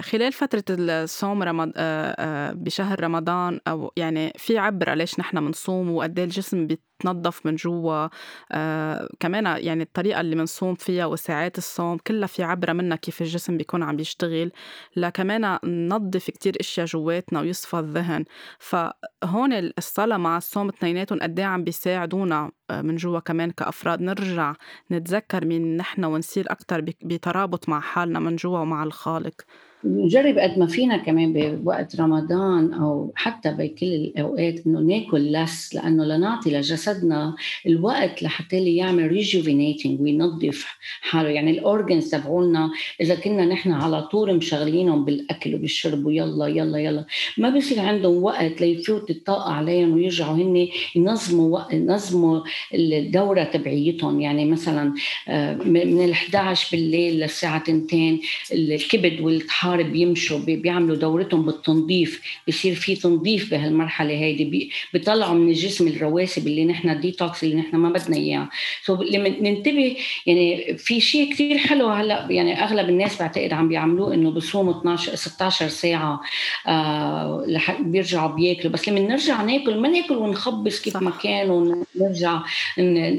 خلال 0.00 0.32
فترة 0.32 0.64
الصوم 0.70 1.42
رمض... 1.42 1.72
آه، 1.76 2.14
آه، 2.18 2.52
بشهر 2.52 3.00
رمضان 3.04 3.60
أو 3.68 3.92
يعني 3.96 4.32
في 4.36 4.58
عبرة 4.58 4.94
ليش 4.94 5.20
نحن 5.20 5.40
بنصوم 5.40 5.90
وقد 5.90 6.18
إيه 6.18 6.24
الجسم 6.24 6.66
بيتنظف 6.98 7.46
من 7.46 7.56
جوا 7.56 8.08
آه 8.52 9.08
كمان 9.20 9.44
يعني 9.46 9.82
الطريقة 9.82 10.20
اللي 10.20 10.36
بنصوم 10.36 10.74
فيها 10.74 11.06
وساعات 11.06 11.58
الصوم 11.58 11.98
كلها 12.06 12.26
في 12.26 12.42
عبرة 12.42 12.72
منها 12.72 12.96
كيف 12.96 13.22
الجسم 13.22 13.56
بيكون 13.56 13.82
عم 13.82 13.96
بيشتغل. 13.96 14.50
لكمان 14.96 15.58
ننظف 15.64 16.30
كتير 16.30 16.56
أشياء 16.60 16.86
جواتنا 16.86 17.40
ويصفى 17.40 17.78
الذهن. 17.78 18.24
فهون 18.58 19.52
الصلاة 19.52 20.16
مع 20.16 20.36
الصوم 20.36 20.68
اثنيناتهم 20.68 21.18
قد 21.18 21.38
إيه 21.38 21.46
عم 21.46 21.64
بيساعدونا 21.64 22.50
من 22.70 22.96
جوا 22.96 23.20
كمان 23.20 23.50
كأفراد. 23.50 24.02
نرجع 24.02 24.54
نتذكر 24.92 25.44
مين 25.44 25.76
نحن 25.76 26.04
ونصير 26.04 26.44
أكتر 26.48 26.80
بترابط 26.80 27.68
مع 27.68 27.80
حالنا 27.80 28.18
من 28.18 28.36
جوا 28.36 28.58
ومع 28.58 28.82
الخالق. 28.84 29.34
نجرب 29.84 30.38
قد 30.38 30.58
ما 30.58 30.66
فينا 30.66 30.96
كمان 30.96 31.32
بوقت 31.32 32.00
رمضان 32.00 32.72
أو 32.74 33.12
حتى 33.16 33.50
بكل 33.52 33.86
الأوقات 33.86 34.66
إنه 34.66 34.80
ناكل 34.80 35.32
less 35.32 35.74
لأنه 35.74 36.04
لنعطي 36.04 36.60
لجسدنا 36.88 37.36
الوقت 37.66 38.22
لحتى 38.22 38.76
يعمل 38.76 39.08
rejuvenating 39.08 40.00
وينظف 40.00 40.66
حاله. 41.00 41.28
يعني 41.28 41.50
ال 41.50 41.59
organs 41.59 42.10
تبعولنا 42.10 42.70
إذا 43.00 43.14
كنا 43.14 43.44
نحن 43.44 43.72
على 43.72 44.02
طول 44.02 44.36
مشغلينهم 44.36 45.04
بالأكل 45.04 45.54
وبالشرب 45.54 46.06
ويلا 46.06 46.46
يلا 46.46 46.78
يلا. 46.78 47.04
ما 47.38 47.50
بصير 47.50 47.80
عندهم 47.80 48.22
وقت 48.24 48.60
ليفوت 48.60 49.10
الطاقة 49.10 49.52
عليهم 49.52 49.92
ويرجعوا 49.92 50.36
هن 50.36 50.68
ينظموا 50.94 51.48
وقت 51.58 51.72
ينظموا 51.72 52.40
الدورة 52.74 53.44
تبعيتهم. 53.44 54.20
يعني 54.20 54.44
مثلا 54.44 54.94
آه، 55.28 55.54
من 55.54 56.04
ال 56.04 56.12
11 56.12 56.68
بالليل 56.72 57.20
للساعة 57.20 57.62
2 57.68 58.20
الكبد 58.52 59.20
والطحال 59.20 59.48
الحارب 59.58 59.92
بيمشوا 59.92 60.38
بيعملوا 60.38 60.96
دورتهم 60.96 61.46
بالتنظيف. 61.46 62.22
بصير 62.48 62.74
في 62.74 62.96
تنظيف 62.96 63.50
بهالمرحلة 63.50 64.14
هيدي. 64.14 64.70
بيطلعوا 64.92 65.34
من 65.34 65.48
الجسم 65.48 65.88
الرواسب 65.88 66.46
اللي 66.46 66.64
نحن 66.64 66.77
ديتوكس 66.86 67.44
اللي 67.44 67.56
نحن 67.56 67.76
ما 67.76 67.88
بدنا 67.88 68.16
إياه. 68.16 68.48
so 68.84 69.02
لما 69.02 69.28
ننتبه 69.28 69.96
يعني 70.26 70.76
في 70.78 71.00
شيء 71.00 71.32
كثير 71.32 71.58
حلو 71.58 71.88
هلأ 71.88 72.26
يعني 72.30 72.64
أغلب 72.64 72.88
الناس 72.88 73.18
بعتقد 73.18 73.52
عم 73.52 73.68
بيعملوه 73.68 74.14
إنه 74.14 74.30
بصوموا 74.30 74.80
12 74.80 75.14
16 75.14 75.68
ساعة 75.68 76.20
آه 76.66 77.46
بيرجعوا 77.80 78.34
بياكلوا. 78.34 78.72
بس 78.72 78.88
لما 78.88 79.00
نرجع 79.00 79.42
ناكل 79.42 79.80
ما 79.80 79.88
ناكل 79.88 80.16
ونخبص 80.16 80.80
كيف 80.80 80.96
ما 80.96 81.10
كان 81.10 81.50
ونرجع 81.50 82.42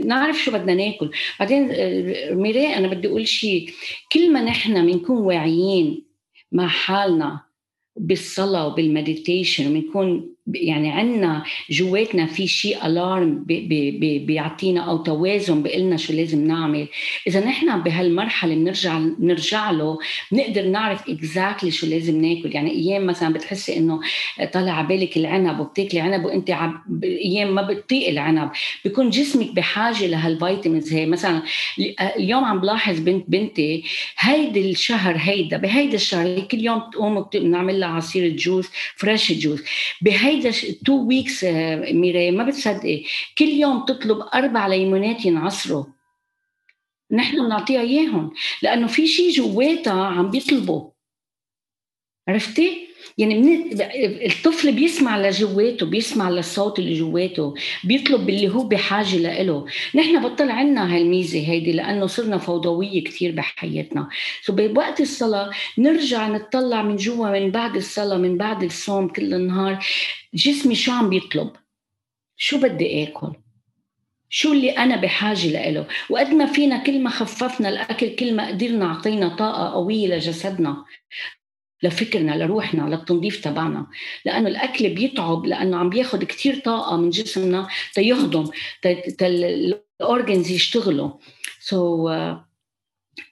نعرف 0.05 0.37
شو 0.37 0.51
بدنا 0.51 0.75
ناكل. 0.75 1.11
بعدين 1.39 1.69
آه، 1.71 2.33
ميراي 2.33 2.77
أنا 2.77 2.87
بدي 2.87 3.07
أقول 3.07 3.27
شيء. 3.27 3.69
كل 4.11 4.33
ما 4.33 4.41
نحن 4.41 4.85
بنكون 4.85 5.17
واعيين 5.17 6.05
مع 6.51 6.67
حالنا 6.67 7.39
بالصلاة 7.95 8.67
وبال 8.67 8.90
meditation 8.90 9.67
وبنكون 9.67 10.35
يعني 10.53 10.91
عندنا 10.91 11.43
جواتنا 11.69 12.25
في 12.25 12.47
شيء 12.47 12.85
alarm 12.85 13.43
بيعطينا 14.25 14.81
أو 14.81 14.97
توازن 14.97 15.63
بيقلنا 15.63 15.97
شو 15.97 16.13
لازم 16.13 16.47
نعمل. 16.47 16.87
إذا 17.27 17.39
نحن 17.39 17.81
بهالمرحلة 17.81 18.55
بنرجع 18.55 18.99
بنرجع 18.99 19.71
له 19.71 19.97
بنقدر 20.31 20.65
نعرف 20.65 21.09
exactly 21.09 21.71
شو 21.71 21.87
لازم 21.87 22.21
ناكل. 22.21 22.55
يعني 22.55 22.71
أيام 22.71 23.05
مثلا 23.05 23.33
بتحسي 23.33 23.77
إنه 23.77 23.99
طالع 24.53 24.71
على 24.71 24.87
بالك 24.87 25.17
العنب 25.17 25.59
وبتاكلي 25.59 25.99
عنب 25.99 26.25
وانت 26.25 26.51
عب... 26.51 27.03
أيام 27.03 27.55
ما 27.55 27.61
بتطيق 27.61 28.09
العنب. 28.09 28.49
بيكون 28.83 29.09
جسمك 29.09 29.51
بحاجة 29.55 30.07
لهال 30.07 30.29
vitamins. 30.29 30.93
هي 30.93 31.05
مثلا 31.05 31.41
اليوم 32.17 32.43
عم 32.43 32.59
بلاحظ 32.59 32.99
بنت 32.99 33.25
بنتي 33.27 33.83
هيدي 34.19 34.71
الشهر 34.71 35.15
هيدا 35.17 35.57
بهيدا 35.57 35.95
الشهر 35.95 36.39
كل 36.39 36.59
يوم 36.59 36.79
تقوم 36.79 37.25
بنعمل 37.33 37.79
لها 37.79 37.89
عصير 37.89 38.35
juice 38.35 38.67
fresh 38.95 39.31
juice 39.31 39.63
بهيدا 40.01 40.38
two 40.85 41.07
weeks 41.07 41.43
ميراي 41.91 42.31
ما 42.31 42.43
بتصدقي 42.43 43.03
كل 43.37 43.45
يوم 43.45 43.85
تطلب 43.85 44.21
أربع 44.33 44.67
ليمونات 44.67 45.25
ينعصروا. 45.25 45.85
نحن 47.11 47.45
بنعطيها 47.45 47.81
إياهم 47.81 48.31
لأنه 48.61 48.87
في 48.87 49.07
شيء 49.07 49.31
جواتها 49.31 50.05
عم 50.05 50.31
بيطلبوا. 50.31 50.89
عرفتي؟ 52.27 52.88
يعني 53.17 53.39
من 53.39 53.81
الطفل 54.25 54.71
بيسمع 54.71 55.17
لجواته 55.17 55.85
بيسمع 55.85 56.29
للصوت 56.29 56.79
اللي 56.79 56.99
جواته 56.99 57.53
بيطلب 57.83 58.29
اللي 58.29 58.49
هو 58.49 58.63
بحاجة 58.63 59.43
له 59.43 59.65
نحن 59.95 60.21
بطل 60.23 60.51
عنا 60.51 60.95
هالميزة 60.95 61.39
هيدي 61.39 61.71
لأنه 61.71 62.05
صرنا 62.07 62.37
فوضوية 62.37 63.03
كثير 63.03 63.31
بحياتنا. 63.31 64.09
سو 64.41 64.53
بوقت 64.53 65.01
الصلاة 65.01 65.51
نرجع 65.77 66.27
نطلع 66.27 66.81
من 66.81 66.95
جوا 66.95 67.39
من 67.39 67.51
بعد 67.51 67.75
الصلاة 67.75 68.17
من 68.17 68.37
بعد 68.37 68.63
الصوم 68.63 69.07
كل 69.07 69.33
النهار 69.33 69.85
جسمي 70.33 70.75
شو 70.75 70.91
عم 70.91 71.09
بيطلب؟ 71.09 71.51
شو 72.37 72.57
بدي 72.57 73.03
آكل؟ 73.03 73.33
شو 74.29 74.53
اللي 74.53 74.69
أنا 74.69 74.95
بحاجة 74.95 75.69
له 75.71 75.87
وقد 76.09 76.27
ما 76.33 76.45
فينا 76.45 76.83
كل 76.83 77.03
ما 77.03 77.09
خففنا 77.09 77.69
الأكل 77.69 78.15
كل 78.15 78.35
ما 78.35 78.47
قدرنا 78.47 78.85
أعطينا 78.85 79.35
طاقة 79.35 79.73
قوية 79.73 80.07
لجسدنا. 80.07 80.85
لفكرنا 81.83 82.31
لروحنا 82.31 82.81
للتنظيف 82.95 83.43
تبعنا. 83.43 83.87
لأنه 84.25 84.47
الأكل 84.47 84.89
بيتعب 84.89 85.45
لأنه 85.45 85.77
عم 85.77 85.89
بياخذ 85.89 86.23
كثير 86.23 86.59
طاقة 86.59 86.97
من 86.97 87.09
جسمنا 87.09 87.67
تيهضم 87.93 88.45
ال 89.21 89.40
organs 89.40 90.51
يشتغلوا. 90.51 91.11
so 91.59 92.07
so, 92.07 92.11
uh, 92.11 92.49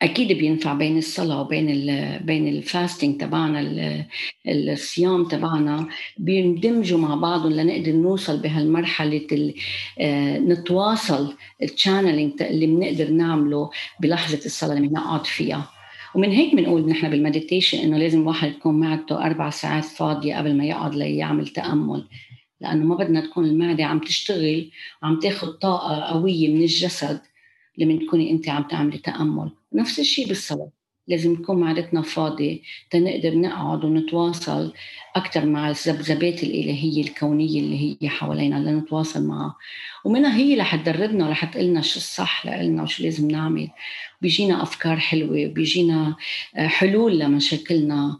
أكيد 0.02 0.32
بينفع 0.38 0.74
بين 0.74 0.98
الصلاة 0.98 1.41
وبين 1.41 1.70
ال 1.70 2.20
بين 2.24 2.48
ال 2.47 2.57
fasting 2.57 3.22
تبعنا 3.22 4.06
الصيام 4.48 5.28
تبعنا. 5.28 5.88
بيندمجوا 6.18 7.00
مع 7.00 7.16
بعضهم 7.16 7.52
لنقدر 7.54 7.91
نوصل 7.91 8.38
بهالمرحلة 8.38 9.54
آه، 10.00 10.38
نتواصل 10.38 11.34
ال 11.64 11.71
channeling 11.71 12.41
اللي 12.41 12.66
بنقدر 12.68 13.10
نعمله 13.10 13.70
بلحظة 14.02 14.45
الصلاة 14.45 14.74
اللي 14.78 14.88
بنقعد 14.88 15.26
فيها. 15.26 15.76
ومن 16.16 16.32
هيك 16.32 16.55
بنقول 16.55 16.89
نحن 16.89 17.10
بال 17.10 17.21
meditation 17.21 17.78
إنه 17.78 17.97
لازم 17.97 18.22
الواحد 18.22 18.49
يكون 18.49 18.80
معدته 18.80 19.26
أربع 19.26 19.49
ساعات 19.49 19.86
فاضية 19.86 20.36
قبل 20.38 20.58
ما 20.58 20.66
يقعد 20.66 20.95
ليعمل 20.95 21.47
تأمل. 21.47 22.08
لأنه 22.62 22.86
ما 22.86 22.95
بدنا 22.95 23.22
تكون 23.22 23.45
المعدة 23.45 23.86
عم 23.86 23.99
تشتغل 23.99 24.72
وعم 25.03 25.20
تاخذ 25.20 25.51
طاقة 25.51 25.99
قوية 25.99 26.49
من 26.49 26.62
الجسد 26.62 27.22
لما 27.78 27.99
تكوني 27.99 28.32
أنت 28.32 28.49
عم 28.49 28.64
تعملي 28.64 28.97
تأمل. 28.97 29.51
نفس 29.74 29.99
الشيء 29.99 30.28
بالصلاة. 30.28 30.70
لازم 31.08 31.36
تكون 31.36 31.60
معدتنا 31.60 32.01
فاضية 32.01 32.60
تنقدر 32.91 33.36
نقعد 33.36 33.86
ونتواصل 33.86 34.74
أكثر 35.16 35.45
مع 35.45 35.70
الذبذبات 35.70 36.43
الإلهية 36.43 37.01
الكونية 37.01 37.60
اللي 37.60 37.97
هي 38.01 38.10
حوالينا 38.10 38.55
لنتواصل 38.55 39.28
معها. 39.28 39.55
ومنها 40.05 40.38
هي 40.38 40.55
رح 40.55 40.76
تدربنا 40.76 41.28
ورح 41.28 41.45
تقلنا 41.45 41.82
شو 41.82 41.97
الصح 41.97 42.47
لنا 42.47 42.84
وشو 42.84 43.03
لازم 43.03 43.32
نعمل. 43.32 43.70
بيجينا 44.22 44.63
أفكار 44.63 44.97
حلوة 44.99 45.47
بيجينا 45.47 46.15
آه، 46.55 46.68
حلول 46.68 47.20
لمشاكلنا 47.20 48.20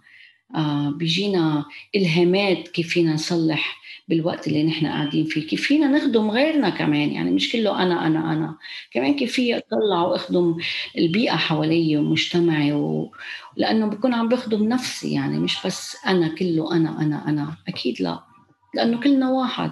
آه، 0.56 0.90
بيجينا 0.90 1.66
إلهامات 1.96 2.68
كيف 2.68 2.88
فينا 2.90 3.14
نصلح 3.14 3.78
بالوقت 4.08 4.48
اللي 4.48 4.64
نحن 4.64 4.86
قاعدين 4.88 5.26
فيه 5.26 5.48
كيف 5.48 5.62
فينا 5.62 5.88
نخدم 5.88 6.32
غيرنا 6.32 6.70
كمان. 6.70 7.12
يعني 7.12 7.32
مش 7.32 7.52
كله 7.52 7.84
أنا 7.84 8.08
أنا 8.08 8.34
أنا. 8.34 8.58
كمان 8.92 9.16
كيف 9.16 9.32
في 9.34 9.58
أطلع 9.58 10.02
وأخدم 10.02 10.58
البيئة 10.98 11.36
حوالي 11.36 11.98
ومجتمعي 11.98 12.74
و... 12.74 13.12
لأنه 13.56 13.86
بكون 13.88 14.14
عم 14.14 14.30
بخدم 14.30 14.64
نفسي. 14.68 15.14
يعني 15.14 15.40
مش 15.40 15.58
بس 15.66 15.98
أنا 16.06 16.28
كله 16.28 16.76
أنا 16.76 17.02
أنا 17.02 17.30
أنا. 17.30 17.56
أكيد 17.68 18.02
لا. 18.02 18.24
لأنه 18.76 19.00
كلنا 19.00 19.30
واحد. 19.30 19.72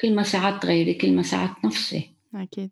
كل 0.00 0.14
ما 0.14 0.22
ساعدت 0.22 0.66
غيري 0.66 0.94
كل 0.94 1.12
ما 1.12 1.22
ساعدت 1.22 1.64
نفسي. 1.64 2.10
أكيد. 2.34 2.70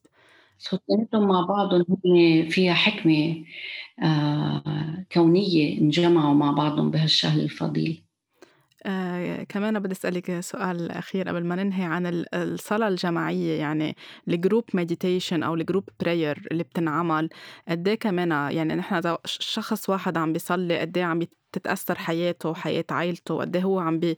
اثنيناتهم 0.74 1.28
مع 1.28 1.40
بعضهم 1.40 1.84
هن 2.04 2.48
فيها 2.50 2.74
حكمة 2.74 3.44
آه 4.02 5.06
كونية 5.12 5.78
انجمعوا 5.80 6.34
مع 6.34 6.50
بعضهم 6.52 6.90
بهالشهر 6.90 7.40
الفضيل. 7.40 8.02
آه 8.86 9.42
كمان 9.42 9.78
بدي 9.80 9.92
أسألك 9.92 10.40
سؤال 10.40 10.90
أخير 10.90 11.28
قبل 11.28 11.44
ما 11.44 11.54
ننهي 11.56 11.84
عن 11.84 12.24
الصلاة 12.34 12.88
الجماعية 12.88 13.58
يعني 13.60 13.96
ال 14.28 14.34
group 14.34 14.64
meditation 14.74 15.42
أو 15.42 15.54
ال 15.54 15.60
group 15.60 15.88
prayer 16.00 16.48
اللي 16.52 16.62
بتنعمل 16.62 17.28
قد 17.68 17.88
إيه 17.88 17.94
كمان 17.94 18.30
يعني 18.30 18.74
نحن 18.74 19.16
شخص 19.26 19.88
واحد 19.90 20.16
عم 20.18 20.32
بيصلي 20.32 20.78
قد 20.78 20.98
إيه 20.98 21.04
عم 21.04 21.18
تتأثر 21.52 21.94
حياته 21.94 22.48
وحياة 22.48 22.84
عائلته 22.90 23.34
وقد 23.34 23.56
إيه 23.56 23.62
هو 23.62 23.78
عم 23.78 23.98
بي 23.98 24.16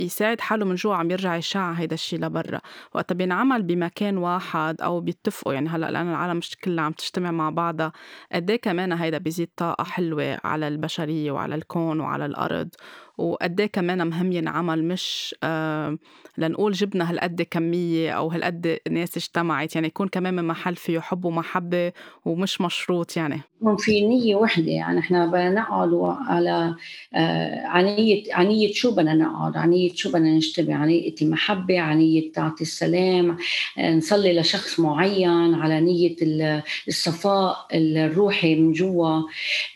يساعد 0.00 0.40
حاله 0.40 0.64
من 0.64 0.74
جوا 0.74 0.94
عم 0.94 1.10
يرجع 1.10 1.36
يشع 1.36 1.72
هيدا 1.72 1.94
الشيء 1.94 2.20
لبرا. 2.20 2.60
وقت 2.94 3.12
بينعمل 3.12 3.62
بمكان 3.62 4.18
واحد 4.18 4.80
أو 4.80 5.00
بيتفقوا 5.00 5.52
يعني 5.54 5.68
هلأ 5.68 5.90
لأن 5.90 6.08
العالم 6.08 6.36
مش 6.36 6.56
كلها 6.56 6.84
عم 6.84 6.92
تجتمع 6.92 7.30
مع 7.30 7.50
بعضها 7.50 7.92
قد 8.32 8.50
إيه 8.50 8.60
كمان 8.60 8.92
هيدا 8.92 9.18
بيزيد 9.18 9.48
طاقة 9.56 9.84
حلوة 9.84 10.38
على 10.44 10.68
البشرية 10.68 11.32
وعلى 11.32 11.54
الكون 11.54 12.00
وعلى 12.00 12.26
الأرض؟ 12.26 12.68
وقد 13.18 13.60
إيه 13.60 13.66
كمان 13.66 14.06
مهم 14.06 14.32
ينعمل 14.32 14.84
مش 14.84 15.34
آه 15.42 15.98
لنقول 16.38 16.72
جبنا 16.72 17.10
هالقد 17.10 17.42
كمية 17.42 18.12
أو 18.12 18.28
هالقد 18.28 18.78
ناس 18.90 19.16
اجتمعت 19.16 19.74
يعني 19.74 19.86
يكون 19.86 20.08
كمان 20.08 20.44
محل 20.44 20.76
فيه 20.76 21.00
حب 21.00 21.24
ومحبة 21.24 21.92
ومش 22.24 22.60
مشروط 22.60 23.16
يعني. 23.16 23.40
في 23.78 24.06
نية 24.06 24.36
وحدة 24.36 24.70
يعني 24.70 24.98
إحنا 24.98 25.26
بدنا 25.26 25.50
نقعد 25.50 25.90
على 26.28 26.59
عنية 27.64 28.34
عنية 28.34 28.72
شو 28.72 28.90
بدنا 28.90 29.14
نقعد؟ 29.14 29.56
عنية 29.56 29.92
شو 29.94 30.08
بدنا 30.08 30.30
نجتمع؟ 30.30 30.74
عنية 30.74 31.14
المحبة 31.22 31.80
عنية 31.80 32.32
تعطي 32.32 32.62
السلام؟ 32.62 33.36
آه 33.78 33.94
نصلي 33.94 34.40
لشخص 34.40 34.80
معين؟ 34.80 35.54
على 35.54 35.80
نية 35.80 36.16
الصفاء 36.88 37.66
الروحي 37.74 38.54
من 38.54 38.72
جوا؟ 38.72 39.22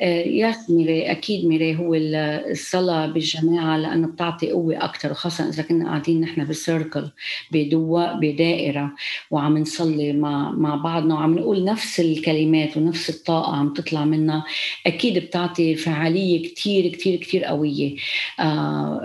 آه 0.01 0.23
يس 0.27 0.71
ميري 0.71 1.11
أكيد 1.11 1.47
ميري 1.47 1.77
هو 1.77 1.95
الصلاة 1.95 3.07
بالجماعة 3.07 3.77
لأنه 3.77 4.07
بتعطي 4.07 4.51
قوة 4.51 4.85
أكثر 4.85 5.11
وخاصة 5.11 5.49
إذا 5.49 5.63
كنا 5.63 5.89
قاعدين 5.89 6.21
نحن 6.21 6.45
بسيركل 6.47 7.11
بدواء 7.53 8.19
بدائرة 8.21 8.93
وعم 9.31 9.59
نصلي 9.59 10.13
مع 10.13 10.51
مع 10.51 10.75
بعضنا 10.77 11.15
وعم 11.15 11.35
نقول 11.39 11.65
نفس 11.65 12.01
الكلمات 12.01 12.77
ونفس 12.77 13.11
الطاقة 13.11 13.57
عم 13.57 13.73
تطلع 13.75 14.05
منا 14.05 14.45
أكيد 14.87 15.19
بتعطي 15.19 15.75
فعالية 15.75 16.43
كتير 16.83 16.93
كتير 16.93 17.17
كتير 17.17 17.45
قوية. 17.45 17.97
آه 18.41 19.05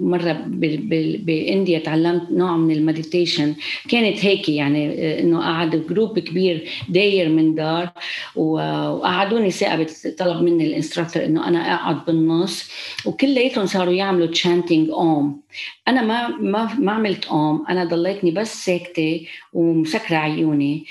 مرة 0.00 0.44
ب 1.26 1.35
India 1.35 1.78
تعلمت 1.78 2.30
نوع 2.30 2.56
من 2.56 2.74
ال 2.74 2.81
meditation. 2.81 3.54
كانت 3.88 4.24
هيك 4.24 4.48
يعني 4.48 5.20
إنه 5.20 5.40
قعد 5.40 5.86
group 5.88 6.18
كبير 6.18 6.68
داير 6.88 7.28
من 7.28 7.54
دار 7.54 7.90
وقعدوني 8.36 9.50
ساعة 9.50 9.86
طلب 10.18 10.42
مني 10.42 10.66
ال 10.66 10.71
instructor 10.71 11.24
إنه 11.24 11.48
أنا 11.48 11.74
أقعد 11.74 12.04
بالنص. 12.06 12.70
وكلياتهم 13.06 13.66
صاروا 13.66 13.92
يعملوا 13.92 14.26
تشانتينج 14.26 14.90
أوم 14.90 15.40
أنا 15.88 16.02
ما 16.02 16.28
ما 16.28 16.74
ما 16.78 16.92
عملت 16.92 17.26
اوم 17.26 17.64
أنا 17.68 17.84
ضليتني 17.84 18.30
بس 18.30 18.64
ساكتة 18.64 19.26
ومسكرة 19.52 20.16
عيوني. 20.16 20.84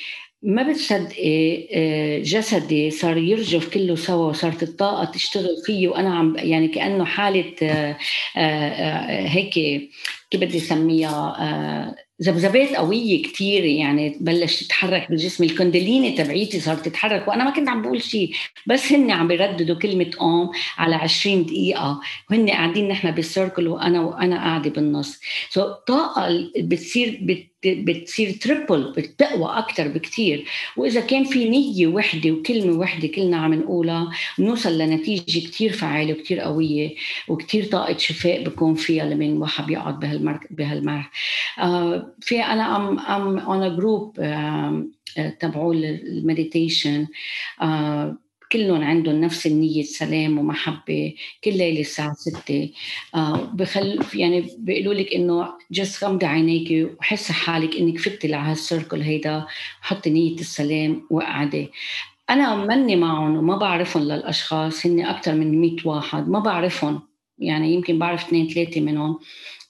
ما 0.46 0.64
بتصدقي 0.64 1.68
آه، 1.74 2.20
جسدي 2.20 2.92
صار 2.92 3.18
يرجف 3.18 3.70
كله 3.74 3.96
سوا 3.96 4.30
وصارت 4.30 4.64
الطاقة 4.64 5.06
تشتغل 5.06 5.58
فيه 5.66 5.88
وأنا 5.88 6.16
عم 6.16 6.36
يعني 6.38 6.68
كأنه 6.68 7.06
حالة 7.06 7.54
آه، 7.64 7.98
آه، 8.38 9.28
هيك 9.28 9.54
كيف 10.32 10.42
بدي 10.42 10.58
أسميها 10.58 11.96
ذبذبات 12.22 12.76
قوية 12.76 13.22
كتير 13.22 13.66
يعني 13.66 14.18
بلش 14.22 14.64
تتحرك 14.64 15.10
بالجسم 15.10 15.44
الكندليني 15.44 16.12
تبعيتي 16.12 16.60
صارت 16.60 16.86
تتحرك 16.86 17.28
وأنا 17.28 17.44
ما 17.44 17.52
كنت 17.52 17.70
عم 17.70 17.82
بقول 17.82 18.02
شيء 18.02 18.32
بس 18.68 18.92
هن 18.92 19.12
عم 19.12 19.28
بيرددوا 19.28 19.76
كلمة 19.76 20.12
أوم 20.22 20.52
على 20.78 20.96
20 20.96 21.46
دقيقة 21.46 22.02
وهن 22.32 22.50
قاعدين 22.50 22.88
نحن 22.88 23.12
بال 23.12 23.26
circle 23.26 23.68
وأنا 23.68 24.02
وأنا 24.02 24.36
قاعدة 24.36 24.70
بالنص. 24.70 25.20
so, 25.50 25.66
طاقة 25.88 26.50
بتصير 26.58 27.20
بتصير 27.68 28.32
triple 28.32 28.94
بتقوى 28.98 29.58
أكثر 29.58 29.88
بكثير 29.88 30.46
وإذا 30.78 31.02
كان 31.02 31.24
في 31.24 31.50
نية 31.50 31.88
وحدة 31.88 32.32
وكلمة 32.32 32.80
وحدة 32.80 33.08
كلنا 33.08 33.38
عم 33.38 33.54
نقولها 33.54 34.12
بنوصل 34.38 34.78
لنتيجة 34.78 35.48
كثير 35.48 35.72
فعالة 35.72 36.14
وكثير 36.14 36.40
قوية 36.40 36.96
وكثير 37.28 37.66
طاقة 37.66 37.98
شفاء 37.98 38.44
بكون 38.44 38.76
فيها 38.76 39.06
لما 39.06 39.26
الواحد 39.26 39.66
بيقعد 39.66 40.00
بهالمرك 40.00 40.54
بهالمرح 40.54 41.12
آه 41.60 42.14
في 42.22 42.42
أنا 42.44 42.76
ام 42.76 43.00
أم 43.00 43.40
اون 43.40 43.76
group 43.76 44.20
تبعوا 45.40 45.74
المديتيشن 45.74 47.08
آه 47.62 48.18
كلهم 48.56 48.84
عندهم 48.84 49.22
نفس 49.22 49.48
النية 49.48 49.84
سلام 49.84 50.40
ومحبة 50.40 51.14
كل 51.44 51.58
ليلة 51.58 51.80
الساعة 51.80 52.14
6 52.14 52.70
آه 53.16 53.38
بخل 53.54 54.00
يعني 54.14 54.50
بيقولوا 54.58 54.94
لك 54.94 55.14
إنه 55.14 55.48
جس 55.72 56.04
غمضي 56.04 56.26
عينيك 56.26 56.90
وحسي 57.00 57.34
حالك 57.34 57.76
إنك 57.76 57.98
فتي 57.98 58.28
لهالسيركل 58.28 59.02
هيدا 59.02 59.46
وحطي 59.82 60.10
نية 60.10 60.36
السلام 60.36 61.08
وقعدي 61.10 61.72
أنا 62.30 62.56
مني 62.56 62.96
معهم 62.96 63.38
وما 63.38 63.58
بعرفهم 63.58 64.04
للأشخاص 64.04 64.86
هن 64.86 65.06
أكثر 65.06 65.34
من 65.34 65.62
100 65.62 65.76
واحد 65.86 66.30
ما 66.30 66.40
بعرفهم. 66.40 67.02
يعني 67.40 67.74
يمكن 67.74 68.00
بعرف 68.00 68.26
اثنين 68.26 68.48
ثلاثة 68.48 68.82
منهم 68.82 69.20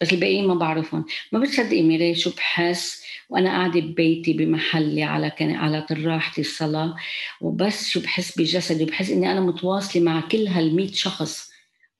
بس 0.01 0.13
الباقيين 0.13 0.47
ما 0.47 0.55
بعرفهم. 0.55 1.05
ما 1.31 1.39
بتصدقي 1.39 1.81
ميري 1.81 2.15
شو 2.15 2.29
بحس؟ 2.29 3.04
وأنا 3.29 3.49
قاعدة 3.49 3.79
ببيتي 3.79 4.33
بمحلي 4.33 5.03
على 5.03 5.29
كان 5.29 5.55
على 5.55 5.81
طراحتي 5.81 6.41
الصلاة 6.41 6.95
وبس 7.41 7.87
شو 7.89 7.99
بحس 8.01 8.39
بجسدي 8.39 8.85
بحس 8.85 9.09
إني 9.09 9.31
أنا 9.31 9.41
متواصلة 9.41 10.01
مع 10.03 10.21
كل 10.21 10.47
هال 10.47 10.95
شخص. 10.95 11.54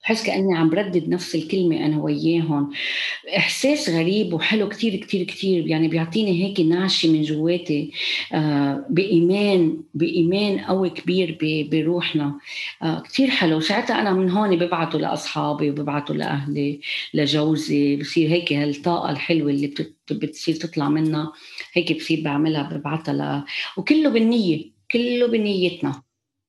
بحس 0.06 0.26
كأني 0.26 0.54
عم 0.56 0.70
بردد 0.70 1.08
نفس 1.08 1.34
الكلمة 1.34 1.86
أنا 1.86 2.02
وياهم 2.02 2.70
إحساس 3.36 3.90
غريب 3.90 4.32
وحلو 4.32 4.68
كتير 4.68 4.96
كتير 4.96 5.24
كتير. 5.24 5.66
يعني 5.66 5.88
بيعطيني 5.88 6.44
هيك 6.44 6.60
نعشة 6.60 7.12
من 7.12 7.22
جواتي. 7.22 7.92
آه 8.32 8.86
بإيمان 8.90 9.82
بإيمان 9.94 10.58
قوي 10.58 10.90
كبير 10.90 11.38
بروحنا. 11.72 12.38
آه 12.82 13.00
كثير 13.00 13.30
حلو. 13.30 13.60
ساعتها 13.60 14.00
أنا 14.00 14.12
من 14.12 14.30
هون 14.30 14.56
ببعته 14.56 14.98
لأصحابي 14.98 15.70
وببعته 15.70 16.14
لأهلي 16.14 16.80
لجوزي. 17.14 17.96
بصير 17.96 18.30
هيك 18.30 18.52
هالطاقة 18.52 19.10
الحلوة 19.10 19.50
اللي 19.50 19.74
بتصير 20.10 20.54
تطلع 20.54 20.88
منها 20.88 21.32
هيك 21.72 21.92
بصير 21.96 22.22
بعملها 22.24 22.62
ببعتها 22.62 23.14
ل... 23.14 23.44
وكله 23.80 24.10
بالنية 24.10 24.64
كله 24.90 25.26
بنيتنا. 25.26 26.05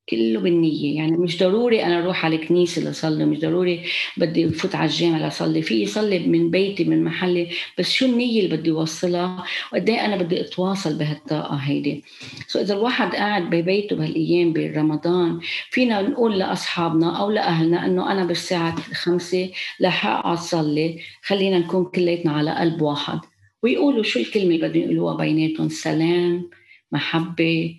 كله 0.10 0.40
بالنية. 0.40 0.96
يعني 0.98 1.18
مش 1.18 1.40
ضروري 1.40 1.84
أنا 1.86 2.00
أروح 2.04 2.26
على 2.26 2.36
الكنيسة 2.36 2.82
لصلي 2.90 3.26
مش 3.26 3.40
ضروري 3.40 3.84
بدي 4.18 4.48
أفوت 4.50 4.76
على 4.76 4.90
الجامع 4.90 5.28
لصلي 5.28 5.62
في 5.62 5.86
صلي 5.86 6.20
من 6.20 6.52
بيتي 6.52 6.84
من 6.84 7.04
محلي 7.04 7.50
بس 7.78 7.92
شو 7.92 8.06
النية 8.06 8.42
اللي 8.46 8.58
بدي 8.58 8.72
أوصلها؟ 8.72 9.44
وقد 9.74 9.90
إيه 9.90 10.06
أنا 10.06 10.16
بدي 10.18 10.42
أتواصل 10.42 10.98
بهالطاقة 10.98 11.56
هيدي؟ 11.56 12.04
سو 12.48 12.60
إذا 12.60 12.74
الواحد 12.74 13.16
قاعد 13.16 13.50
ببيته 13.50 13.96
بهالأيام 13.96 14.54
برمضان 14.54 15.40
فينا 15.72 16.02
نقول 16.02 16.40
لأصحابنا 16.40 17.20
أو 17.22 17.32
لأهلنا 17.32 17.86
إنه 17.86 18.12
أنا 18.12 18.26
بالساعة 18.26 18.76
خمسة 18.94 19.52
رح 19.84 20.08
أقعد 20.08 20.38
صلي. 20.38 21.00
خلينا 21.22 21.60
نكون 21.60 21.86
كلياتنا 21.86 22.32
على 22.32 22.56
قلب 22.56 22.82
واحد. 22.82 23.20
ويقولوا 23.64 24.04
شو 24.04 24.20
الكلمة 24.20 24.56
اللي 24.56 24.68
بدهم 24.68 24.84
يقولوها 24.84 25.16
بيناتهم؟ 25.18 25.70
سلام 25.70 26.50
محبة 26.92 27.76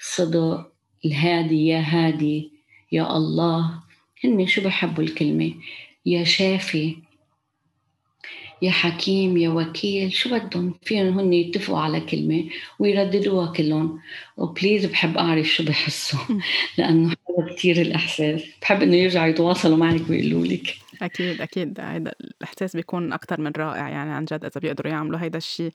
صدق. 0.00 0.69
الهادي 1.04 1.66
يا 1.66 1.80
هادي 1.80 2.50
يا 2.92 3.16
الله. 3.16 3.80
هن 4.24 4.46
شو 4.46 4.62
بحبوا 4.62 5.04
الكلمة؟ 5.04 5.54
يا 6.06 6.24
شافي 6.24 6.96
يا 8.62 8.70
حكيم 8.70 9.36
يا 9.36 9.48
وكيل. 9.48 10.12
شو 10.12 10.30
بدهم؟ 10.30 10.74
فيهم 10.82 11.18
هن 11.18 11.32
يتفقوا 11.32 11.78
على 11.78 12.00
كلمة 12.00 12.44
ويرددوها 12.78 13.52
كلهم. 13.52 14.00
وبليز 14.36 14.86
بحب 14.86 15.18
أعرف 15.18 15.46
شو 15.46 15.64
بحسوا. 15.64 16.20
لأنه 16.78 17.08
حلو 17.08 17.54
كثير 17.56 17.80
الإحساس. 17.80 18.42
بحب 18.62 18.82
إنه 18.82 18.96
يرجعوا 18.96 19.26
يتواصلوا 19.26 19.76
معك 19.76 20.10
ويقولوا 20.10 20.46
لك. 20.46 20.76
أكيد 21.02 21.40
أكيد. 21.40 21.80
هيدا 21.80 22.12
الإحساس 22.20 22.76
بيكون 22.76 23.12
أكتر 23.12 23.40
من 23.40 23.52
رائع 23.56 23.88
يعني 23.88 24.10
عن 24.10 24.24
جد 24.24 24.44
إذا 24.44 24.60
بيقدروا 24.60 24.92
يعملوا 24.92 25.20
هيدا 25.20 25.38
الشيء 25.38 25.72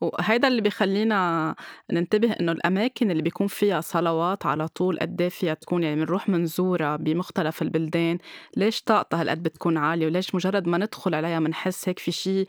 وهيدا 0.00 0.48
اللي 0.48 0.60
بيخلينا 0.60 1.54
ننتبه 1.92 2.32
إنه 2.32 2.52
الأماكن 2.52 3.10
اللي 3.10 3.22
بيكون 3.22 3.46
فيها 3.46 3.80
صلوات 3.80 4.46
على 4.46 4.68
طول 4.68 4.98
قد 4.98 5.20
إيه 5.20 5.28
فيها 5.28 5.54
تكون 5.54 5.82
يعني 5.82 5.96
بنروح 5.96 6.28
منزورها 6.28 6.96
بمختلف 6.96 7.62
البلدان 7.62 8.18
ليش 8.56 8.82
طاقتها 8.82 9.20
هالقد 9.20 9.42
بتكون 9.42 9.76
عالية؟ 9.76 10.06
وليش 10.06 10.34
مجرد 10.34 10.68
ما 10.68 10.78
ندخل 10.78 11.14
عليها 11.14 11.40
بنحس 11.40 11.88
هيك 11.88 11.98
في 11.98 12.12
شيء 12.12 12.48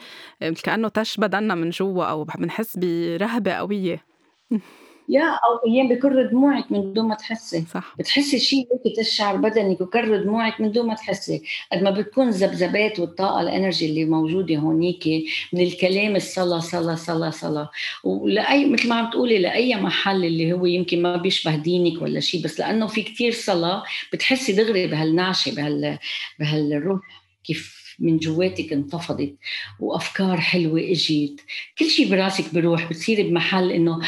كأنه 0.64 0.88
تش 0.88 1.18
بدنا 1.18 1.56
من 1.56 1.70
جوا 1.70 2.06
أو 2.06 2.24
بنحس 2.24 2.78
برهبة 2.78 3.52
قوية؟ 3.52 4.06
يا 5.10 5.24
أو 5.24 5.70
أيام 5.72 5.90
بكر 5.90 6.26
دموعك 6.26 6.72
من 6.72 6.94
دون 6.94 7.08
ما 7.08 7.16
تحسي. 7.16 7.66
صح. 7.74 7.96
بتحسي 8.00 8.40
شيء 8.40 8.68
هيك 8.86 8.96
تشعر 8.98 9.36
بدنك 9.36 9.82
وكر 9.82 10.18
دموعك 10.24 10.62
من 10.62 10.72
دون 10.72 10.88
ما 10.88 10.96
تحسي. 10.96 11.42
قد 11.72 11.84
ما 11.84 11.92
بتكون 11.92 12.30
ذبذبات 12.30 13.00
والطاقة 13.00 13.42
الإنرجي 13.42 13.86
اللي 13.86 14.06
موجودة 14.06 14.56
هونيك 14.56 15.08
من 15.54 15.62
الكلام 15.62 16.16
الصلاة 16.16 16.60
صلاة 16.60 16.96
صلاة 16.96 17.30
صلاة. 17.30 17.70
ولأي 18.04 18.66
مثل 18.70 18.90
ما 18.90 18.96
عم 18.96 19.10
تقولي 19.10 19.38
لأي 19.40 19.76
محل 19.76 20.26
اللي 20.26 20.54
هو 20.54 20.66
يمكن 20.66 21.02
ما 21.02 21.18
بيشبه 21.18 21.56
دينك 21.56 22.02
ولا 22.02 22.20
شيء 22.20 22.44
بس 22.44 22.60
لأنه 22.60 22.88
في 22.88 23.04
كتير 23.04 23.32
صلاة 23.32 23.84
بتحسي 24.14 24.54
دغري 24.54 24.88
بهالنعشة 24.88 25.56
بهال 25.56 25.98
بهالروح 26.40 27.02
كيف 27.44 27.86
من 28.00 28.18
جواتك 28.18 28.74
انتفضت 28.74 29.36
وأفكار 29.80 30.38
حلوة 30.42 30.80
اجت 30.80 31.40
كل 31.80 31.86
شيء 31.86 32.12
براسك 32.12 32.54
بروح 32.54 32.90
بتصيري 32.90 33.24
بمحل 33.24 33.72
إنه 33.72 34.00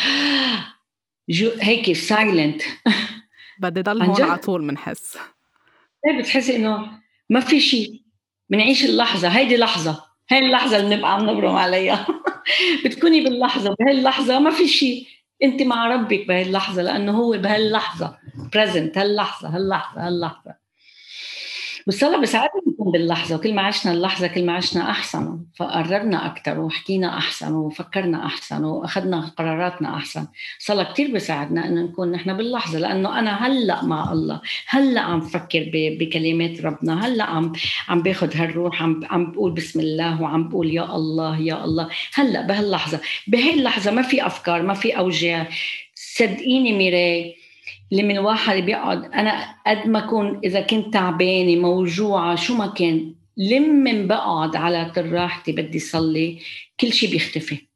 جو 1.30 1.52
هيك 1.62 1.94
silent 1.94 2.62
بدي 3.60 3.82
ضل 3.82 4.02
هون 4.02 4.22
على 4.22 4.38
طول 4.38 4.68
بنحس 4.68 5.18
إيه 6.08 6.20
بتحسي 6.20 6.56
إنه 6.56 6.92
ما 7.30 7.40
في 7.40 7.60
شيء 7.60 8.02
بنعيش 8.50 8.86
اللحظة؟ 8.86 9.28
هيدي 9.28 9.58
لحظة. 9.58 10.04
هاي 10.32 10.40
اللحظة 10.40 10.78
اللي 10.78 10.96
نبقى 10.96 11.14
عم 11.14 11.30
نبرم 11.30 11.56
عليها. 11.56 12.08
بتكوني 12.86 13.24
باللحظة. 13.24 13.76
بهي 13.80 13.92
اللحظه 13.92 14.40
ما 14.40 14.52
في 14.52 14.68
شيء 14.68 15.08
أنت 15.44 15.62
مع 15.62 15.88
ربك 15.88 16.28
بهي 16.28 16.42
اللحظه 16.42 16.82
لأنه 16.82 17.12
هو 17.12 17.32
بهاللحظة. 17.32 18.18
بريزنت 18.54 18.98
هاللحظة 18.98 19.50
هاللحظة 19.50 20.08
هاللحظة. 20.08 20.67
والصلاة 21.88 22.18
بساعدنا 22.18 22.62
نكون 22.68 22.92
باللحظة 22.92 23.36
وكل 23.36 23.54
ما 23.54 23.62
عشنا 23.62 23.92
اللحظة 23.92 24.28
كل 24.28 24.46
ما 24.46 24.54
عشنا 24.54 24.90
أحسن 24.90 25.40
فقررنا 25.56 26.26
أكثر 26.26 26.60
وحكينا 26.60 27.18
أحسن 27.18 27.54
وفكرنا 27.54 28.26
أحسن 28.26 28.64
وأخذنا 28.64 29.32
قراراتنا 29.38 29.96
أحسن. 29.96 30.28
الصلاة 30.60 30.94
كثير 30.94 31.12
بساعدنا 31.12 31.68
إنه 31.68 31.82
نكون 31.82 32.12
نحن 32.12 32.38
باللحظة 32.38 32.80
لأنه 32.80 33.20
أنا 33.20 33.48
هلأ 33.48 33.86
مع 33.86 34.12
الله 34.12 34.42
هلأ 34.68 35.02
عم 35.02 35.22
فكر 35.22 35.72
بكلمات 35.74 36.62
ربنا 36.62 37.08
هلأ 37.08 37.24
عم 37.24 37.52
عم 37.88 38.02
باخذ 38.02 38.36
هالروح 38.38 38.84
عم 38.84 39.02
عم 39.10 39.32
بقول 39.32 39.52
بسم 39.52 39.80
الله 39.80 40.22
وعم 40.22 40.50
بقول 40.50 40.74
يا 40.74 40.96
الله 40.96 41.42
يا 41.42 41.64
الله. 41.66 41.90
هلأ 42.14 42.42
بهاللحظة 42.42 43.00
بهي 43.28 43.54
اللحظة 43.54 43.92
ما 43.92 44.02
في 44.02 44.26
أفكار 44.26 44.62
ما 44.62 44.74
في 44.74 44.98
أوجاع. 44.98 45.48
صدقيني 45.96 46.74
ميراي 46.74 47.37
اللي 47.92 48.04
من 48.04 48.18
الواحد 48.18 48.56
بيقعد. 48.64 49.06
أنا 49.06 49.56
قد 49.68 49.88
ما 49.88 50.06
اكون 50.06 50.42
إذا 50.44 50.62
كنت 50.62 50.94
تعبانة 50.94 51.56
موجوعة 51.56 52.36
شو 52.36 52.56
ما 52.56 52.68
كان 52.68 53.16
لما 53.38 54.06
بقعد 54.06 54.56
على 54.56 54.92
راحتي 54.98 55.52
بدي 55.52 55.80
صلي 55.80 56.40
كل 56.80 56.94
شيء 56.94 57.12
بيختفي. 57.12 57.68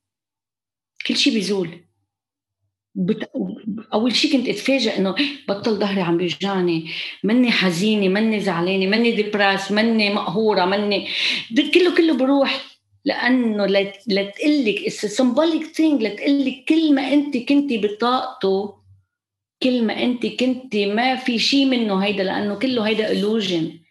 كل 1.08 1.16
شيء 1.16 1.34
بيزول. 1.34 1.70
بت... 2.96 3.30
أول 3.94 4.16
شيء 4.16 4.32
كنت 4.34 4.50
اتفاجئ 4.50 4.98
إنه 4.98 5.16
بطل 5.50 5.76
ظهري 5.76 6.02
عم 6.02 6.18
بيوجعني. 6.18 6.90
مني 7.24 7.52
حزينة 7.52 8.08
مني 8.08 8.40
زعلانة 8.40 8.88
مني 8.88 9.12
ديبراس 9.12 9.72
مني 9.72 10.14
مقهورة 10.14 10.66
مني 10.66 11.08
كله 11.74 11.96
كله 11.96 12.18
بروح. 12.18 12.72
لأنه 13.06 13.66
لتقلك 14.08 14.88
السمبوليك 14.88 15.64
ثينج 15.64 16.04
لتقلك 16.04 16.64
كل 16.70 16.96
ما 16.96 17.14
أنت 17.14 17.38
كنتي 17.38 17.78
بطاقته 17.78 18.81
كل 19.64 19.84
ما 19.86 20.04
انت 20.04 20.26
كنت 20.26 20.76
ما 20.76 21.16
في 21.16 21.40
شيء 21.40 21.66
منه 21.66 21.98
هيدا 21.98 22.24
لأنه 22.24 22.56
كله 22.56 22.88
هيدا 22.88 23.14
illusion. 23.14 23.82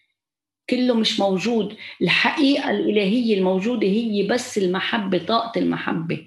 كله 0.71 0.95
مش 0.95 1.21
موجود. 1.21 1.77
الحقيقة 2.03 2.71
الإلهية 2.71 3.39
الموجودة 3.39 3.87
هي 3.87 4.23
بس 4.23 4.59
المحبة 4.59 5.19
طاقة 5.19 5.59
المحبة. 5.59 6.27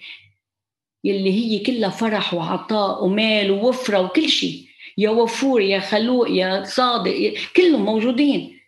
يلي 1.03 1.31
هي 1.31 1.59
كلها 1.59 1.89
فرح 1.89 2.33
وعطاء 2.33 3.05
ومال 3.05 3.51
ووفرة 3.51 4.01
وكل 4.01 4.29
شيء 4.29 4.65
يا 4.97 5.09
وفور 5.09 5.61
يا 5.61 5.79
خلوق 5.79 6.29
يا 6.29 6.63
صادق 6.63 7.33
كلهم 7.55 7.85
موجودين. 7.85 8.59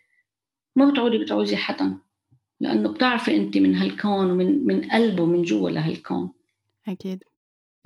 ما 0.76 0.90
بتعودي 0.90 1.18
بتعوزي 1.18 1.56
حدا. 1.56 1.98
لأنه 2.60 2.92
بتعرفي 2.92 3.36
أنت 3.36 3.56
من 3.58 3.74
هالكون 3.74 4.30
ومن 4.30 4.66
من 4.66 4.90
قلبه 4.90 5.24
من 5.24 5.42
جوا 5.42 5.70
لهالكون. 5.70 6.32
أكيد. 6.88 7.24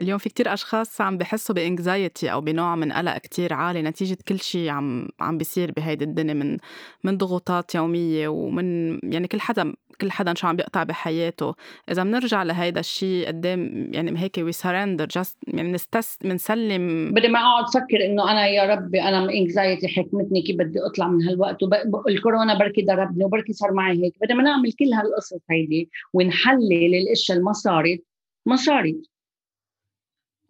اليوم 0.01 0.19
في 0.19 0.29
كتير 0.29 0.53
أشخاص 0.53 1.01
عم 1.01 1.19
بحسوا 1.19 1.55
ب 1.55 1.64
anxiety 1.64 2.33
أو 2.33 2.41
بنوع 2.41 2.77
من 2.77 2.93
قلق 2.93 3.19
كتير 3.19 3.53
عالي 3.53 3.83
نتيجة 3.83 4.19
كل 4.29 4.39
شيء 4.39 4.69
عم 4.69 5.09
عم 5.21 5.39
بيصير 5.39 5.73
بهيدي 5.73 6.05
الدنيا 6.05 6.35
من 6.35 6.57
من 7.05 7.19
ضغوطات 7.19 7.75
يومية 7.75 8.29
ومن 8.29 8.99
يعني 9.13 9.29
كل 9.29 9.41
حدا 9.41 9.75
كل 10.01 10.11
حدا 10.11 10.35
شو 10.35 10.47
عم 10.47 10.57
بيقطع 10.57 10.83
بحياته. 10.83 11.55
إذا 11.91 12.03
بنرجع 12.03 12.43
لهيدا 12.43 12.81
الشيء 12.81 13.27
قدام 13.27 13.91
يعني 13.93 14.21
هيك 14.21 14.39
we 14.39 14.53
surrender 14.53 15.07
just 15.07 15.39
يعني 15.47 15.73
نستس 15.73 16.19
بنسلم 16.25 17.15
بدي 17.15 17.29
ما 17.29 17.39
أقعد 17.39 17.65
أفكر 17.65 18.05
إنه 18.05 18.31
أنا 18.31 18.47
يا 18.47 18.75
ربي 18.75 19.03
أنا 19.03 19.33
anxiety 19.33 19.89
حكمتني 19.89 20.43
كيف 20.43 20.57
بدي 20.57 20.79
أطلع 20.87 21.09
من 21.09 21.23
هالوقت 21.23 21.63
والكورونا 22.07 22.59
بركي 22.59 22.83
ضربني 22.83 23.25
وبركي 23.25 23.53
صار 23.53 23.73
معي 23.73 24.05
هيك. 24.05 24.15
بدي 24.23 24.35
ما 24.35 24.43
نعمل 24.43 24.73
كل 24.73 24.93
هالقصص 24.93 25.41
هيدي 25.51 25.91
ونحلل 26.13 26.95
الأشياء 26.95 27.39
اللي 27.39 27.47
ما 27.47 27.53
صارت 27.53 28.01
ما 28.47 28.57
صارت 28.57 29.11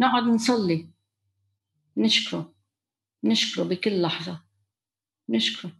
نقعد 0.00 0.22
نصلي. 0.22 0.86
نشكره. 1.96 2.52
نشكره 3.24 3.62
بكل 3.62 4.02
لحظة. 4.02 4.40
نشكره. 5.28 5.72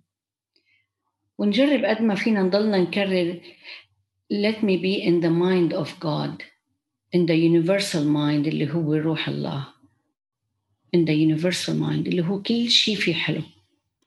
ونجرب 1.39 1.85
قد 1.85 2.03
ما 2.03 2.14
فينا 2.14 2.43
نضلنا 2.43 2.79
نكرر 2.79 3.41
let 4.33 4.62
me 4.62 4.77
be 4.77 5.03
in 5.03 5.21
the 5.21 5.31
mind 5.31 5.73
of 5.73 5.89
God 6.01 6.43
in 7.16 7.27
the 7.27 7.35
universal 7.35 8.05
mind 8.05 8.47
اللي 8.47 8.73
هو 8.75 8.95
روح 8.95 9.29
الله. 9.29 9.66
In 10.97 11.01
the 11.05 11.14
universal 11.14 11.75
mind 11.75 12.07
اللي 12.09 12.25
هو 12.25 12.43
كل 12.43 12.68
شيء 12.68 12.97
في 12.97 13.14
حلو. 13.14 13.43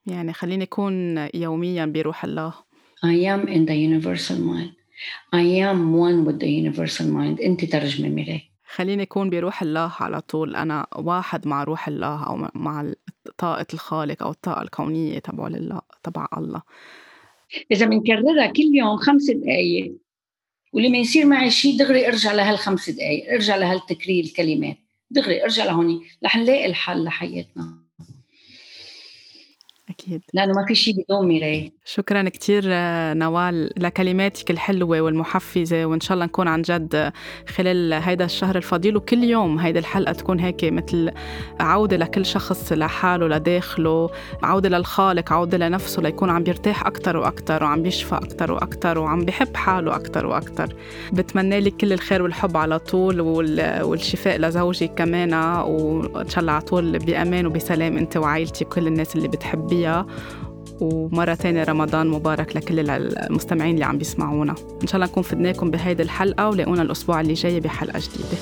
يعني 0.06 0.34
خليني 0.34 0.64
أكون 0.64 1.18
يوميا 1.34 1.86
بروح 1.86 2.24
الله. 2.24 2.54
I 3.06 3.26
am 3.36 3.48
in 3.48 3.66
the 3.66 3.76
universal 3.76 4.38
mind. 4.38 4.74
I 5.34 5.44
am 5.44 5.94
one 5.94 6.26
with 6.26 6.40
the 6.40 6.48
universal 6.48 7.08
mind. 7.08 7.42
أنت 7.42 7.66
ترجمة 7.66 8.10
ميري. 8.10 8.53
خليني 8.76 9.04
أكون 9.04 9.30
بروح 9.30 9.62
الله 9.62 9.92
على 10.00 10.22
طول. 10.22 10.56
أنا 10.56 10.88
واحد 10.96 11.48
مع 11.48 11.64
روح 11.64 11.88
الله 11.88 12.28
أو 12.28 12.50
مع 12.56 12.92
طاقة 13.38 13.66
الخالق 13.74 14.24
أو 14.24 14.32
الطاقة 14.32 14.62
الكونية 14.62 15.20
تبع 15.20 15.48
الله 15.48 15.82
تبع 16.04 16.28
الله. 16.38 16.62
إذا 17.72 17.86
بنكررها 17.86 18.48
كل 18.48 18.70
يوم 18.74 18.98
خمس 18.98 19.30
دقايق 19.32 19.96
ولما 20.74 20.98
يصير 20.98 21.26
معي 21.26 21.50
شيء 21.50 21.78
دغري 21.80 22.08
أرجع 22.08 22.32
لهالخمس 22.32 22.90
دقايق 22.90 23.34
أرجع 23.34 23.56
لهالتكرير 23.56 24.24
الكلمات. 24.24 24.78
دغري 25.12 25.44
أرجع 25.44 25.66
لهوني 25.66 26.02
رح 26.24 26.38
نلاقي 26.38 26.66
الحل 26.66 27.04
لحياتنا. 27.04 27.83
أكيد. 29.90 30.22
لأنه 30.34 30.54
ما 30.54 30.66
في 30.68 30.76
شيء 30.76 30.94
بدون 30.94 31.28
ميراي 31.28 31.74
شكرا 31.86 32.30
كثير 32.30 32.64
نوال. 33.14 33.70
لكلماتك 33.78 34.52
الحلوة 34.52 35.02
والمحفزة 35.02 35.86
وإن 35.86 36.00
شاء 36.00 36.14
الله 36.14 36.26
نكون 36.26 36.48
عن 36.48 36.62
جد 36.62 37.12
خلال 37.48 37.94
هيدا 37.94 38.26
الشهر 38.26 38.56
الفضيل. 38.56 38.98
وكل 38.98 39.24
يوم 39.24 39.60
هيدا 39.60 39.80
الحلقة 39.80 40.12
تكون 40.12 40.40
هيك 40.40 40.64
مثل 40.64 41.12
عودة 41.60 41.98
لكل 41.98 42.26
شخص 42.26 42.74
لحاله 42.74 43.28
لداخله 43.28 44.10
عودة 44.44 44.70
للخالق 44.70 45.34
عودة 45.34 45.58
لنفسه 45.58 46.02
ليكون 46.02 46.30
عم 46.30 46.44
بيرتاح 46.44 46.86
أكتر 46.86 47.18
وأكتر 47.18 47.64
وعم 47.64 47.84
بيشفى 47.84 48.16
أكتر 48.16 48.52
وأكتر 48.52 48.98
وعم 49.00 49.26
بحب 49.26 49.56
حاله 49.56 49.96
أكتر 49.96 50.26
وأكتر. 50.26 50.76
بتمنى 51.14 51.60
لك 51.60 51.78
كل 51.78 51.94
الخير 51.94 52.22
والحب 52.24 52.58
على 52.58 52.80
طول 52.80 53.22
والشفاء 53.84 54.38
لزوجك 54.38 54.94
كمان 54.94 55.34
وإن 55.34 56.30
شاء 56.30 56.40
الله 56.40 56.52
على 56.52 56.62
طول 56.62 57.00
بأمان 57.00 57.46
وبسلام 57.46 57.98
أنت 57.98 58.18
وعائلتك 58.18 58.68
وكل 58.68 58.88
الناس 58.88 59.16
اللي 59.16 59.28
بتحبي 59.28 59.73
فيها 59.74 60.06
ومرة 60.82 61.34
تانية 61.34 61.64
رمضان 61.64 62.08
مبارك 62.08 62.56
لكل 62.56 62.90
المستمعين 62.90 63.74
اللي 63.74 63.86
عم 63.86 63.98
بيسمعونا. 63.98 64.56
إن 64.82 64.88
شاء 64.88 64.96
الله 64.96 65.06
نكون 65.06 65.24
فدناكم 65.24 65.72
بهيدي 65.72 66.04
الحلقة 66.04 66.50
ولاقونا 66.50 66.82
الأسبوع 66.82 67.22
اللي 67.22 67.34
جاي 67.34 67.60
بحلقة 67.60 68.00
جديدة. 68.00 68.38